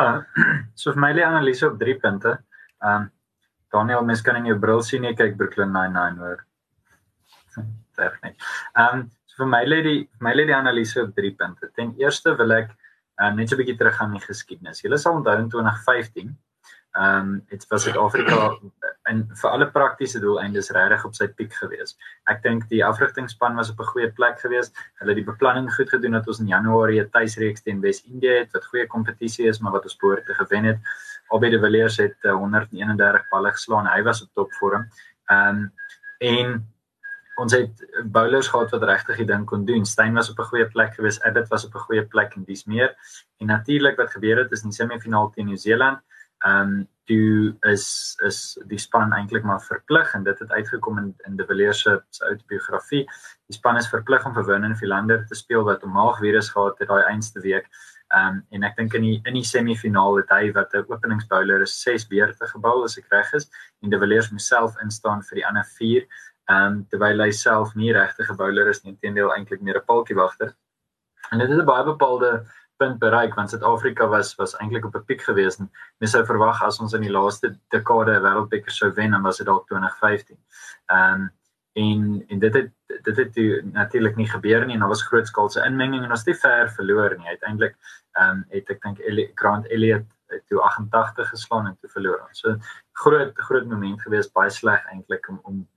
Uh, 0.00 0.20
so 0.74 0.92
vir 0.92 1.00
my 1.00 1.12
lê 1.12 1.22
analise 1.22 1.66
op 1.66 1.78
drie 1.78 1.98
punte. 2.00 2.38
Ehm 2.82 3.06
um, 3.06 3.10
Daniel, 3.70 4.02
mens 4.02 4.20
kan 4.20 4.34
in 4.34 4.48
jou 4.48 4.56
bril 4.58 4.80
sien 4.82 5.04
jy 5.06 5.12
kyk 5.14 5.36
Brooklyn 5.38 5.70
99 5.70 6.18
hoor. 6.18 6.40
Reg 8.00 8.16
nie. 8.24 8.34
Ehm 8.74 9.06
so 9.30 9.44
vir 9.44 9.50
my 9.52 9.62
lê 9.64 9.82
die 9.86 10.00
my 10.20 10.32
lê 10.34 10.46
die 10.48 10.56
analise 10.56 11.04
op 11.04 11.14
drie 11.14 11.30
punte. 11.38 11.70
Ten 11.76 11.94
eerste 12.00 12.34
wil 12.38 12.56
ek 12.56 12.72
uh, 13.20 13.32
net 13.34 13.48
so 13.48 13.56
'n 13.56 13.62
bietjie 13.62 13.78
terug 13.78 13.96
gaan 13.96 14.12
in 14.12 14.18
die 14.18 14.26
geskiedenis. 14.26 14.82
Julle 14.82 14.98
sal 14.98 15.20
onthou 15.20 15.38
in 15.38 15.48
2015 15.48 16.38
ehm 16.90 17.18
um, 17.18 17.42
dit 17.46 17.66
was 17.68 17.82
Suid-Afrika 17.82 18.58
en 19.10 19.20
vir 19.40 19.50
alle 19.50 19.66
praktiese 19.70 20.18
doeleindes 20.20 20.72
regtig 20.74 21.04
op 21.06 21.14
sy 21.14 21.28
piek 21.38 21.52
gewees. 21.54 21.94
Ek 22.32 22.42
dink 22.42 22.64
die 22.72 22.82
afrigtingspan 22.84 23.54
was 23.54 23.70
op 23.70 23.78
'n 23.80 23.90
goeie 23.92 24.10
plek 24.10 24.40
gewees. 24.40 24.72
Hulle 24.98 25.14
het 25.14 25.20
die 25.20 25.30
beplanning 25.32 25.70
goed 25.74 25.88
gedoen 25.88 26.18
dat 26.18 26.26
ons 26.26 26.40
in 26.40 26.50
Januarie 26.50 27.00
'n 27.00 27.10
tuisreeks 27.10 27.62
teen 27.62 27.80
Wes-Indië 27.80 28.38
het 28.42 28.50
wat 28.52 28.66
goeie 28.66 28.86
kompetisie 28.86 29.46
is, 29.46 29.60
maar 29.60 29.72
wat 29.72 29.84
ons 29.84 29.96
behoort 29.96 30.26
te 30.26 30.34
gewen 30.34 30.64
het. 30.64 30.78
Albei 31.28 31.50
die 31.50 31.60
Villiers 31.60 31.96
het 31.96 32.18
uh, 32.22 32.34
131 32.34 33.28
balle 33.30 33.52
geslaan. 33.52 33.86
Hy 33.86 34.02
was 34.02 34.22
op 34.22 34.28
topvorm. 34.34 34.90
Ehm 35.26 35.48
um, 35.48 35.72
en 36.18 36.66
ons 37.40 37.52
het 37.56 37.84
bowlers 38.04 38.48
gehad 38.52 38.70
wat 38.74 38.86
regtig 38.90 39.22
die 39.22 39.28
ding 39.32 39.46
kon 39.48 39.64
doen. 39.64 39.84
Steyn 39.88 40.14
was 40.14 40.30
op 40.30 40.38
'n 40.38 40.50
goeie 40.52 40.68
plek 40.68 40.94
gewees. 40.94 41.20
Abbott 41.22 41.48
was 41.48 41.64
op 41.66 41.74
'n 41.74 41.86
goeie 41.88 42.04
plek 42.04 42.36
en 42.36 42.44
dis 42.44 42.64
meer. 42.64 42.94
En 43.40 43.46
natuurlik 43.46 43.96
wat 43.96 44.10
gebeur 44.10 44.38
het 44.38 44.52
is 44.52 44.62
in 44.62 44.70
die 44.70 44.80
semifinaal 44.80 45.30
teen 45.30 45.46
Nieu-Seeland 45.46 46.00
ehm 46.40 46.68
um, 46.68 46.88
toe 47.04 47.56
is 47.68 48.16
is 48.24 48.38
die 48.70 48.78
span 48.78 49.12
eintlik 49.12 49.44
maar 49.44 49.60
verplig 49.60 50.12
en 50.14 50.24
dit 50.24 50.38
het 50.38 50.50
uitgekom 50.50 50.98
in 50.98 51.08
in 51.28 51.36
De 51.36 51.46
Villiers 51.46 51.82
se 51.82 52.02
autobiografie. 52.18 53.04
Die 53.46 53.56
span 53.56 53.76
is 53.76 53.88
verplig 53.88 54.24
om 54.26 54.34
vir 54.34 54.44
Vernon 54.44 54.76
Philander 54.76 55.26
te 55.26 55.34
speel 55.34 55.64
wat 55.64 55.84
'n 55.84 55.92
maagvirus 55.96 56.48
gehad 56.54 56.78
het 56.78 56.88
daai 56.88 57.02
einste 57.02 57.40
week. 57.40 57.68
Ehm 58.08 58.26
um, 58.26 58.46
en 58.50 58.62
ek 58.62 58.76
dink 58.76 58.94
in 58.94 59.02
die 59.02 59.20
in 59.24 59.34
die 59.34 59.44
semifinaal 59.44 60.16
het 60.16 60.30
hy 60.30 60.52
wat 60.52 60.72
'n 60.74 60.86
openingsbouler 60.88 61.60
is 61.60 61.82
6 61.82 62.08
beurte 62.08 62.46
gebou 62.54 62.84
as 62.84 62.98
ek 62.98 63.12
reg 63.12 63.32
is 63.34 63.50
en 63.82 63.90
De 63.90 63.98
Villiers 63.98 64.30
homself 64.30 64.80
instaan 64.82 65.22
vir 65.22 65.42
die 65.42 65.46
ander 65.46 65.64
4. 65.64 66.06
Ehm 66.50 66.66
um, 66.66 66.78
terwyl 66.90 67.22
hy 67.22 67.30
self 67.30 67.74
nie 67.78 67.92
regtig 67.94 68.30
'n 68.30 68.36
bouler 68.36 68.68
is 68.68 68.82
nie, 68.82 68.92
intendeel 68.92 69.34
eintlik 69.34 69.60
meer 69.62 69.78
'n 69.78 69.88
paltjiewagter. 69.90 70.54
En 71.30 71.38
dit 71.38 71.48
het 71.48 71.58
'n 71.58 71.64
baie 71.64 71.84
bepaalde 71.84 72.30
punt 72.80 72.98
bereik 72.98 73.34
want 73.34 73.50
Suid-Afrika 73.50 74.08
was 74.08 74.34
was 74.40 74.56
eintlik 74.56 74.84
op 74.84 74.96
'n 74.96 75.04
piek 75.04 75.22
gewees 75.22 75.58
en 75.60 75.70
mens 75.98 76.12
sou 76.12 76.24
verwag 76.24 76.62
as 76.62 76.80
ons 76.80 76.94
in 76.98 77.04
die 77.06 77.16
laaste 77.18 77.48
dekade 77.74 78.12
'n 78.16 78.24
wêreldbeker 78.26 78.72
sou 78.72 78.90
wen 78.94 79.10
dan 79.10 79.22
was 79.22 79.36
dit 79.36 79.46
dalk 79.46 79.66
2015. 79.66 80.38
Ehm 80.86 81.14
um, 81.14 81.30
en 81.72 82.24
en 82.28 82.38
dit 82.38 82.54
het 82.54 82.70
dit 83.02 83.16
het 83.16 83.36
natuurlik 83.72 84.16
nie 84.16 84.28
gebeur 84.28 84.66
nie 84.66 84.74
en 84.74 84.80
daar 84.80 84.94
was 84.94 85.06
grootskaalse 85.06 85.64
inmenging 85.64 86.04
en 86.04 86.10
ons 86.10 86.24
het 86.24 86.40
ver 86.40 86.70
verloor 86.70 87.18
nie 87.18 87.28
uiteindelik 87.28 87.76
ehm 88.12 88.30
um, 88.30 88.44
het 88.48 88.70
ek 88.70 88.82
dink 88.82 88.98
Grant 89.34 89.66
Elliot 89.66 90.06
toe 90.48 90.60
88 90.60 91.28
geslaan 91.28 91.66
en 91.66 91.76
toe 91.80 91.90
verloor 91.90 92.26
ons. 92.28 92.38
So 92.38 92.56
groot 92.92 93.32
groot 93.34 93.66
moment 93.66 94.02
gewees 94.02 94.32
baie 94.32 94.50
sleg 94.50 94.86
eintlik 94.92 95.28
om 95.28 95.40
om 95.42 95.68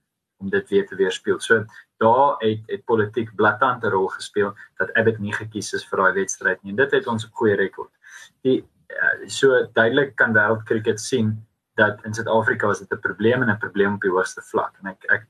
om 0.44 0.52
dit 0.52 0.70
weer 0.70 0.86
te 0.88 1.00
weerspieël. 1.00 1.40
So 1.40 1.64
daar 2.04 2.36
het 2.44 2.68
het 2.68 2.86
politiek 2.86 3.32
blaatant 3.36 3.84
'n 3.84 3.94
rol 3.96 4.08
gespeel 4.18 4.54
dat 4.78 4.94
Abbott 4.94 5.20
nie 5.20 5.34
gekies 5.34 5.74
is 5.74 5.88
vir 5.90 6.04
daai 6.04 6.14
wedstryd 6.14 6.64
nie. 6.64 6.72
En 6.72 6.82
dit 6.84 6.92
het 6.92 7.08
ons 7.08 7.26
'n 7.26 7.36
goeie 7.40 7.56
rekord. 7.56 7.92
Die 8.42 8.60
uh, 8.62 9.28
so 9.28 9.68
duidelik 9.74 10.16
kan 10.16 10.34
wêreld 10.34 10.64
cricket 10.64 11.00
sien 11.00 11.48
dat 11.76 12.04
in 12.06 12.14
Suid-Afrika 12.14 12.68
was 12.68 12.80
dit 12.80 12.92
'n 12.92 13.00
probleem 13.00 13.42
en 13.42 13.50
'n 13.50 13.58
probleem 13.58 13.94
op 13.94 14.02
die 14.02 14.12
hoogste 14.12 14.42
vlak. 14.42 14.74
En 14.82 14.90
ek 14.90 15.04
ek 15.10 15.26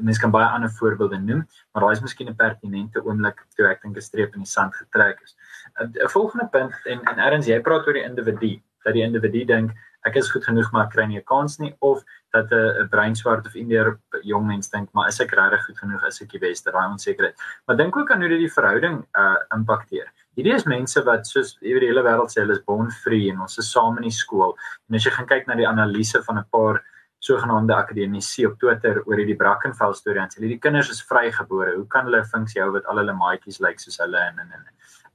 mense 0.00 0.20
kan 0.20 0.30
baie 0.30 0.46
ander 0.46 0.70
voorbeelde 0.70 1.18
noem, 1.18 1.46
maar 1.72 1.82
daai 1.82 1.94
is 1.96 2.02
miskien 2.04 2.28
'n 2.28 2.36
pertinente 2.36 3.04
oomblik 3.04 3.46
toe 3.56 3.66
ek 3.66 3.82
dink 3.82 3.96
'n 3.96 4.00
streep 4.00 4.34
in 4.34 4.44
die 4.44 4.50
sand 4.50 4.74
getrek 4.74 5.20
is. 5.22 5.36
'n 5.80 6.08
Volgende 6.08 6.46
punt 6.46 6.74
en 6.84 7.00
en 7.04 7.18
Erns 7.18 7.46
jy 7.46 7.60
praat 7.60 7.86
oor 7.86 7.92
die 7.92 8.02
individu, 8.02 8.62
dat 8.84 8.94
die 8.94 9.02
individu 9.02 9.44
dink 9.44 9.72
ek 10.08 10.16
is 10.18 10.30
goed 10.30 10.44
genoeg 10.44 10.70
maar 10.72 10.86
ek 10.86 10.94
kry 10.96 11.06
nie 11.06 11.18
'n 11.18 11.24
kans 11.26 11.58
nie 11.60 11.74
of 11.80 12.02
dat 12.32 12.50
'n 12.52 12.88
breinswart 12.90 13.46
of 13.46 13.54
indier 13.54 13.98
jong 14.22 14.46
mens 14.46 14.70
dink 14.70 14.88
maar 14.92 15.08
is 15.08 15.20
ek 15.20 15.30
regtig 15.30 15.66
goed 15.66 15.78
genoeg 15.78 16.04
as 16.04 16.22
ek 16.22 16.30
die 16.30 16.38
beste 16.38 16.72
daai 16.72 16.90
onsekerheid. 16.90 17.36
Maar 17.66 17.76
dink 17.76 17.96
ook 17.96 18.10
aan 18.10 18.20
hoe 18.20 18.28
dit 18.28 18.38
die 18.46 18.54
verhouding 18.58 19.06
uh 19.14 19.36
impakteer. 19.54 20.08
Hierdie 20.36 20.54
is 20.54 20.64
mense 20.64 21.02
wat 21.04 21.26
soos 21.26 21.58
oor 21.62 21.80
die 21.80 21.90
hele 21.90 22.02
wêreld 22.02 22.30
sê 22.32 22.40
hulle 22.40 22.56
is 22.56 22.64
born 22.66 22.90
free 22.90 23.30
en 23.30 23.40
ons 23.40 23.58
is 23.58 23.70
saam 23.70 23.96
in 23.96 24.02
die 24.02 24.18
skool. 24.22 24.56
En 24.88 24.96
as 24.96 25.04
jy 25.04 25.10
gaan 25.10 25.26
kyk 25.26 25.46
na 25.46 25.54
die 25.54 25.68
analise 25.68 26.22
van 26.22 26.38
'n 26.38 26.48
paar 26.50 26.82
sogenaamde 27.20 27.74
akademici 27.74 28.46
op 28.46 28.58
Twitter 28.58 29.02
oor 29.06 29.16
hierdie 29.16 29.36
Brackenfell 29.36 29.94
storie 29.94 30.20
en 30.20 30.28
sê 30.28 30.40
hierdie 30.40 30.58
kinders 30.58 30.90
is 30.90 31.02
vrygebore. 31.02 31.76
Hoe 31.76 31.86
kan 31.86 32.04
hulle 32.04 32.24
funksie 32.24 32.62
hou 32.62 32.72
wat 32.72 32.86
al 32.86 32.98
hulle 32.98 33.12
maatjies 33.12 33.60
lyk 33.60 33.68
like, 33.68 33.80
soos 33.80 33.98
hulle 33.98 34.18
en 34.18 34.38
en 34.38 34.52
en. 34.52 34.66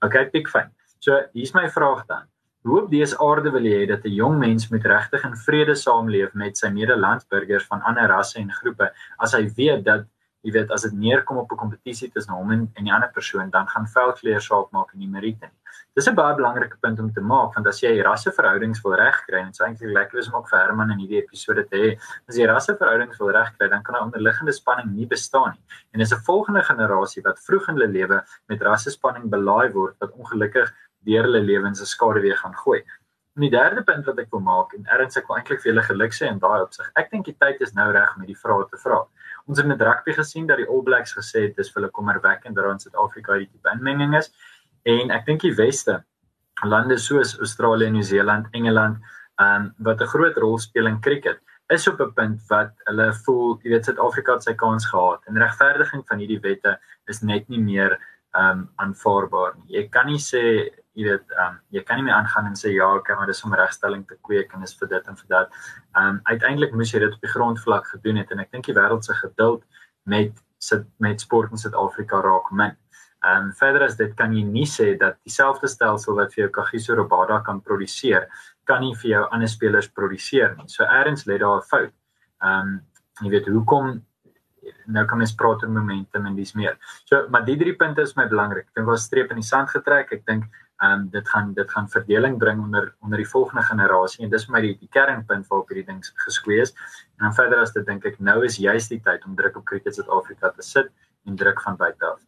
Okay, 0.05 0.29
big 0.31 0.47
fine. 0.47 0.71
So, 0.99 1.19
hier's 1.33 1.53
my 1.53 1.67
vraag 1.69 2.05
dan. 2.07 2.27
Hoe 2.67 2.81
op 2.81 2.89
dese 2.91 3.15
aarde 3.23 3.51
wil 3.55 3.63
hê 3.63 3.85
dat 3.87 4.03
'n 4.03 4.17
jong 4.21 4.37
mens 4.37 4.67
moet 4.71 4.83
regtig 4.83 5.23
in 5.23 5.35
vrede 5.45 5.75
saamleef 5.75 6.33
met 6.33 6.57
sy 6.57 6.67
medelandsburgers 6.67 7.65
van 7.71 7.81
ander 7.81 8.07
rasse 8.11 8.39
en 8.39 8.51
groepe 8.51 8.91
as 9.17 9.31
hy 9.31 9.43
weet 9.55 9.85
dat 9.85 10.03
jy 10.43 10.51
weet 10.51 10.71
as 10.71 10.81
dit 10.81 10.91
neerkom 10.91 11.37
op 11.37 11.51
'n 11.51 11.61
kompetisie 11.63 12.11
tussen 12.11 12.33
hom 12.33 12.51
en, 12.51 12.71
en 12.75 12.83
die 12.83 12.93
ander 12.93 13.11
persoon 13.11 13.49
dan 13.49 13.67
gaan 13.67 13.87
veldkleur 13.87 14.41
saak 14.41 14.71
maak 14.71 14.91
in 14.93 14.99
die 14.99 15.07
meriete 15.07 15.45
nie. 15.45 15.59
Dis 15.95 16.07
'n 16.07 16.15
baie 16.15 16.35
belangrike 16.35 16.77
punt 16.81 16.99
om 16.99 17.13
te 17.13 17.21
maak 17.21 17.55
want 17.55 17.67
as 17.67 17.79
jy 17.79 18.01
rasseverhoudings 18.01 18.81
wil 18.83 18.95
regkry 18.95 19.39
en 19.39 19.45
dit 19.45 19.59
is 19.59 19.65
eintlik 19.67 19.93
lekker 19.99 20.19
is 20.19 20.27
om 20.27 20.35
ook 20.39 20.49
vir 20.49 20.59
Herman 20.59 20.91
in 20.91 20.99
hierdie 20.99 21.21
episode 21.23 21.63
te 21.69 21.77
hê, 21.77 21.89
as 22.29 22.35
jy 22.35 22.45
rasseverhoudings 22.45 23.17
wil 23.17 23.31
regkry, 23.31 23.69
dan 23.69 23.83
kan 23.83 23.95
'n 23.95 24.03
onderliggende 24.07 24.51
spanning 24.51 24.91
nie 24.91 25.07
bestaan 25.07 25.51
nie. 25.51 25.63
En 25.93 25.99
dis 25.99 26.13
'n 26.13 26.25
volgende 26.29 26.63
generasie 26.63 27.23
wat 27.23 27.39
vroeg 27.39 27.69
in 27.69 27.75
hulle 27.75 27.87
lewe 27.87 28.23
met 28.47 28.61
rassespanning 28.61 29.29
belaai 29.29 29.71
word 29.71 29.95
wat 29.99 30.11
ongelukkig 30.11 30.73
deur 31.05 31.23
hulle 31.23 31.41
lewens 31.41 31.81
'n 31.81 31.85
skade 31.85 32.21
weer 32.21 32.37
gaan 32.37 32.55
gooi. 32.55 32.83
En 33.35 33.41
die 33.41 33.51
derde 33.53 33.83
punt 33.83 34.05
wat 34.05 34.19
ek 34.19 34.31
wil 34.31 34.39
maak 34.39 34.73
en 34.73 34.85
erns 34.85 35.17
ek 35.17 35.27
wil 35.27 35.37
eintlik 35.37 35.61
vir 35.61 35.71
julle 35.71 35.83
geluk 35.83 36.13
sê 36.13 36.27
in 36.27 36.39
daai 36.39 36.61
opsig. 36.61 36.91
Ek 36.95 37.11
dink 37.11 37.25
die 37.25 37.37
tyd 37.39 37.61
is 37.61 37.73
nou 37.73 37.91
reg 37.91 38.15
om 38.15 38.21
hierdie 38.21 38.41
vrae 38.43 38.65
te 38.69 38.77
vra. 38.77 39.05
Ons 39.47 39.59
het 39.59 39.67
met 39.67 39.81
rugby 39.81 40.13
gesien 40.13 40.47
dat 40.47 40.57
die 40.57 40.67
All 40.67 40.81
Blacks 40.83 41.13
gesê 41.13 41.43
het 41.45 41.55
dis 41.55 41.69
vir 41.71 41.81
hulle 41.81 41.91
kommerwekkend 41.91 42.55
dat 42.55 42.65
ons 42.65 42.83
Suid-Afrika 42.83 43.33
hierdie 43.33 43.51
tipe 43.51 43.69
inmenging 43.75 44.15
is. 44.17 44.31
En 44.85 45.11
ek 45.11 45.25
dink 45.25 45.41
die 45.41 45.53
weste 45.55 46.03
lande 46.65 46.97
soos 46.97 47.37
Australië, 47.39 47.91
Nieu-Seeland, 47.91 48.47
Engeland, 48.53 48.97
ehm 49.37 49.55
um, 49.55 49.73
wat 49.85 50.01
'n 50.01 50.11
groot 50.13 50.37
rol 50.37 50.57
speel 50.57 50.87
in 50.87 50.99
cricket 51.01 51.39
is 51.69 51.87
op 51.87 51.99
'n 52.01 52.13
punt 52.13 52.41
wat 52.47 52.71
hulle 52.89 53.13
voel, 53.13 53.59
jy 53.61 53.69
weet 53.69 53.85
Suid-Afrika 53.85 54.33
het 54.33 54.43
sy 54.43 54.53
kans 54.53 54.85
gehad 54.85 55.21
en 55.27 55.37
regverdiging 55.37 56.03
van 56.07 56.17
hierdie 56.17 56.39
wette 56.39 56.79
is 57.05 57.21
net 57.21 57.49
nie 57.49 57.59
meer 57.59 57.99
um, 58.37 58.65
aanvaarbaar 58.75 59.55
nie. 59.57 59.77
Jy 59.77 59.87
kan 59.93 60.07
nie 60.11 60.21
sê 60.21 60.43
jy 60.97 61.05
weet 61.05 61.35
ehm 61.35 61.53
um, 61.53 61.59
jy 61.75 61.83
kan 61.85 61.99
nie 61.99 62.07
meer 62.07 62.15
aangaan 62.17 62.49
en 62.49 62.57
sê 62.57 62.71
ja, 62.73 62.87
okay, 62.97 63.15
maar 63.15 63.29
dis 63.29 63.43
om 63.45 63.53
regstelling 63.53 64.03
te 64.09 64.17
kweek 64.25 64.53
en 64.53 64.65
is 64.65 64.73
vir 64.79 64.89
dit 64.95 65.11
en 65.11 65.19
vir 65.21 65.29
dat. 65.35 65.61
Ehm 65.95 66.09
um, 66.15 66.19
uiteindelik 66.31 66.73
moes 66.73 66.93
jy 66.93 67.03
dit 67.05 67.13
op 67.13 67.21
die 67.21 67.33
grondvlak 67.35 67.87
gedoen 67.93 68.21
het 68.21 68.33
en 68.33 68.43
ek 68.45 68.51
dink 68.55 68.65
die 68.69 68.77
wêreld 68.77 69.05
se 69.05 69.13
geduld 69.21 69.63
met 70.05 70.43
sit 70.57 70.85
met 70.97 71.21
sport 71.21 71.51
in 71.53 71.61
Suid-Afrika 71.61 72.21
raak 72.25 72.51
min. 72.51 72.75
Ehm 73.25 73.47
um, 73.49 73.53
verder 73.61 73.85
as 73.85 73.97
dit 73.97 74.13
kan 74.17 74.33
jy 74.33 74.43
nie 74.45 74.65
sê 74.65 74.95
dat 74.97 75.21
dieselfde 75.25 75.69
stelsel 75.69 76.17
wat 76.17 76.33
vir 76.33 76.45
jou 76.45 76.51
Kagiso 76.59 76.97
Rabada 76.97 77.39
kan 77.45 77.61
produseer, 77.61 78.27
kan 78.65 78.81
nie 78.81 78.95
vir 78.95 79.09
jou 79.09 79.23
ander 79.31 79.49
spelers 79.49 79.89
produseer 79.89 80.55
nie. 80.57 80.67
So 80.67 80.83
eers 80.83 81.25
lê 81.29 81.37
daar 81.37 81.61
'n 81.61 81.69
fout. 81.71 81.93
Ehm 82.41 82.61
um, 82.61 82.79
jy 83.21 83.29
weet 83.29 83.47
hoekom 83.53 84.01
nou 84.87 85.03
kan 85.05 85.19
mens 85.21 85.35
praat 85.35 85.63
oor 85.63 85.73
momentum 85.73 86.25
en 86.25 86.35
dis 86.35 86.53
meer. 86.57 86.77
So 87.05 87.25
maar 87.33 87.45
die 87.47 87.57
drie 87.59 87.75
punte 87.75 88.01
is 88.01 88.15
my 88.19 88.27
belangrik. 88.31 88.69
Ek 88.69 88.79
dink 88.79 88.93
ons 88.93 89.07
streep 89.09 89.33
in 89.33 89.41
die 89.41 89.49
sand 89.49 89.71
getrek. 89.73 90.13
Ek 90.15 90.25
dink 90.29 90.47
ehm 90.77 90.93
um, 90.93 91.05
dit 91.09 91.29
gaan 91.33 91.53
dit 91.57 91.71
gaan 91.73 91.89
verdeling 91.89 92.37
bring 92.37 92.61
onder 92.61 92.91
onder 93.01 93.17
die 93.17 93.29
volgende 93.29 93.63
generasie 93.65 94.23
en 94.25 94.29
dis 94.29 94.45
vir 94.45 94.53
my 94.53 94.61
die, 94.61 94.75
die 94.77 94.91
kernpunt 94.93 95.47
waarop 95.49 95.73
hierdie 95.73 95.87
ding 95.87 96.03
geskwee 96.25 96.61
is. 96.61 96.73
En 97.17 97.27
dan 97.27 97.33
verder 97.33 97.63
as 97.63 97.73
dit 97.73 97.85
dink 97.85 98.05
ek 98.05 98.19
nou 98.19 98.43
is 98.45 98.59
juist 98.61 98.93
die 98.93 99.01
tyd 99.01 99.25
om 99.25 99.35
druk 99.35 99.57
op 99.57 99.65
Cricket 99.65 99.97
Suid-Afrika 99.97 100.53
te 100.53 100.65
sit 100.65 100.91
en 101.25 101.35
druk 101.35 101.61
van 101.65 101.79
buite 101.81 102.05
af. 102.05 102.21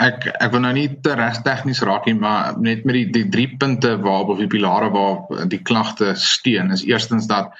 Ek 0.00 0.28
ek 0.30 0.52
wil 0.54 0.62
nou 0.64 0.72
nie 0.76 0.88
te 1.02 1.14
reg 1.18 1.42
tegnies 1.44 1.82
raak 1.84 2.06
nie, 2.08 2.16
maar 2.16 2.56
net 2.62 2.84
met 2.88 2.96
die 2.96 3.06
die 3.18 3.28
drie 3.28 3.48
punte 3.60 3.96
waarop 4.00 4.36
of 4.36 4.40
die 4.40 4.50
pilare 4.50 4.88
waar 4.94 5.48
die 5.52 5.62
klagte 5.62 6.14
steun 6.14 6.72
is 6.72 6.86
eerstens 6.86 7.26
dat 7.28 7.52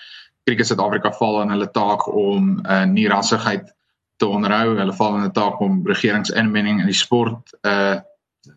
Cricket 0.47 0.69
Suid-Afrika 0.69 1.11
val 1.19 1.41
in 1.43 1.55
hulle 1.55 1.71
taak 1.75 2.07
om 2.07 2.61
'n 2.61 2.67
uh, 2.67 2.85
nie 2.85 3.09
rassigheid 3.11 3.73
te 4.17 4.27
onderhou. 4.27 4.77
Hulle 4.79 4.95
val 4.95 5.17
in 5.17 5.25
'n 5.25 5.33
taak 5.33 5.61
om 5.61 5.83
regeringsinmenging 5.87 6.81
in 6.81 6.87
die 6.87 7.01
sport 7.05 7.55
uh 7.63 7.99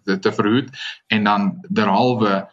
te, 0.03 0.19
te 0.19 0.31
verhoed 0.31 0.69
en 1.07 1.23
dan 1.23 1.49
derhalwe 1.69 2.31
eh, 2.35 2.45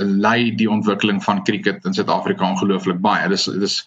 lei 0.00 0.54
die 0.54 0.70
ontwikkeling 0.70 1.22
van 1.24 1.44
cricket 1.44 1.84
in 1.84 1.94
Suid-Afrika 1.94 2.50
ongelooflik 2.50 3.00
baie. 3.00 3.28
Dis 3.28 3.44
dis 3.44 3.80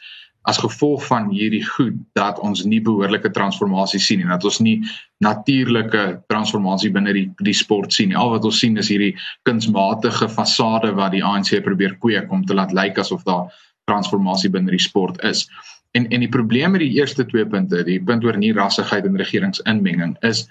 as 0.44 0.58
gevolg 0.60 1.06
van 1.08 1.30
hierdie 1.32 1.64
goed 1.64 1.96
dat 2.20 2.40
ons 2.44 2.66
nie 2.68 2.82
behoorlike 2.84 3.30
transformasie 3.32 4.00
sien 4.04 4.26
en 4.26 4.34
dat 4.34 4.44
ons 4.44 4.58
nie 4.60 4.82
natuurlike 5.24 6.02
transformasie 6.28 6.92
binne 6.92 7.14
die 7.16 7.28
die 7.48 7.56
sport 7.56 7.94
sien 7.96 8.12
nie. 8.12 8.18
Al 8.20 8.34
wat 8.34 8.44
ons 8.50 8.60
sien 8.60 8.76
is 8.78 8.92
hierdie 8.92 9.14
kunsmatige 9.48 10.28
fasade 10.30 10.92
wat 10.98 11.16
die 11.16 11.24
ANC 11.24 11.56
probeer 11.64 11.96
kweek 11.96 12.32
om 12.32 12.44
te 12.46 12.58
laat 12.58 12.76
lyk 12.76 13.00
asof 13.00 13.24
daar 13.24 13.48
transformasie 13.90 14.52
binne 14.54 14.72
die 14.72 14.82
sport 14.82 15.22
is. 15.24 15.48
En 15.92 16.08
en 16.10 16.24
die 16.26 16.30
probleem 16.30 16.72
met 16.72 16.82
die 16.82 16.94
eerste 17.00 17.26
twee 17.26 17.46
punte, 17.46 17.84
die 17.84 18.00
punt 18.04 18.24
oor 18.26 18.38
nie 18.38 18.54
rassigheid 18.54 19.06
en 19.06 19.18
regeringsinmenging 19.18 20.16
is 20.22 20.48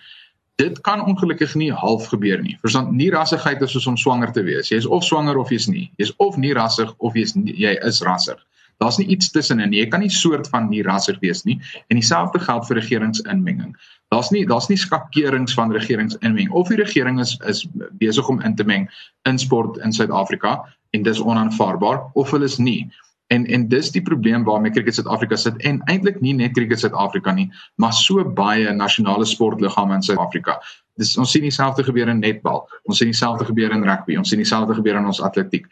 dit 0.61 0.81
kan 0.87 1.05
ongelukkig 1.09 1.55
nie 1.55 1.73
half 1.73 2.07
gebeur 2.13 2.43
nie. 2.43 2.59
Verstaan, 2.61 2.93
nie 2.97 3.11
rassigheid 3.11 3.63
is 3.65 3.73
soos 3.73 3.89
om 3.91 3.97
swanger 3.97 4.33
te 4.33 4.45
wees. 4.47 4.69
Jy 4.71 4.83
is 4.83 4.87
of 4.87 5.05
swanger 5.05 5.39
of 5.41 5.51
jy's 5.51 5.67
nie. 5.67 5.89
Jy's 5.99 6.13
of 6.23 6.37
nie 6.37 6.53
rassig 6.55 6.93
of 6.99 7.17
jy's 7.19 7.35
jy 7.35 7.73
is 7.83 8.03
rassig. 8.07 8.39
Daar's 8.83 8.99
nie 8.99 9.07
iets 9.15 9.31
tussenin 9.31 9.71
nie. 9.71 9.81
Jy 9.81 9.89
kan 9.91 10.03
nie 10.03 10.11
soort 10.11 10.49
van 10.53 10.69
nie 10.71 10.83
rassig 10.87 11.19
wees 11.23 11.45
nie. 11.49 11.59
En 11.89 11.99
dieselfde 11.99 12.39
geld 12.43 12.67
vir 12.69 12.79
regeringsinmenging. 12.81 13.75
Daar's 14.15 14.31
nie 14.35 14.45
daar's 14.47 14.69
nie 14.69 14.79
skakerings 14.79 15.55
van 15.59 15.73
regeringsinmenging 15.73 16.51
of 16.51 16.69
die 16.69 16.81
regering 16.81 17.21
is 17.23 17.37
is 17.49 17.65
besig 18.03 18.29
om 18.29 18.43
in 18.43 18.57
te 18.57 18.67
meng 18.69 18.89
in 19.29 19.39
sport 19.39 19.79
in 19.83 19.93
Suid-Afrika 19.93 20.61
en 20.93 21.03
dis 21.03 21.23
onaanvaarbaar 21.23 22.05
of 22.13 22.31
hulle 22.31 22.51
is 22.51 22.59
nie. 22.59 22.91
En 23.33 23.47
en 23.47 23.67
dis 23.69 23.91
die 23.95 24.03
probleem 24.05 24.45
waarmee 24.45 24.75
Cricket 24.75 24.99
Suid-Afrika 24.99 25.37
sit 25.41 25.57
en 25.69 25.81
eintlik 25.93 26.21
nie 26.21 26.35
net 26.37 26.53
Cricket 26.57 26.83
Suid-Afrika 26.83 27.33
nie, 27.33 27.49
maar 27.81 27.95
so 27.97 28.25
baie 28.41 28.75
nasionale 28.77 29.25
sportliggame 29.29 29.97
in 29.97 30.05
Suid-Afrika. 30.05 30.59
Dis 31.01 31.17
ons 31.17 31.33
sien 31.33 31.45
dieselfde 31.47 31.85
gebeur 31.87 32.11
in 32.13 32.21
netbal, 32.21 32.67
ons 32.85 33.01
sien 33.01 33.09
dieselfde 33.09 33.49
gebeur 33.49 33.73
in 33.73 33.87
rugby, 33.89 34.19
ons 34.21 34.29
sien 34.29 34.43
dieselfde 34.43 34.77
gebeur 34.77 35.01
in 35.01 35.09
ons 35.09 35.23
atletiek. 35.25 35.67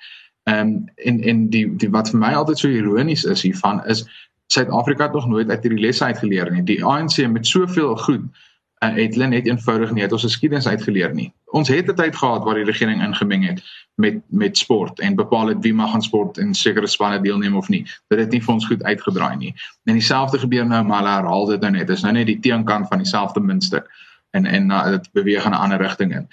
Ehm 0.48 0.72
um, 0.72 0.74
en 0.96 1.20
en 1.32 1.46
die 1.52 1.66
die 1.76 1.90
wat 1.92 2.10
vir 2.12 2.20
my 2.22 2.32
altyd 2.34 2.58
so 2.58 2.68
ironies 2.68 3.24
is 3.24 3.44
hiervan 3.44 3.84
is 3.86 4.06
Suid-Afrika 4.50 5.04
het 5.06 5.12
nog 5.12 5.28
nooit 5.28 5.50
uit 5.50 5.62
hierdie 5.62 5.84
lesse 5.84 6.04
uitgeleer 6.04 6.50
nie. 6.50 6.62
Die 6.66 6.84
ANC 6.84 7.20
met 7.28 7.46
soveel 7.46 7.96
goed 7.96 8.24
het 8.80 9.14
hulle 9.14 9.26
net 9.26 9.46
eenvoudig 9.46 9.90
nie 9.92 10.02
het 10.02 10.12
ons 10.12 10.22
geskiedenis 10.24 10.66
uitgeleer 10.66 11.12
nie. 11.14 11.32
Ons 11.52 11.68
het 11.68 11.88
'n 11.88 11.94
tyd 11.94 12.16
gehad 12.16 12.44
waar 12.44 12.54
die 12.54 12.64
regering 12.64 13.02
ingemeng 13.02 13.46
het 13.46 13.62
met 13.94 14.20
met 14.28 14.58
sport 14.58 15.00
en 15.00 15.14
bepaal 15.14 15.46
het 15.46 15.58
wie 15.60 15.74
mag 15.74 15.94
aan 15.94 16.02
sport 16.02 16.38
en 16.38 16.54
sekere 16.54 16.86
spanne 16.86 17.20
deelneem 17.20 17.56
of 17.56 17.68
nie. 17.68 17.86
Dit 18.08 18.18
het 18.18 18.30
nie 18.30 18.42
vir 18.42 18.54
ons 18.54 18.66
goed 18.66 18.82
uitgedraai 18.82 19.36
nie. 19.36 19.54
En 19.84 19.92
dieselfde 19.92 20.38
gebeur 20.38 20.66
nou 20.66 20.84
maar 20.84 20.98
hulle 20.98 21.16
herhaal 21.16 21.46
dit 21.46 21.60
nou 21.60 21.72
net. 21.72 21.86
Dit 21.86 21.96
is 21.96 22.02
nou 22.02 22.12
net 22.12 22.26
die 22.26 22.38
teenkant 22.40 22.88
van 22.88 22.98
dieselfde 22.98 23.40
muntstuk 23.40 23.90
en 24.30 24.46
en 24.46 24.70
uh, 24.70 24.90
dit 24.90 25.12
beweeg 25.12 25.44
in 25.44 25.50
'n 25.50 25.54
ander 25.54 25.78
rigting 25.78 26.14
in. 26.14 26.28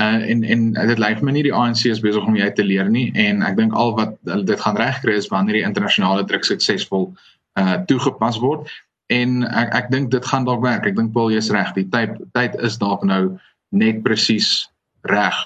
Uh, 0.00 0.30
en 0.30 0.44
en 0.44 0.72
dit 0.72 0.98
lyk 0.98 1.20
my 1.20 1.30
nie 1.30 1.42
die 1.42 1.54
ANC 1.54 1.84
is 1.84 2.00
besig 2.00 2.26
om 2.26 2.36
jy 2.36 2.50
te 2.50 2.64
leer 2.64 2.88
nie 2.90 3.12
en 3.12 3.42
ek 3.42 3.56
dink 3.56 3.72
al 3.72 3.94
wat 3.96 4.16
dit 4.46 4.60
gaan 4.60 4.76
regkry 4.76 5.12
is 5.12 5.28
wanneer 5.28 5.54
die 5.54 5.68
internasionale 5.68 6.24
druk 6.24 6.44
suksesvol 6.44 7.12
uh 7.60 7.74
toegepas 7.86 8.38
word 8.38 8.70
en 9.10 9.42
ek 9.44 9.74
ek 9.74 9.90
dink 9.90 10.10
dit 10.14 10.26
gaan 10.26 10.46
dalk 10.46 10.62
werk. 10.62 10.86
Ek 10.86 10.96
dink 10.96 11.12
Paul 11.14 11.32
jy's 11.34 11.50
reg. 11.54 11.72
Die 11.76 11.88
tyd 11.92 12.18
tyd 12.36 12.56
is 12.66 12.78
dalk 12.78 13.04
nou 13.06 13.38
net 13.70 14.02
presies 14.06 14.70
reg 15.10 15.36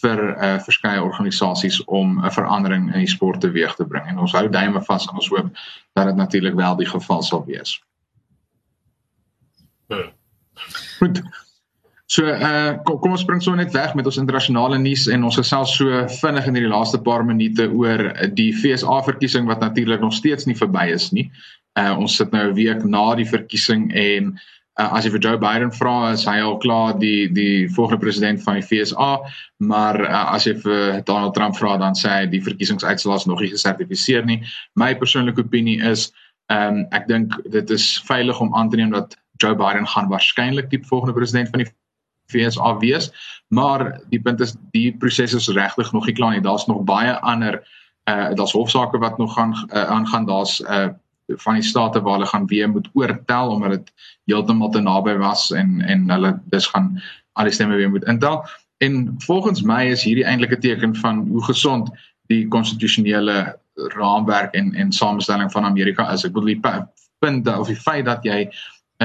vir 0.00 0.22
uh 0.32 0.56
verskeie 0.64 1.02
organisasies 1.02 1.80
om 1.86 2.18
'n 2.24 2.32
verandering 2.32 2.88
in 2.94 3.04
die 3.04 3.14
sport 3.16 3.40
teweeg 3.40 3.74
te 3.74 3.84
bring. 3.84 4.06
En 4.08 4.18
ons 4.18 4.32
hou 4.32 4.48
duime 4.48 4.82
vas 4.86 5.06
en 5.06 5.14
ons 5.14 5.28
hoop 5.28 5.50
dat 5.94 6.06
dit 6.06 6.16
natuurlik 6.16 6.54
wel 6.54 6.76
die 6.76 6.88
geval 6.88 7.22
sal 7.22 7.44
wees. 7.46 7.80
Hmm. 9.88 10.10
Goed. 10.98 11.22
So 12.10 12.26
uh 12.26 12.78
kom, 12.84 12.98
kom 12.98 13.12
ons 13.14 13.22
spring 13.22 13.42
so 13.42 13.54
net 13.54 13.72
weg 13.72 13.94
met 13.94 14.06
ons 14.06 14.18
internasionale 14.18 14.78
nuus 14.78 15.06
en 15.06 15.24
ons 15.24 15.36
gesels 15.36 15.76
so 15.76 16.06
vinnig 16.20 16.46
in 16.46 16.54
hierdie 16.58 16.72
laaste 16.72 16.98
paar 16.98 17.24
minute 17.24 17.68
oor 17.70 18.02
die 18.34 18.50
FSA 18.52 19.02
verkiesing 19.06 19.46
wat 19.46 19.60
natuurlik 19.60 20.00
nog 20.00 20.14
steeds 20.14 20.46
nie 20.46 20.56
verby 20.58 20.88
is 20.94 21.12
nie. 21.12 21.30
Uh 21.78 21.98
ons 21.98 22.16
sit 22.16 22.32
nou 22.32 22.48
'n 22.48 22.54
week 22.54 22.84
na 22.84 23.14
die 23.14 23.28
verkiesing 23.28 23.92
en 23.94 24.32
uh, 24.80 24.88
as 24.96 25.04
jy 25.04 25.12
vir 25.14 25.20
Joe 25.20 25.38
Biden 25.38 25.72
vra 25.72 26.12
is 26.12 26.24
hy 26.26 26.38
al 26.40 26.58
klaar 26.58 26.98
die 26.98 27.28
die 27.28 27.68
volgende 27.68 28.00
president 28.00 28.42
van 28.42 28.58
die 28.58 28.64
FSA 28.64 29.20
maar 29.58 30.00
uh, 30.00 30.24
as 30.34 30.46
jy 30.46 30.54
vir 30.64 31.02
Donald 31.04 31.34
Trump 31.34 31.56
vra 31.56 31.76
dan 31.78 31.94
sê 31.94 32.08
hy 32.08 32.26
die 32.26 32.42
verkiesingsuitslae 32.42 33.16
is 33.16 33.26
nog 33.26 33.40
nie 33.40 33.52
gesertifiseer 33.52 34.26
nie. 34.26 34.40
My 34.74 34.94
persoonlike 34.94 35.42
opinie 35.44 35.78
is 35.82 36.10
um, 36.50 36.86
ek 36.96 37.08
dink 37.08 37.36
dit 37.50 37.70
is 37.70 37.98
veilig 38.08 38.40
om 38.40 38.54
aan 38.54 38.70
te 38.70 38.80
neem 38.80 38.94
dat 38.94 39.16
Joe 39.40 39.54
Biden 39.56 39.86
gaan 39.88 40.10
waarskynlik 40.10 40.70
die 40.70 40.82
volgende 40.84 41.14
president 41.16 41.52
van 41.52 41.64
die 41.64 41.70
FSA 42.30 42.76
wees. 42.78 43.10
Maar 43.48 44.00
die 44.10 44.20
punt 44.22 44.40
is 44.40 44.54
die 44.74 44.90
proses 44.92 45.34
is 45.34 45.48
regtig 45.48 45.92
nog 45.92 46.06
nie 46.06 46.14
klaar 46.14 46.36
nie. 46.36 46.44
Daar's 46.44 46.66
nog 46.70 46.84
baie 46.88 47.16
ander 47.26 47.60
uh, 48.08 48.30
daar's 48.34 48.52
hofsaake 48.52 48.98
wat 48.98 49.18
nog 49.18 49.34
gaan 49.34 49.54
uh, 49.72 49.84
aangaan. 49.84 50.26
Daar's 50.26 50.60
uh, 50.60 50.88
van 51.36 51.54
die 51.54 51.62
state 51.62 52.02
waar 52.02 52.12
hulle 52.12 52.26
gaan 52.26 52.46
weer 52.46 52.70
moet 52.70 52.88
oortel 52.92 53.48
omdat 53.48 53.70
dit 53.70 53.92
heeltemal 54.24 54.70
te 54.70 54.80
naby 54.80 55.16
was 55.16 55.50
en 55.50 55.80
en 55.80 56.10
hulle 56.10 56.40
dis 56.44 56.66
gaan 56.66 57.02
al 57.32 57.44
die 57.44 57.52
stemme 57.52 57.76
weer 57.76 57.90
moet 57.90 58.04
intel. 58.04 58.44
En 58.78 59.14
volgens 59.18 59.62
my 59.62 59.84
is 59.90 60.02
hierdie 60.02 60.24
eintlik 60.24 60.56
'n 60.56 60.60
teken 60.60 60.96
van 60.96 61.26
hoe 61.28 61.44
gesond 61.44 61.90
die 62.26 62.48
konstitusionele 62.48 63.58
raamwerk 63.74 64.54
en 64.54 64.74
en 64.74 64.92
samestelling 64.92 65.52
van 65.52 65.64
Amerika 65.64 66.10
is. 66.12 66.24
Ek 66.24 66.32
bedoel 66.32 66.54
die 66.54 66.60
punt 67.18 67.48
of 67.58 67.66
die 67.66 67.76
feit 67.76 68.04
dat 68.04 68.24
jy 68.24 68.50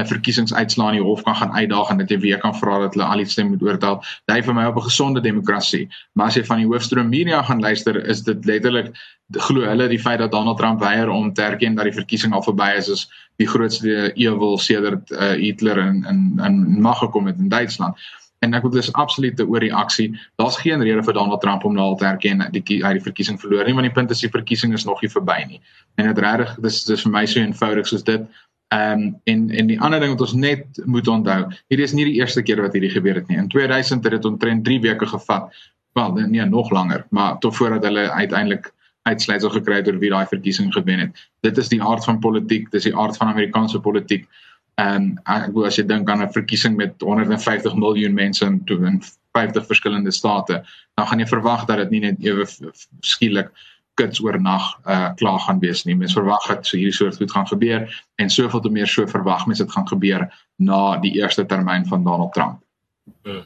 verkiesingsuitslae 0.04 0.92
in 0.92 0.98
die 1.00 1.06
hof 1.06 1.22
kan 1.22 1.36
gaan 1.36 1.52
uitdaag 1.52 1.90
en 1.90 1.98
dat 1.98 2.10
jy 2.10 2.18
weer 2.20 2.38
kan 2.38 2.54
vra 2.54 2.78
dat 2.78 2.94
hulle 2.94 3.04
al 3.04 3.22
die 3.22 3.26
stemme 3.26 3.54
moet 3.54 3.62
oortel. 3.62 4.02
Dit 4.28 4.44
vir 4.44 4.54
my 4.54 4.66
op 4.68 4.76
'n 4.76 4.88
gesonde 4.88 5.20
demokrasie. 5.20 5.88
Maar 6.12 6.26
as 6.26 6.34
jy 6.34 6.44
van 6.44 6.58
die 6.58 6.66
hoofstroom 6.66 7.08
media 7.08 7.42
gaan 7.42 7.60
luister, 7.60 7.96
is 8.06 8.22
dit 8.22 8.44
letterlik 8.44 8.92
glo 9.30 9.64
hulle 9.66 9.88
die 9.88 9.98
feit 9.98 10.18
dat 10.18 10.30
Donald 10.30 10.58
Trump 10.58 10.80
weier 10.80 11.08
om 11.08 11.32
te 11.32 11.42
erken 11.42 11.74
dat 11.74 11.84
die 11.84 11.92
verkiesing 11.92 12.32
al 12.32 12.42
verby 12.42 12.76
is 12.76 12.88
is 12.88 13.10
die 13.36 13.48
grootste 13.48 14.12
ewel 14.14 14.58
sedert 14.58 15.10
uh, 15.10 15.32
Hitler 15.32 15.78
in 15.78 16.04
in 16.04 16.40
in 16.44 16.80
mag 16.80 16.98
gekom 16.98 17.26
het 17.26 17.38
in 17.38 17.48
Duitsland. 17.48 17.96
En 18.38 18.54
ek 18.54 18.62
wil 18.62 18.70
dis 18.70 18.92
absolute 18.92 19.46
oorreaksie. 19.48 20.10
Daar's 20.36 20.58
geen 20.60 20.82
rede 20.82 21.02
vir 21.02 21.14
Donald 21.16 21.40
Trump 21.40 21.64
om 21.64 21.74
nou 21.74 21.86
al 21.86 21.96
te 21.96 22.04
erken 22.04 22.38
dat 22.38 22.68
hy 22.68 22.92
die 22.98 23.02
verkiesing 23.02 23.40
verloor 23.40 23.64
nie, 23.64 23.74
want 23.74 23.88
die 23.88 23.94
punt 23.96 24.10
is 24.12 24.20
die 24.20 24.30
verkiesing 24.30 24.74
is 24.76 24.84
nog 24.84 25.00
nie 25.02 25.10
verby 25.10 25.38
nie. 25.48 25.60
En 25.96 26.10
dit 26.10 26.18
regtig 26.18 26.54
dis 26.60 26.84
dis 26.84 27.06
vir 27.06 27.12
my 27.12 27.24
so 27.26 27.40
eenvoudig 27.40 27.88
soos 27.88 28.04
dit. 28.04 28.28
Ehm 28.74 29.00
um, 29.00 29.20
en 29.24 29.50
en 29.50 29.66
die 29.66 29.80
ander 29.80 30.00
ding 30.00 30.10
wat 30.10 30.20
ons 30.26 30.32
net 30.34 30.80
moet 30.84 31.08
onthou, 31.08 31.44
hierdie 31.70 31.86
is 31.86 31.92
nie 31.94 32.04
die 32.08 32.18
eerste 32.18 32.42
keer 32.42 32.62
wat 32.64 32.72
hierdie 32.74 32.90
gebeur 32.90 33.14
het 33.14 33.28
nie. 33.28 33.38
In 33.38 33.48
2000 33.48 34.04
het 34.04 34.16
dit 34.16 34.24
omtrent 34.24 34.64
3 34.64 34.80
weke 34.80 35.06
gevat. 35.06 35.52
Wel, 35.92 36.12
nee, 36.12 36.44
nog 36.44 36.70
langer, 36.70 37.06
maar 37.10 37.38
tot 37.38 37.56
voordat 37.56 37.84
hulle 37.84 38.10
uiteindelik 38.10 38.72
uitsluitsel 39.02 39.50
gekry 39.50 39.78
het 39.80 39.88
oor 39.88 40.00
wie 40.02 40.10
daai 40.10 40.26
verkiesing 40.26 40.72
gewen 40.74 40.98
het. 40.98 41.22
Dit 41.46 41.58
is 41.62 41.70
die 41.70 41.82
aard 41.82 42.04
van 42.04 42.18
politiek, 42.18 42.66
dis 42.70 42.88
die 42.88 42.96
aard 42.96 43.16
van 43.16 43.30
Amerikaanse 43.30 43.80
politiek. 43.80 44.26
En 44.82 45.14
ek 45.24 45.46
glo 45.52 45.64
as 45.64 45.78
jy 45.78 45.86
dink 45.86 46.10
aan 46.10 46.22
'n 46.22 46.32
verkiesing 46.34 46.76
met 46.76 47.00
150 47.00 47.74
miljoen 47.74 48.14
mense 48.14 48.44
in 48.44 49.00
50 49.32 49.66
verskillende 49.66 50.10
state, 50.10 50.64
dan 50.94 51.06
gaan 51.06 51.18
jy 51.18 51.26
verwag 51.26 51.64
dat 51.64 51.78
dit 51.78 51.90
nie 51.90 52.00
net 52.00 52.20
ewe 52.24 52.44
skielik 53.00 53.50
kits 53.96 54.20
oornag 54.22 54.68
uh 54.84 55.08
klaar 55.20 55.40
gaan 55.46 55.62
wees 55.62 55.84
nie. 55.84 55.96
Mens 55.96 56.16
verwag 56.16 56.46
dat 56.50 56.66
so 56.66 56.76
hierdie 56.76 56.94
soort 56.94 57.16
goed 57.16 57.32
gaan 57.32 57.48
gebeur 57.48 57.88
en 58.22 58.30
soveel 58.30 58.60
te 58.60 58.72
meer 58.72 58.90
so 58.90 59.06
verwag 59.10 59.46
mens 59.46 59.62
dit 59.64 59.72
gaan 59.72 59.88
gebeur 59.88 60.28
na 60.56 60.80
die 61.02 61.16
eerste 61.20 61.46
termyn 61.46 61.86
van 61.88 62.04
Donald 62.04 62.32
Trump. 62.32 62.62
Hmm. 63.22 63.44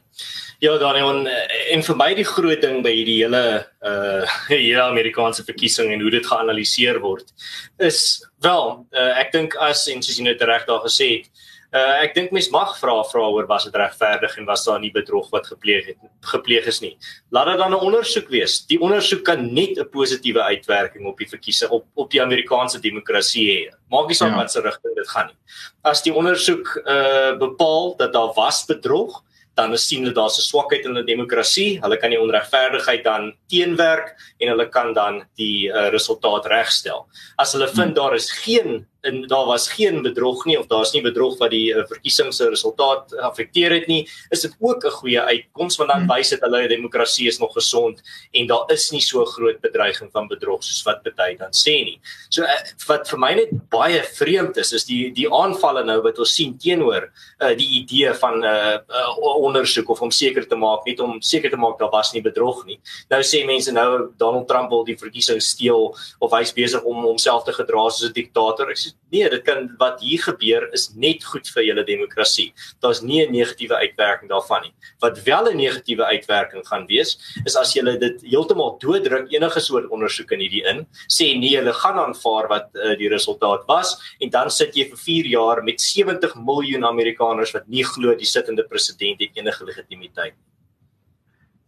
Ja, 0.61 0.79
Daniel, 0.79 1.11
en, 1.11 1.29
en 1.73 1.83
vir 1.85 1.97
my 1.97 2.09
die 2.17 2.25
groot 2.29 2.61
ding 2.61 2.83
by 2.85 2.93
hierdie 2.93 3.21
hele 3.23 3.43
uh 3.91 4.25
hele 4.49 4.83
Amerikaanse 4.83 5.45
verkiesing 5.47 5.93
en 5.93 6.03
hoe 6.05 6.13
dit 6.13 6.27
geanaliseer 6.27 7.01
word 7.01 7.33
is 7.81 8.01
wel, 8.45 8.75
uh, 8.93 9.13
ek 9.21 9.33
dink 9.37 9.57
as 9.61 9.87
en 9.93 10.05
soos 10.05 10.19
jy 10.19 10.27
net 10.27 10.45
reg 10.49 10.67
daar 10.69 10.83
gesê 10.85 11.09
het, 11.15 11.39
Uh 11.71 12.03
ek 12.03 12.17
dink 12.17 12.33
mens 12.35 12.49
mag 12.51 12.73
vra 12.81 12.97
vra 13.07 13.29
oor 13.31 13.47
was 13.47 13.65
dit 13.69 13.77
regverdig 13.79 14.33
en 14.41 14.47
was 14.49 14.65
daar 14.67 14.81
nie 14.83 14.91
bedrog 14.91 15.29
wat 15.31 15.47
gepleeg 15.47 15.93
het 15.93 15.99
gepleeg 16.33 16.67
is 16.67 16.81
nie. 16.83 16.97
Laat 17.31 17.47
dit 17.47 17.59
dan 17.63 17.71
'n 17.71 17.85
ondersoek 17.87 18.29
wees. 18.29 18.67
Die 18.67 18.81
ondersoek 18.81 19.23
kan 19.25 19.55
net 19.55 19.79
'n 19.79 19.89
positiewe 19.89 20.43
uitwerking 20.43 21.07
op 21.07 21.19
die 21.19 21.29
verkiesing 21.29 21.71
op 21.71 21.87
op 21.95 22.11
die 22.11 22.23
Amerikaanse 22.23 22.81
demokrasie 22.81 23.47
hê. 23.51 23.75
Maak 23.91 24.09
nie 24.09 24.15
saak 24.17 24.31
ja. 24.31 24.37
wat 24.37 24.51
se 24.51 24.61
rigting 24.61 24.95
dit 24.95 25.09
gaan 25.09 25.27
nie. 25.27 25.39
As 25.85 26.03
die 26.03 26.15
ondersoek 26.15 26.83
uh 26.87 27.39
bepaal 27.39 27.97
dat 27.97 28.13
daar 28.13 28.35
was 28.35 28.67
bedrog, 28.67 29.23
dan 29.55 29.77
sien 29.79 30.03
hulle 30.03 30.15
daar's 30.15 30.39
'n 30.39 30.43
swakheid 30.43 30.85
in 30.85 30.99
'n 30.99 31.07
demokrasie. 31.07 31.81
Hulle 31.81 31.97
kan 31.97 32.11
die 32.11 32.21
onregverdigheid 32.21 33.05
dan 33.05 33.35
teenwerk 33.49 34.17
en 34.39 34.49
hulle 34.49 34.69
kan 34.69 34.93
dan 34.95 35.25
die 35.37 35.69
uh, 35.69 35.89
resultaat 35.89 36.47
regstel. 36.47 37.07
As 37.37 37.53
hulle 37.53 37.69
vind 37.69 37.95
hmm. 37.95 37.95
daar 37.95 38.15
is 38.15 38.31
geen 38.31 38.87
en 39.01 39.27
daar 39.27 39.47
was 39.47 39.69
geen 39.73 40.03
bedrog 40.03 40.45
nie 40.45 40.59
of 40.59 40.67
daar's 40.67 40.93
nie 40.93 41.03
bedrog 41.03 41.39
wat 41.39 41.51
die 41.51 41.73
uh, 41.73 41.85
verkiesings 41.89 42.37
se 42.37 42.49
resultaat 42.49 43.15
affekteer 43.31 43.73
het 43.73 43.87
nie, 43.89 44.03
is 44.31 44.41
dit 44.41 44.55
ook 44.59 44.85
'n 44.85 44.91
goeie 44.91 45.21
uitkoms 45.21 45.77
want 45.77 45.91
dan 45.91 46.05
hmm. 46.05 46.13
wys 46.17 46.29
dit 46.29 46.41
hulle 46.41 46.69
demokrasie 46.69 47.29
is 47.29 47.39
nog 47.39 47.53
gesond 47.53 48.03
en 48.33 48.47
daar 48.47 48.65
is 48.73 48.91
nie 48.91 49.01
so 49.01 49.25
groot 49.25 49.61
bedreiging 49.61 50.11
van 50.13 50.29
bedrog 50.29 50.63
soos 50.65 50.83
wat 50.85 51.03
baie 51.17 51.37
dan 51.37 51.53
sê 51.53 51.85
nie. 51.85 52.01
So 52.29 52.43
uh, 52.43 52.61
wat 52.87 53.09
vir 53.09 53.19
my 53.19 53.35
net 53.35 53.51
baie 53.71 54.03
vreemd 54.03 54.57
is 54.57 54.73
is 54.73 54.85
die 54.85 55.11
die 55.11 55.29
aanvalle 55.29 55.85
nou 55.85 56.01
wat 56.03 56.19
ons 56.19 56.35
sien 56.35 56.57
teenoor 56.59 57.09
uh, 57.41 57.55
die 57.57 57.69
idee 57.81 58.13
van 58.15 58.41
'n 58.41 58.45
uh, 58.45 58.79
uh, 58.89 59.37
ondersoek 59.47 59.89
of 59.89 60.03
om 60.03 60.11
seker 60.11 60.47
te 60.49 60.57
maak 60.57 60.87
net 60.87 61.01
om 61.01 61.21
seker 61.21 61.51
te 61.51 61.57
maak 61.57 61.79
daar 61.79 61.91
was 61.91 62.13
nie 62.13 62.23
bedrog 62.23 62.65
nie. 62.67 62.81
Nou 63.11 63.23
sê 63.23 63.45
mense 63.47 63.73
nou 63.73 64.13
Donald 64.17 64.49
Trump 64.49 64.71
wil 64.71 64.85
die 64.85 64.97
verkiesing 64.97 65.41
steel 65.43 65.95
of 66.19 66.33
hy's 66.33 66.53
besig 66.53 66.83
om 66.85 67.05
homself 67.05 67.45
te 67.45 67.53
gedra 67.53 67.89
soos 67.91 68.09
'n 68.11 68.13
diktator. 68.13 68.71
Ek 68.71 68.77
sê 68.77 68.89
nee, 69.11 69.29
dit 69.31 69.42
kan 69.46 69.68
wat 69.79 70.00
hier 70.00 70.22
gebeur 70.22 70.66
is 70.76 70.88
net 70.94 71.24
goed 71.24 71.48
vir 71.55 71.64
julle 71.66 71.85
demokrasie. 71.85 72.53
Daar's 72.81 73.03
nie 73.03 73.26
'n 73.26 73.33
negatiewe 73.33 73.74
uitwerking 73.74 74.31
daarvan 74.31 74.62
nie. 74.62 74.74
Wat 75.00 75.22
wel 75.22 75.50
'n 75.50 75.57
negatiewe 75.57 76.05
uitwerking 76.05 76.66
gaan 76.66 76.87
wees, 76.87 77.18
is 77.44 77.57
as 77.57 77.74
julle 77.74 77.98
dit 77.98 78.22
heeltemal 78.22 78.79
dooddruk 78.79 79.33
enige 79.33 79.61
soort 79.61 79.90
ondersoek 79.90 80.31
in 80.33 80.40
hierdie 80.40 80.64
in, 80.64 80.87
sê 81.09 81.38
nee, 81.38 81.57
hulle 81.57 81.72
gaan 81.72 81.98
aanvaar 81.98 82.48
wat 82.48 82.70
uh, 82.74 82.96
die 82.96 83.09
resultaat 83.09 83.66
was 83.66 83.96
en 84.20 84.31
dan 84.31 84.50
sit 84.50 84.74
jy 84.74 84.88
vir 84.88 84.98
4 84.98 85.26
jaar 85.26 85.62
met 85.62 85.81
70 85.81 86.35
miljoen 86.35 86.85
Amerikaners 86.85 87.53
wat 87.53 87.68
nie 87.68 87.85
glo 87.85 88.14
die 88.14 88.26
sittende 88.26 88.64
president 88.64 89.20
het 89.20 89.31
enige 89.35 89.64
legitimiteit 89.64 90.35
nie. 90.35 90.50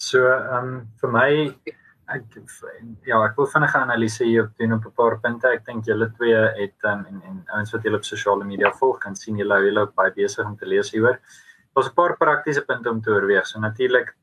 So, 0.02 0.26
ehm 0.26 0.64
um, 0.64 0.88
vir 1.00 1.11
my 1.11 1.30
ek 2.16 2.38
ja, 3.07 3.18
ek 3.25 3.37
wil 3.37 3.46
vinnig 3.55 3.75
analiseer 3.79 4.29
hier 4.29 4.51
doen 4.59 4.72
op 4.77 4.87
'n 4.87 4.94
paar 4.96 5.18
punte. 5.20 5.48
Ek 5.48 5.64
dink 5.64 5.85
julle 5.87 6.11
twee 6.18 6.40
het 6.59 6.88
um, 6.92 7.05
en 7.11 7.22
en 7.29 7.44
ouens 7.57 7.72
wat 7.72 7.83
julle 7.83 7.96
op 7.96 8.05
sosiale 8.05 8.44
media 8.44 8.72
volg 8.81 8.98
kan 8.98 9.16
sien 9.16 9.37
julle 9.37 9.55
hou 9.55 9.64
julle 9.64 9.87
baie 9.96 10.12
besig 10.12 10.46
om 10.46 10.57
te 10.57 10.66
lees 10.66 10.92
hieroor. 10.92 11.18
Daar's 11.75 11.88
'n 11.88 11.94
paar 11.94 12.16
praktiese 12.16 12.64
punte 12.64 12.90
om 12.90 13.01
te 13.01 13.11
oorweeg. 13.11 13.46
So 13.46 13.61
natuurlik 13.61 14.14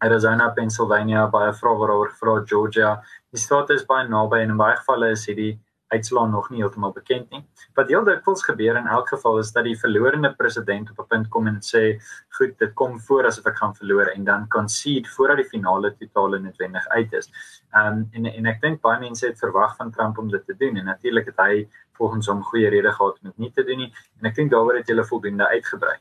Arizona, 0.00 0.50
Pennsylvania, 0.50 1.26
baie 1.30 1.52
vrae 1.52 1.78
waaroor 1.78 2.08
gevra 2.10 2.42
Georgia. 2.44 3.02
Die 3.30 3.40
state 3.40 3.74
is 3.74 3.84
baie 3.86 4.08
naby 4.08 4.42
en 4.42 4.50
in 4.50 4.56
baie 4.56 4.76
gevalle 4.76 5.10
is 5.10 5.26
hierdie 5.26 5.60
uitslaa 5.92 6.26
nog 6.26 6.50
nie 6.50 6.62
heeltemal 6.62 6.92
bekend 6.92 7.30
nie. 7.30 7.42
Wat 7.78 7.88
heel 7.92 8.04
dikwels 8.04 8.44
gebeur 8.44 8.76
in 8.80 8.86
elk 8.86 9.08
geval 9.12 9.38
is 9.38 9.52
dat 9.52 9.64
die 9.68 9.76
verlorende 9.78 10.32
president 10.34 10.90
op 10.90 11.04
'n 11.04 11.08
punt 11.08 11.28
kom 11.28 11.46
en 11.46 11.60
sê, 11.60 12.00
"Goed, 12.38 12.58
dit 12.58 12.74
kom 12.74 13.00
voor 13.00 13.26
asof 13.26 13.46
ek 13.46 13.56
gaan 13.56 13.74
verloor" 13.76 14.06
en 14.06 14.24
dan 14.24 14.48
concede 14.48 15.08
voordat 15.08 15.36
die 15.36 15.48
finale 15.48 15.94
totale 15.96 16.38
noodwendig 16.38 16.88
uit 16.88 17.12
is. 17.12 17.28
Um, 17.74 18.08
en 18.12 18.26
en 18.26 18.46
ek 18.46 18.60
dink 18.60 18.80
baie 18.80 19.00
mense 19.00 19.26
het 19.26 19.38
verwag 19.38 19.76
van 19.76 19.90
Trump 19.90 20.18
om 20.18 20.28
dit 20.28 20.44
te 20.46 20.56
doen 20.56 20.76
en 20.76 20.84
natuurlik 20.84 21.26
het 21.26 21.36
hy 21.36 21.68
volgens 21.92 22.26
hom 22.26 22.42
goeie 22.42 22.68
redes 22.68 22.94
gehad 22.94 23.18
om 23.22 23.30
dit 23.30 23.38
nie 23.38 23.52
te 23.52 23.64
doen 23.64 23.78
nie 23.78 23.92
en 24.20 24.28
ek 24.30 24.34
dink 24.34 24.50
daaroor 24.50 24.76
het 24.76 24.88
hulle 24.92 25.04
voldoende 25.04 25.48
uitgebrei 25.48 25.96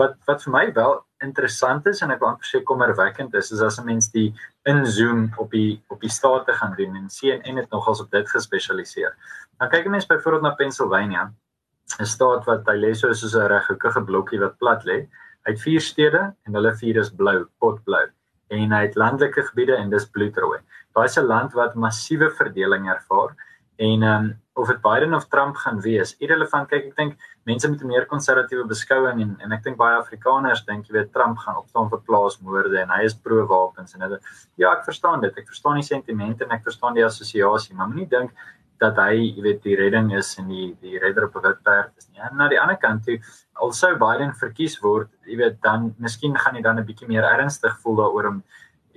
wat 0.00 0.16
wat 0.28 0.44
vir 0.46 0.54
my 0.54 0.64
wel 0.72 0.94
interessant 1.24 1.86
is 1.86 2.00
en 2.02 2.10
ek 2.10 2.20
wil 2.22 2.30
amper 2.32 2.48
sê 2.48 2.62
kommerwekkend 2.64 3.34
is 3.34 3.52
is 3.52 3.62
as 3.62 3.78
'n 3.78 3.86
mens 3.86 4.10
die 4.10 4.34
inzoom 4.72 5.32
op 5.38 5.50
die 5.50 5.82
op 5.88 6.00
die 6.00 6.10
state 6.10 6.52
gaan 6.52 6.74
doen 6.76 6.96
en 6.96 7.08
en 7.42 7.56
dit 7.56 7.70
nogals 7.70 8.00
op 8.00 8.10
dit 8.10 8.28
gespesialiseer. 8.28 9.12
Dan 9.58 9.68
kyk 9.68 9.86
'n 9.86 9.90
mens 9.90 10.06
byvoorbeeld 10.06 10.42
na 10.42 10.54
Pennsylvania, 10.54 11.32
'n 12.00 12.06
staat 12.06 12.44
wat 12.46 12.66
hy 12.66 12.76
lê 12.76 12.94
so 12.94 13.12
soos 13.12 13.34
'n 13.34 13.48
reghoekige 13.48 14.04
blokkie 14.04 14.40
wat 14.40 14.58
plat 14.58 14.84
lê. 14.84 15.08
Hy 15.44 15.52
het 15.52 15.60
vier 15.60 15.80
stede 15.80 16.34
en 16.46 16.54
hulle 16.54 16.72
vier 16.74 16.96
is 16.96 17.10
blou, 17.10 17.46
potblou. 17.58 18.08
en 18.50 18.72
hy 18.72 18.80
het 18.82 18.96
landelike 18.96 19.42
gebiede 19.42 19.76
en 19.76 19.90
dis 19.90 20.08
bloedrooi. 20.10 20.58
Daai 20.94 21.08
'n 21.08 21.26
land 21.26 21.52
wat 21.52 21.74
massiewe 21.74 22.30
verdeling 22.30 22.88
ervaar 22.90 23.36
en 23.80 24.02
ehm 24.02 24.24
um, 24.24 24.30
of 24.60 24.68
dit 24.68 24.80
Biden 24.80 25.14
of 25.14 25.24
Trump 25.32 25.56
gaan 25.56 25.80
wees, 25.80 26.10
irrelevant. 26.18 26.68
Kyk, 26.68 26.90
ek 26.90 26.96
dink 26.96 27.28
mense 27.48 27.68
met 27.70 27.80
'n 27.80 27.86
meer 27.86 28.06
konservatiewe 28.06 28.66
beskouing 28.68 29.20
en 29.24 29.30
en 29.40 29.52
ek 29.56 29.62
dink 29.64 29.76
baie 29.76 29.96
Afrikaners 29.96 30.64
dink 30.66 30.86
jy 30.86 30.92
weet 30.98 31.12
Trump 31.12 31.38
gaan 31.38 31.56
opstaan 31.56 31.88
vir 31.88 32.00
plaasmoorde 32.08 32.80
en 32.82 32.90
hy 32.90 33.02
is 33.04 33.14
pro 33.14 33.46
wapens 33.46 33.94
en 33.94 34.00
dit 34.00 34.20
ja, 34.56 34.72
ek 34.72 34.84
verstaan 34.84 35.20
dit. 35.20 35.38
Ek 35.38 35.46
verstaan 35.46 35.80
die 35.80 35.86
sentimente 35.86 36.44
en 36.44 36.50
ek 36.50 36.62
verstaan 36.62 36.94
die 36.94 37.04
assosiasie, 37.04 37.74
maar 37.74 37.88
moenie 37.88 38.08
dink 38.08 38.30
dat 38.80 38.96
hy, 38.96 39.16
jy 39.36 39.42
weet, 39.44 39.62
die 39.62 39.76
redding 39.76 40.12
is 40.16 40.38
en 40.40 40.48
die 40.48 40.76
die 40.80 40.98
redder 40.98 41.24
op 41.28 41.36
'n 41.36 41.46
wit 41.48 41.62
perd 41.62 41.92
is 41.96 42.08
nie. 42.12 42.20
En 42.20 42.36
na 42.36 42.48
die 42.48 42.60
ander 42.60 42.76
kant 42.76 43.04
toe, 43.04 43.18
alsou 43.54 43.96
Biden 43.96 44.34
verkies 44.34 44.80
word, 44.82 45.08
jy 45.26 45.36
weet, 45.36 45.60
dan 45.62 45.94
miskien 45.98 46.36
gaan 46.36 46.54
hy 46.54 46.62
dan 46.62 46.78
'n 46.78 46.84
bietjie 46.84 47.08
meer 47.08 47.24
ernstig 47.24 47.78
voel 47.82 47.96
daaroor 47.96 48.28
om 48.28 48.42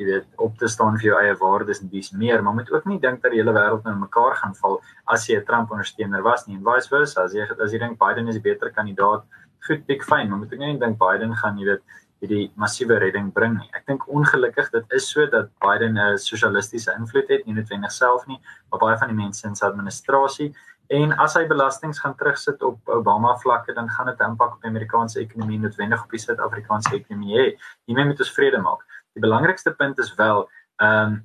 jy 0.04 0.10
weet 0.10 0.44
op 0.44 0.58
te 0.60 0.68
staan 0.68 0.98
vir 1.00 1.10
jou 1.10 1.20
eie 1.22 1.36
waardes 1.40 1.82
en 1.82 1.90
dis 1.92 2.12
meer, 2.20 2.44
maar 2.44 2.56
moet 2.58 2.72
ook 2.72 2.86
nie 2.90 3.00
dink 3.00 3.24
dat 3.24 3.32
die 3.32 3.40
hele 3.42 3.56
wêreld 3.56 3.88
nou 3.88 3.96
mekaar 4.02 4.36
gaan 4.42 4.56
val 4.60 4.80
as 5.16 5.28
jy 5.30 5.40
'n 5.40 5.46
Trump 5.46 5.72
ondersteuner 5.72 6.24
was 6.24 6.48
nie 6.48 6.58
en 6.58 6.64
vice 6.64 6.90
versa. 6.90 7.24
As 7.24 7.34
jy 7.34 7.48
as 7.64 7.72
jy 7.72 7.80
dink 7.80 8.00
Biden 8.00 8.28
is 8.28 8.36
'n 8.36 8.42
beter 8.42 8.72
kandidaat, 8.72 9.24
goed, 9.68 9.88
dik 9.88 10.04
fyn, 10.04 10.30
maar 10.30 10.40
moet 10.40 10.54
ek 10.54 10.60
nie 10.60 10.80
dink 10.80 11.00
Biden 11.00 11.36
gaan 11.36 11.58
jy 11.58 11.66
weet 11.66 11.84
hierdie 12.22 12.52
massiewe 12.56 13.00
redding 13.00 13.32
bring 13.34 13.58
nie. 13.60 13.70
Ek 13.74 13.86
dink 13.86 14.08
ongelukkig 14.08 14.72
dit 14.72 14.86
is 14.92 15.10
so 15.10 15.26
dat 15.26 15.50
Biden 15.60 15.98
'n 15.98 16.18
sosialistiese 16.18 16.96
invloed 16.98 17.30
het, 17.30 17.46
nie 17.46 17.54
net 17.54 17.70
wenig 17.70 17.92
self 17.92 18.28
nie, 18.28 18.40
maar 18.72 18.80
baie 18.80 18.98
van 18.98 19.10
die 19.10 19.24
mense 19.24 19.48
in 19.48 19.56
sy 19.56 19.66
administrasie 19.66 20.54
en 20.90 21.14
as 21.14 21.36
hy 21.38 21.46
belastings 21.48 22.00
gaan 22.00 22.16
terugsit 22.16 22.62
op 22.64 22.90
Obama 22.92 23.36
vlakke, 23.42 23.74
dan 23.74 23.90
gaan 23.90 24.06
dit 24.06 24.20
'n 24.20 24.32
impak 24.32 24.56
op 24.56 24.62
die 24.62 24.70
Amerikaanse 24.70 25.20
ekonomie 25.20 25.60
noodwendig 25.60 26.04
op 26.04 26.12
die 26.12 26.20
Suid-Afrikaanse 26.20 26.94
ekonomie 26.94 27.36
hê. 27.38 27.46
Hiermee 27.86 28.06
moet 28.06 28.20
ons 28.20 28.34
vrede 28.34 28.58
maak 28.58 28.82
die 29.14 29.22
belangrikste 29.22 29.72
punt 29.72 30.00
is 30.00 30.16
wel 30.16 30.50
ehm 30.82 31.14
um, 31.14 31.22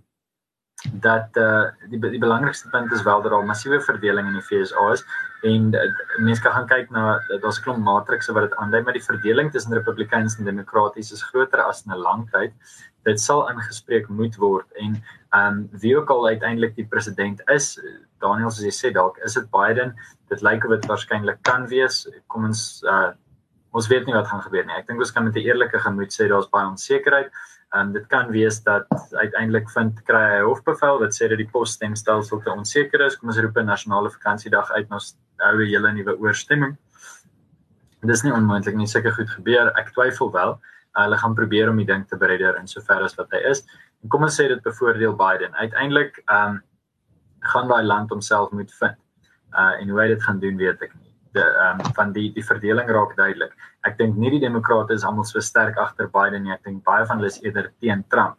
dat 0.92 1.36
eh 1.36 1.42
uh, 1.42 1.90
die 1.90 1.98
die 1.98 2.20
belangrikste 2.22 2.68
punt 2.68 2.92
is 2.92 3.02
wel 3.02 3.22
dat 3.22 3.32
daar 3.32 3.44
massiewe 3.44 3.80
verdeling 3.80 4.26
in 4.26 4.36
die 4.38 4.42
FSA 4.42 4.92
is 4.92 5.02
en 5.42 5.74
uh, 5.74 5.80
mense 6.18 6.42
kan 6.42 6.52
gaan 6.52 6.66
kyk 6.66 6.90
na 6.90 7.18
daar's 7.42 7.58
'n 7.58 7.62
klomp 7.62 7.82
matrikse 7.84 8.32
wat 8.32 8.46
dit 8.46 8.54
aandui 8.54 8.82
maar 8.82 8.92
die 8.92 9.08
verdeling 9.08 9.50
tussen 9.50 9.74
republikeins 9.74 10.38
en 10.38 10.44
demokraties 10.44 11.12
is 11.12 11.22
groter 11.22 11.62
as 11.62 11.82
in 11.86 11.92
'n 11.92 11.98
lang 11.98 12.30
tyd. 12.30 12.52
Dit 13.04 13.20
sal 13.20 13.48
ingespreek 13.50 14.08
moet 14.08 14.36
word 14.36 14.70
en 14.72 15.02
ehm 15.32 15.46
um, 15.46 15.68
wie 15.72 15.96
ook 15.98 16.10
al 16.10 16.26
uiteindelik 16.26 16.74
die 16.74 16.86
president 16.86 17.42
is, 17.50 17.80
Daniel 18.20 18.50
soos 18.50 18.64
jy 18.64 18.74
sê 18.74 18.92
dalk 18.92 19.18
is 19.18 19.34
dit 19.34 19.50
Biden. 19.50 19.94
Dit 20.28 20.42
lyk 20.42 20.64
of 20.64 20.70
dit 20.70 20.86
waarskynlik 20.86 21.42
kan 21.42 21.66
wees. 21.66 22.06
Kom 22.26 22.44
ons 22.44 22.82
uh, 22.84 23.10
ons 23.72 23.88
weet 23.88 24.06
nie 24.06 24.14
wat 24.14 24.26
gaan 24.26 24.42
gebeur 24.42 24.64
nie. 24.64 24.76
Ek 24.76 24.86
dink 24.86 25.00
ons 25.00 25.12
kan 25.12 25.24
met 25.24 25.34
'n 25.34 25.46
eerlike 25.46 25.78
gemoed 25.78 26.12
sê 26.12 26.28
daar's 26.28 26.50
baie 26.50 26.66
onsekerheid. 26.66 27.30
En 27.76 27.86
um, 27.86 27.92
dit 27.92 28.06
kan 28.06 28.30
wees 28.32 28.62
dat 28.64 28.86
uiteindelik 29.12 29.70
vind 29.70 29.98
kry 30.08 30.22
hy 30.30 30.40
hofbevel 30.46 31.00
wat 31.02 31.12
sê 31.12 31.26
dat 31.28 31.40
die 31.40 31.48
posstemstelsel 31.52 32.40
te 32.40 32.50
onseker 32.50 33.02
is. 33.04 33.16
Kom 33.18 33.28
ons 33.28 33.40
roep 33.44 33.58
'n 33.60 33.68
nasionale 33.68 34.10
vakansiedag 34.10 34.70
uit 34.70 34.88
na 34.88 34.98
nou 34.98 35.52
'n 35.52 35.66
hele 35.68 35.92
nuwe 35.92 36.14
oorstemming. 36.18 36.76
Dis 38.00 38.22
nie 38.22 38.32
onmoontlik 38.32 38.74
nie, 38.74 38.86
seker 38.86 39.12
goed 39.12 39.30
gebeur. 39.30 39.72
Ek 39.76 39.92
twyfel 39.92 40.32
wel. 40.32 40.60
Uh, 40.96 41.02
hulle 41.02 41.16
gaan 41.16 41.34
probeer 41.34 41.68
om 41.68 41.76
die 41.76 41.86
ding 41.86 42.08
te 42.08 42.16
beredder 42.16 42.56
in 42.56 42.66
sover 42.66 43.02
as 43.02 43.14
wat 43.14 43.30
hy 43.30 43.42
is. 43.50 43.64
En 44.02 44.08
kom 44.08 44.22
ons 44.22 44.40
sê 44.40 44.48
dit 44.48 44.62
bevoordeel 44.62 45.16
Biden. 45.16 45.54
Uiteindelik 45.54 46.22
ehm 46.24 46.48
um, 46.48 46.62
gaan 47.40 47.68
daai 47.68 47.84
land 47.84 48.10
homself 48.10 48.50
moet 48.50 48.72
vind. 48.74 48.96
Uh 49.52 49.80
en 49.80 49.88
hoe 49.88 50.00
hy 50.00 50.08
dit 50.08 50.22
gaan 50.22 50.40
doen, 50.40 50.56
weet 50.56 50.82
ek 50.82 50.94
nie 50.94 51.07
de 51.36 51.44
um, 51.44 51.80
van 51.96 52.12
die 52.12 52.28
die 52.34 52.44
verdeling 52.44 52.88
raak 52.90 53.14
duidelik. 53.16 53.54
Ek 53.86 53.98
dink 53.98 54.16
nie 54.16 54.30
die 54.34 54.42
demokrate 54.42 54.96
is 54.96 55.04
almal 55.06 55.26
so 55.28 55.40
sterk 55.44 55.78
agter 55.78 56.08
Biden 56.12 56.44
nie. 56.44 56.52
Ek 56.54 56.64
dink 56.64 56.84
baie 56.86 57.06
van 57.06 57.20
hulle 57.20 57.30
is 57.32 57.40
eerder 57.42 57.70
teen 57.80 58.04
Trump. 58.12 58.38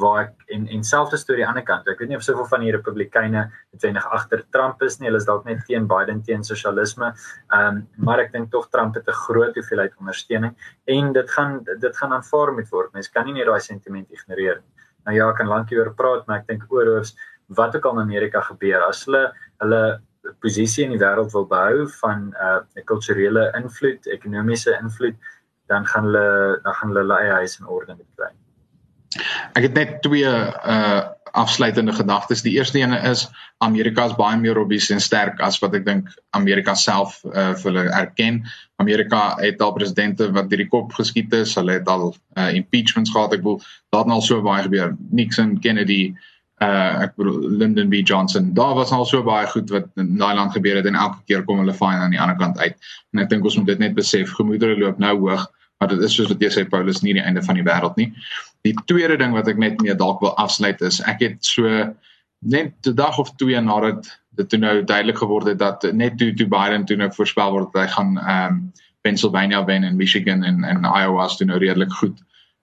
Waar 0.00 0.26
ek 0.26 0.52
en 0.52 0.66
en 0.68 0.84
selfs 0.84 1.24
aan 1.24 1.36
die 1.40 1.46
ander 1.46 1.64
kant. 1.64 1.88
Ek 1.88 2.00
weet 2.00 2.12
nie 2.12 2.18
of 2.18 2.24
soveel 2.26 2.48
van 2.50 2.64
die 2.66 2.72
republikeine 2.74 3.46
noodwendig 3.72 4.06
agter 4.18 4.44
Trump 4.52 4.82
is 4.82 4.98
nie. 5.00 5.08
Hulle 5.08 5.22
is 5.22 5.28
dalk 5.28 5.46
net 5.48 5.64
teen 5.68 5.88
Biden 5.88 6.22
teen 6.22 6.44
sosialisme. 6.44 7.12
Ehm 7.52 7.68
um, 7.68 7.84
maar 7.96 8.20
ek 8.24 8.32
dink 8.32 8.50
tog 8.52 8.68
Trump 8.70 8.94
het 8.94 9.08
'n 9.08 9.20
groot 9.26 9.54
hoeveelheid 9.54 9.94
ondersteuning 9.98 10.54
en 10.86 11.12
dit 11.12 11.30
gaan 11.30 11.64
dit 11.64 11.96
gaan 11.96 12.12
aanvaar 12.12 12.52
moet 12.52 12.68
word. 12.70 12.92
Mens 12.92 13.08
kan 13.08 13.26
nie 13.26 13.34
net 13.34 13.46
daai 13.46 13.60
sentiment 13.60 14.10
ignoreer 14.10 14.60
nie. 14.60 14.72
Nou 15.06 15.16
ja, 15.16 15.30
ek 15.30 15.36
kan 15.36 15.46
lank 15.46 15.70
hieroor 15.70 15.94
praat, 15.94 16.26
maar 16.26 16.38
ek 16.38 16.46
dink 16.46 16.64
oorhoofs 16.68 17.14
wat 17.48 17.76
ook 17.76 17.84
al 17.84 18.00
in 18.00 18.06
Amerika 18.08 18.40
gebeur 18.40 18.82
as 18.88 19.04
hulle 19.06 19.32
hulle 19.62 20.00
posisie 20.40 20.84
in 20.84 20.94
die 20.94 21.02
wêreld 21.02 21.32
wil 21.32 21.46
behou 21.50 21.86
van 22.00 22.32
'n 22.32 22.78
uh, 22.78 22.84
kulturele 22.84 23.50
invloed, 23.58 24.06
ekonomiese 24.06 24.78
invloed, 24.80 25.16
dan 25.66 25.86
gaan 25.86 26.04
hulle 26.04 26.58
dan 26.62 26.74
gaan 26.74 26.96
hulle 26.96 27.18
eie 27.18 27.32
huis 27.32 27.58
in 27.60 27.66
orde 27.66 27.94
moet 27.94 28.12
kry. 28.16 28.32
Ek 29.54 29.62
het 29.62 29.74
net 29.74 30.02
twee 30.02 30.24
uh 30.24 31.04
afsluitende 31.36 31.92
gedagtes. 31.92 32.40
Die 32.42 32.54
eerste 32.56 32.78
een 32.78 32.92
is 32.92 33.26
Amerika 33.58 34.04
is 34.04 34.14
baie 34.16 34.38
meer 34.40 34.54
robuus 34.54 34.90
en 34.90 35.00
sterk 35.00 35.40
as 35.40 35.58
wat 35.60 35.74
ek 35.74 35.84
dink 35.84 36.08
Amerika 36.30 36.74
self 36.74 37.18
uh 37.24 37.52
vir 37.54 37.72
hulle 37.72 37.84
erken. 37.92 38.44
Amerika 38.76 39.36
het 39.42 39.60
al 39.60 39.74
presidente 39.76 40.30
wat 40.32 40.48
deur 40.48 40.62
die 40.64 40.68
kop 40.68 40.92
geskiet 40.92 41.32
is. 41.32 41.54
Hulle 41.54 41.72
het 41.72 41.88
al 41.88 42.14
uh 42.38 42.54
impeachments 42.54 43.12
gehad. 43.12 43.32
Ek 43.36 43.44
bedoel, 43.44 43.60
daar 43.90 44.06
het 44.06 44.16
al 44.16 44.22
so 44.22 44.42
baie 44.42 44.62
gebeur. 44.62 44.96
Nixon, 45.10 45.58
Kennedy, 45.60 46.14
uh 46.14 46.35
uh 46.64 47.02
ek 47.04 47.16
bedoel 47.20 47.50
Lyndon 47.60 47.90
B. 47.92 48.00
Johnson 48.00 48.54
daar 48.54 48.74
was 48.74 48.92
al 48.92 49.04
so 49.04 49.22
baie 49.22 49.46
goed 49.46 49.70
wat 49.70 49.90
in 50.00 50.16
daai 50.16 50.34
land 50.34 50.52
gebeur 50.52 50.76
het 50.76 50.86
en 50.86 50.94
elke 50.94 51.20
keer 51.26 51.44
kom 51.44 51.58
hulle 51.60 51.74
fyn 51.74 52.00
aan 52.00 52.14
die 52.14 52.20
ander 52.20 52.36
kant 52.36 52.58
uit. 52.58 52.76
En 53.12 53.20
ek 53.20 53.28
dink 53.28 53.44
ons 53.44 53.56
moet 53.56 53.66
dit 53.66 53.78
net 53.78 53.94
besef 53.94 54.32
gemoedere 54.38 54.78
loop 54.78 54.98
nou 54.98 55.14
hoog 55.18 55.50
maar 55.78 55.88
dit 55.88 56.00
is 56.00 56.14
soos 56.14 56.30
wat 56.32 56.40
jy 56.40 56.48
sê 56.52 56.64
Paulus 56.68 57.02
nie 57.04 57.14
die 57.16 57.24
einde 57.24 57.42
van 57.44 57.58
die 57.58 57.64
wêreld 57.66 57.96
nie. 58.00 58.08
Die 58.64 58.74
tweede 58.88 59.18
ding 59.20 59.34
wat 59.36 59.48
ek 59.52 59.60
net 59.60 59.82
mee 59.84 59.94
dalk 59.94 60.22
wil 60.24 60.32
afsluit 60.40 60.80
is 60.86 61.02
ek 61.04 61.20
het 61.20 61.44
so 61.44 61.68
net 62.40 62.72
'n 62.86 62.94
dag 62.94 63.18
of 63.18 63.34
twee 63.36 63.60
nadat 63.60 64.08
dit 64.36 64.48
toe 64.48 64.58
nou 64.58 64.84
duidelik 64.84 65.18
geword 65.18 65.46
het 65.46 65.58
dat 65.58 65.84
net 65.92 66.18
toe 66.18 66.32
toe 66.34 66.48
Biden 66.48 66.84
toe 66.84 66.96
nou 66.96 67.12
voorspel 67.12 67.50
word 67.50 67.72
dat 67.72 67.82
hy 67.82 67.88
gaan 67.88 68.18
ehm 68.18 68.52
um, 68.52 68.72
Pennsylvania 69.00 69.64
wen 69.64 69.84
en 69.84 69.96
Michigan 69.96 70.42
en 70.42 70.64
en 70.64 70.84
Iowa 70.84 71.26
toe 71.26 71.46
nou 71.46 71.58
redelik 71.58 71.92
goed 71.92 72.18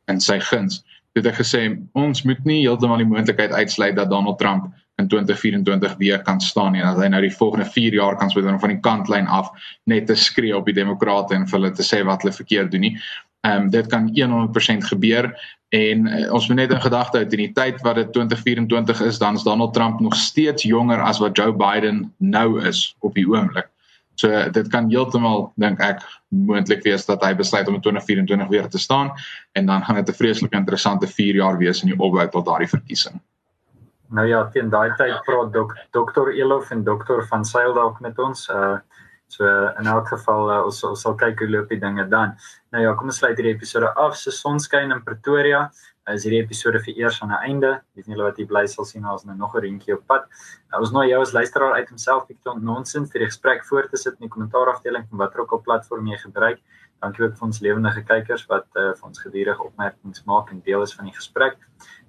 in 0.08 0.20
sy 0.20 0.40
guns 0.40 0.84
het 1.18 1.28
ek 1.30 1.42
gesê 1.42 1.66
ons 1.94 2.24
moet 2.26 2.46
nie 2.46 2.64
heeltemal 2.64 3.02
die 3.02 3.10
moontlikheid 3.10 3.54
uitsluit 3.54 3.96
dat 3.96 4.10
Donald 4.10 4.40
Trump 4.42 4.72
in 5.02 5.08
2024 5.08 5.98
weer 5.98 6.22
kan 6.22 6.42
staan 6.42 6.74
nie 6.74 6.82
dat 6.82 7.02
hy 7.02 7.10
nou 7.10 7.22
die 7.22 7.34
volgende 7.34 7.66
4 7.66 7.98
jaar 7.98 8.18
kan 8.18 8.30
speel 8.30 8.50
van 8.60 8.74
die 8.74 8.82
kantlyn 8.82 9.28
af 9.28 9.52
net 9.90 10.08
te 10.08 10.16
skree 10.16 10.56
op 10.58 10.70
die 10.70 10.78
demokrate 10.78 11.36
en 11.36 11.48
vir 11.50 11.60
hulle 11.60 11.74
te 11.74 11.86
sê 11.86 12.04
wat 12.06 12.22
hulle 12.22 12.34
verkeerd 12.34 12.72
doen 12.72 12.90
nie. 12.90 12.96
Ehm 13.44 13.66
um, 13.66 13.70
dit 13.70 13.88
kan 13.92 14.08
100% 14.08 14.88
gebeur 14.90 15.34
en 15.76 16.08
uh, 16.08 16.34
ons 16.34 16.48
moet 16.48 16.62
net 16.62 16.72
in 16.72 16.82
gedagte 16.82 17.18
hou 17.18 17.26
in 17.28 17.44
die 17.44 17.52
tyd 17.58 17.82
wat 17.84 17.98
dit 18.00 18.14
2024 18.14 19.02
is 19.10 19.20
dan 19.20 19.36
is 19.36 19.44
Donald 19.44 19.74
Trump 19.74 20.00
nog 20.00 20.16
steeds 20.16 20.64
jonger 20.64 21.02
as 21.02 21.20
wat 21.20 21.38
Joe 21.38 21.54
Biden 21.54 22.14
nou 22.18 22.62
is 22.62 22.96
op 23.00 23.14
die 23.14 23.28
oomblik. 23.28 23.73
So 24.16 24.30
dit 24.54 24.68
kan 24.70 24.90
heeltemal 24.92 25.52
dink 25.58 25.82
ek 25.82 26.04
moontlik 26.30 26.84
wees 26.86 27.06
dat 27.06 27.24
hy 27.26 27.34
besluit 27.38 27.68
om 27.68 27.80
in 27.80 27.82
2024 27.82 28.50
weer 28.52 28.68
te 28.70 28.82
staan 28.82 29.12
en 29.58 29.66
dan 29.66 29.84
gaan 29.84 29.96
dit 29.96 30.10
'n 30.10 30.20
vreeslik 30.22 30.54
interessante 30.54 31.08
4 31.08 31.36
jaar 31.36 31.58
wees 31.58 31.84
in 31.84 31.90
die 31.90 32.00
opbou 32.00 32.28
tot 32.30 32.46
daardie 32.46 32.70
verkiesing. 32.70 33.22
Nou 34.14 34.28
ja, 34.28 34.44
teen 34.54 34.70
daai 34.70 34.94
tyd 34.98 35.22
praat 35.26 35.54
dok, 35.54 35.74
dokter 35.92 36.30
Elof 36.34 36.72
en 36.72 36.84
dokter 36.84 37.26
van 37.28 37.46
Sail 37.46 37.74
dalk 37.74 38.00
met 38.00 38.20
ons. 38.20 38.50
Uh 38.50 38.78
so 39.34 39.46
in 39.80 39.88
elk 39.90 40.08
geval 40.08 40.52
uh, 40.52 40.66
ons, 40.66 40.84
ons 40.84 41.02
sal 41.02 41.16
kyk 41.18 41.40
hoe 41.40 41.50
loop 41.50 41.70
die 41.70 41.80
dinge 41.80 42.04
dan. 42.06 42.36
Nou 42.70 42.84
ja, 42.84 42.94
kom 42.94 43.10
ons 43.10 43.18
sluit 43.18 43.38
hierdie 43.38 43.56
episode 43.56 43.90
af. 43.98 44.14
Se 44.16 44.32
sonskyn 44.32 44.92
in 44.92 45.02
Pretoria 45.04 45.72
is 46.12 46.26
hierdie 46.26 46.42
episode 46.44 46.82
vir 46.84 46.98
eers 47.00 47.22
aan 47.24 47.32
'n 47.32 47.44
einde. 47.48 47.82
Dis 47.96 48.08
nie 48.08 48.18
wat 48.18 48.38
hier 48.38 48.48
bly 48.48 48.66
sal 48.68 48.86
sien 48.86 49.06
as 49.06 49.24
nou 49.26 49.36
nog 49.36 49.56
'n 49.56 49.62
reentjie 49.62 49.94
op 49.94 50.06
pad. 50.08 50.28
Nou 50.72 50.82
ons 50.82 50.92
nooi 50.92 51.10
jou 51.10 51.22
as 51.22 51.34
luisteraar 51.34 51.74
uit 51.74 51.90
homself 51.90 52.30
ek 52.30 52.38
ton 52.44 52.64
nonsens 52.64 53.12
vir 53.12 53.20
die 53.20 53.32
gesprek 53.32 53.64
voor 53.66 53.88
te 53.90 53.98
sit 53.98 54.14
in 54.14 54.28
die 54.28 54.34
kommentaarafdeling 54.36 55.08
van 55.10 55.18
watter 55.18 55.42
ook 55.42 55.52
al 55.52 55.62
platform 55.62 56.08
jy 56.08 56.18
gebruik. 56.18 56.60
Dankie 57.02 57.26
ook 57.26 57.38
vir 57.38 57.46
ons 57.48 57.60
lewendige 57.60 58.04
kykers 58.04 58.46
wat 58.48 58.68
uh, 58.76 58.94
vir 58.96 59.08
ons 59.08 59.20
geduldig 59.20 59.60
opmerkings 59.60 60.24
maak 60.26 60.52
en 60.52 60.62
deel 60.62 60.82
is 60.82 60.94
van 60.96 61.06
die 61.06 61.14
gesprek. 61.14 61.58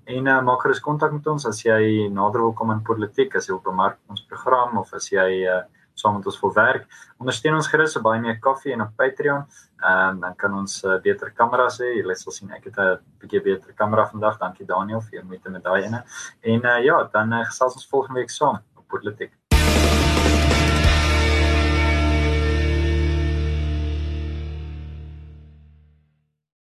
En 0.06 0.26
uh, 0.26 0.42
maak 0.42 0.62
gerus 0.62 0.80
kontak 0.80 1.12
met 1.12 1.26
ons 1.26 1.46
as 1.46 1.62
jy 1.62 2.08
nader 2.08 2.40
wil 2.40 2.52
kom 2.52 2.70
aan 2.70 2.82
politiek, 2.82 3.34
as 3.36 3.48
jy 3.48 3.54
wil 3.54 3.72
bemark 3.72 3.98
ons 4.08 4.22
program 4.22 4.78
of 4.78 4.92
as 4.94 5.10
jy 5.10 5.46
uh, 5.46 5.62
saam 5.94 6.16
met 6.18 6.26
ons 6.26 6.40
wil 6.40 6.52
werk. 6.54 6.86
Ondersteun 7.22 7.54
ons 7.58 7.70
gerus 7.70 7.96
baie 8.02 8.20
meer 8.20 8.38
koffie 8.42 8.72
en 8.74 8.84
op 8.86 8.96
Patreon. 8.96 9.46
Ehm 9.84 10.08
um, 10.08 10.20
dan 10.20 10.36
kan 10.36 10.54
ons 10.54 10.82
uh, 10.84 10.98
beter 11.06 11.32
kameras 11.36 11.78
hê. 11.82 11.90
Jy 12.00 12.16
sal 12.20 12.32
sien 12.32 12.50
ek 12.50 12.70
het 12.70 12.78
'n 12.78 12.98
bietjie 13.20 13.42
beter 13.42 13.72
kamera 13.74 14.08
vandag. 14.10 14.38
Dankie 14.38 14.66
Daniel 14.66 15.00
vir 15.00 15.20
jou 15.20 15.24
moeite 15.24 15.50
met 15.50 15.62
daai 15.62 15.82
ene. 15.84 16.04
En 16.40 16.60
uh, 16.64 16.84
ja, 16.84 17.02
dan 17.12 17.32
uh, 17.32 17.44
gesels 17.44 17.74
ons 17.74 17.88
volgende 17.88 18.20
week 18.20 18.30
saam 18.30 18.62
op 18.76 18.88
politiek. 18.88 19.32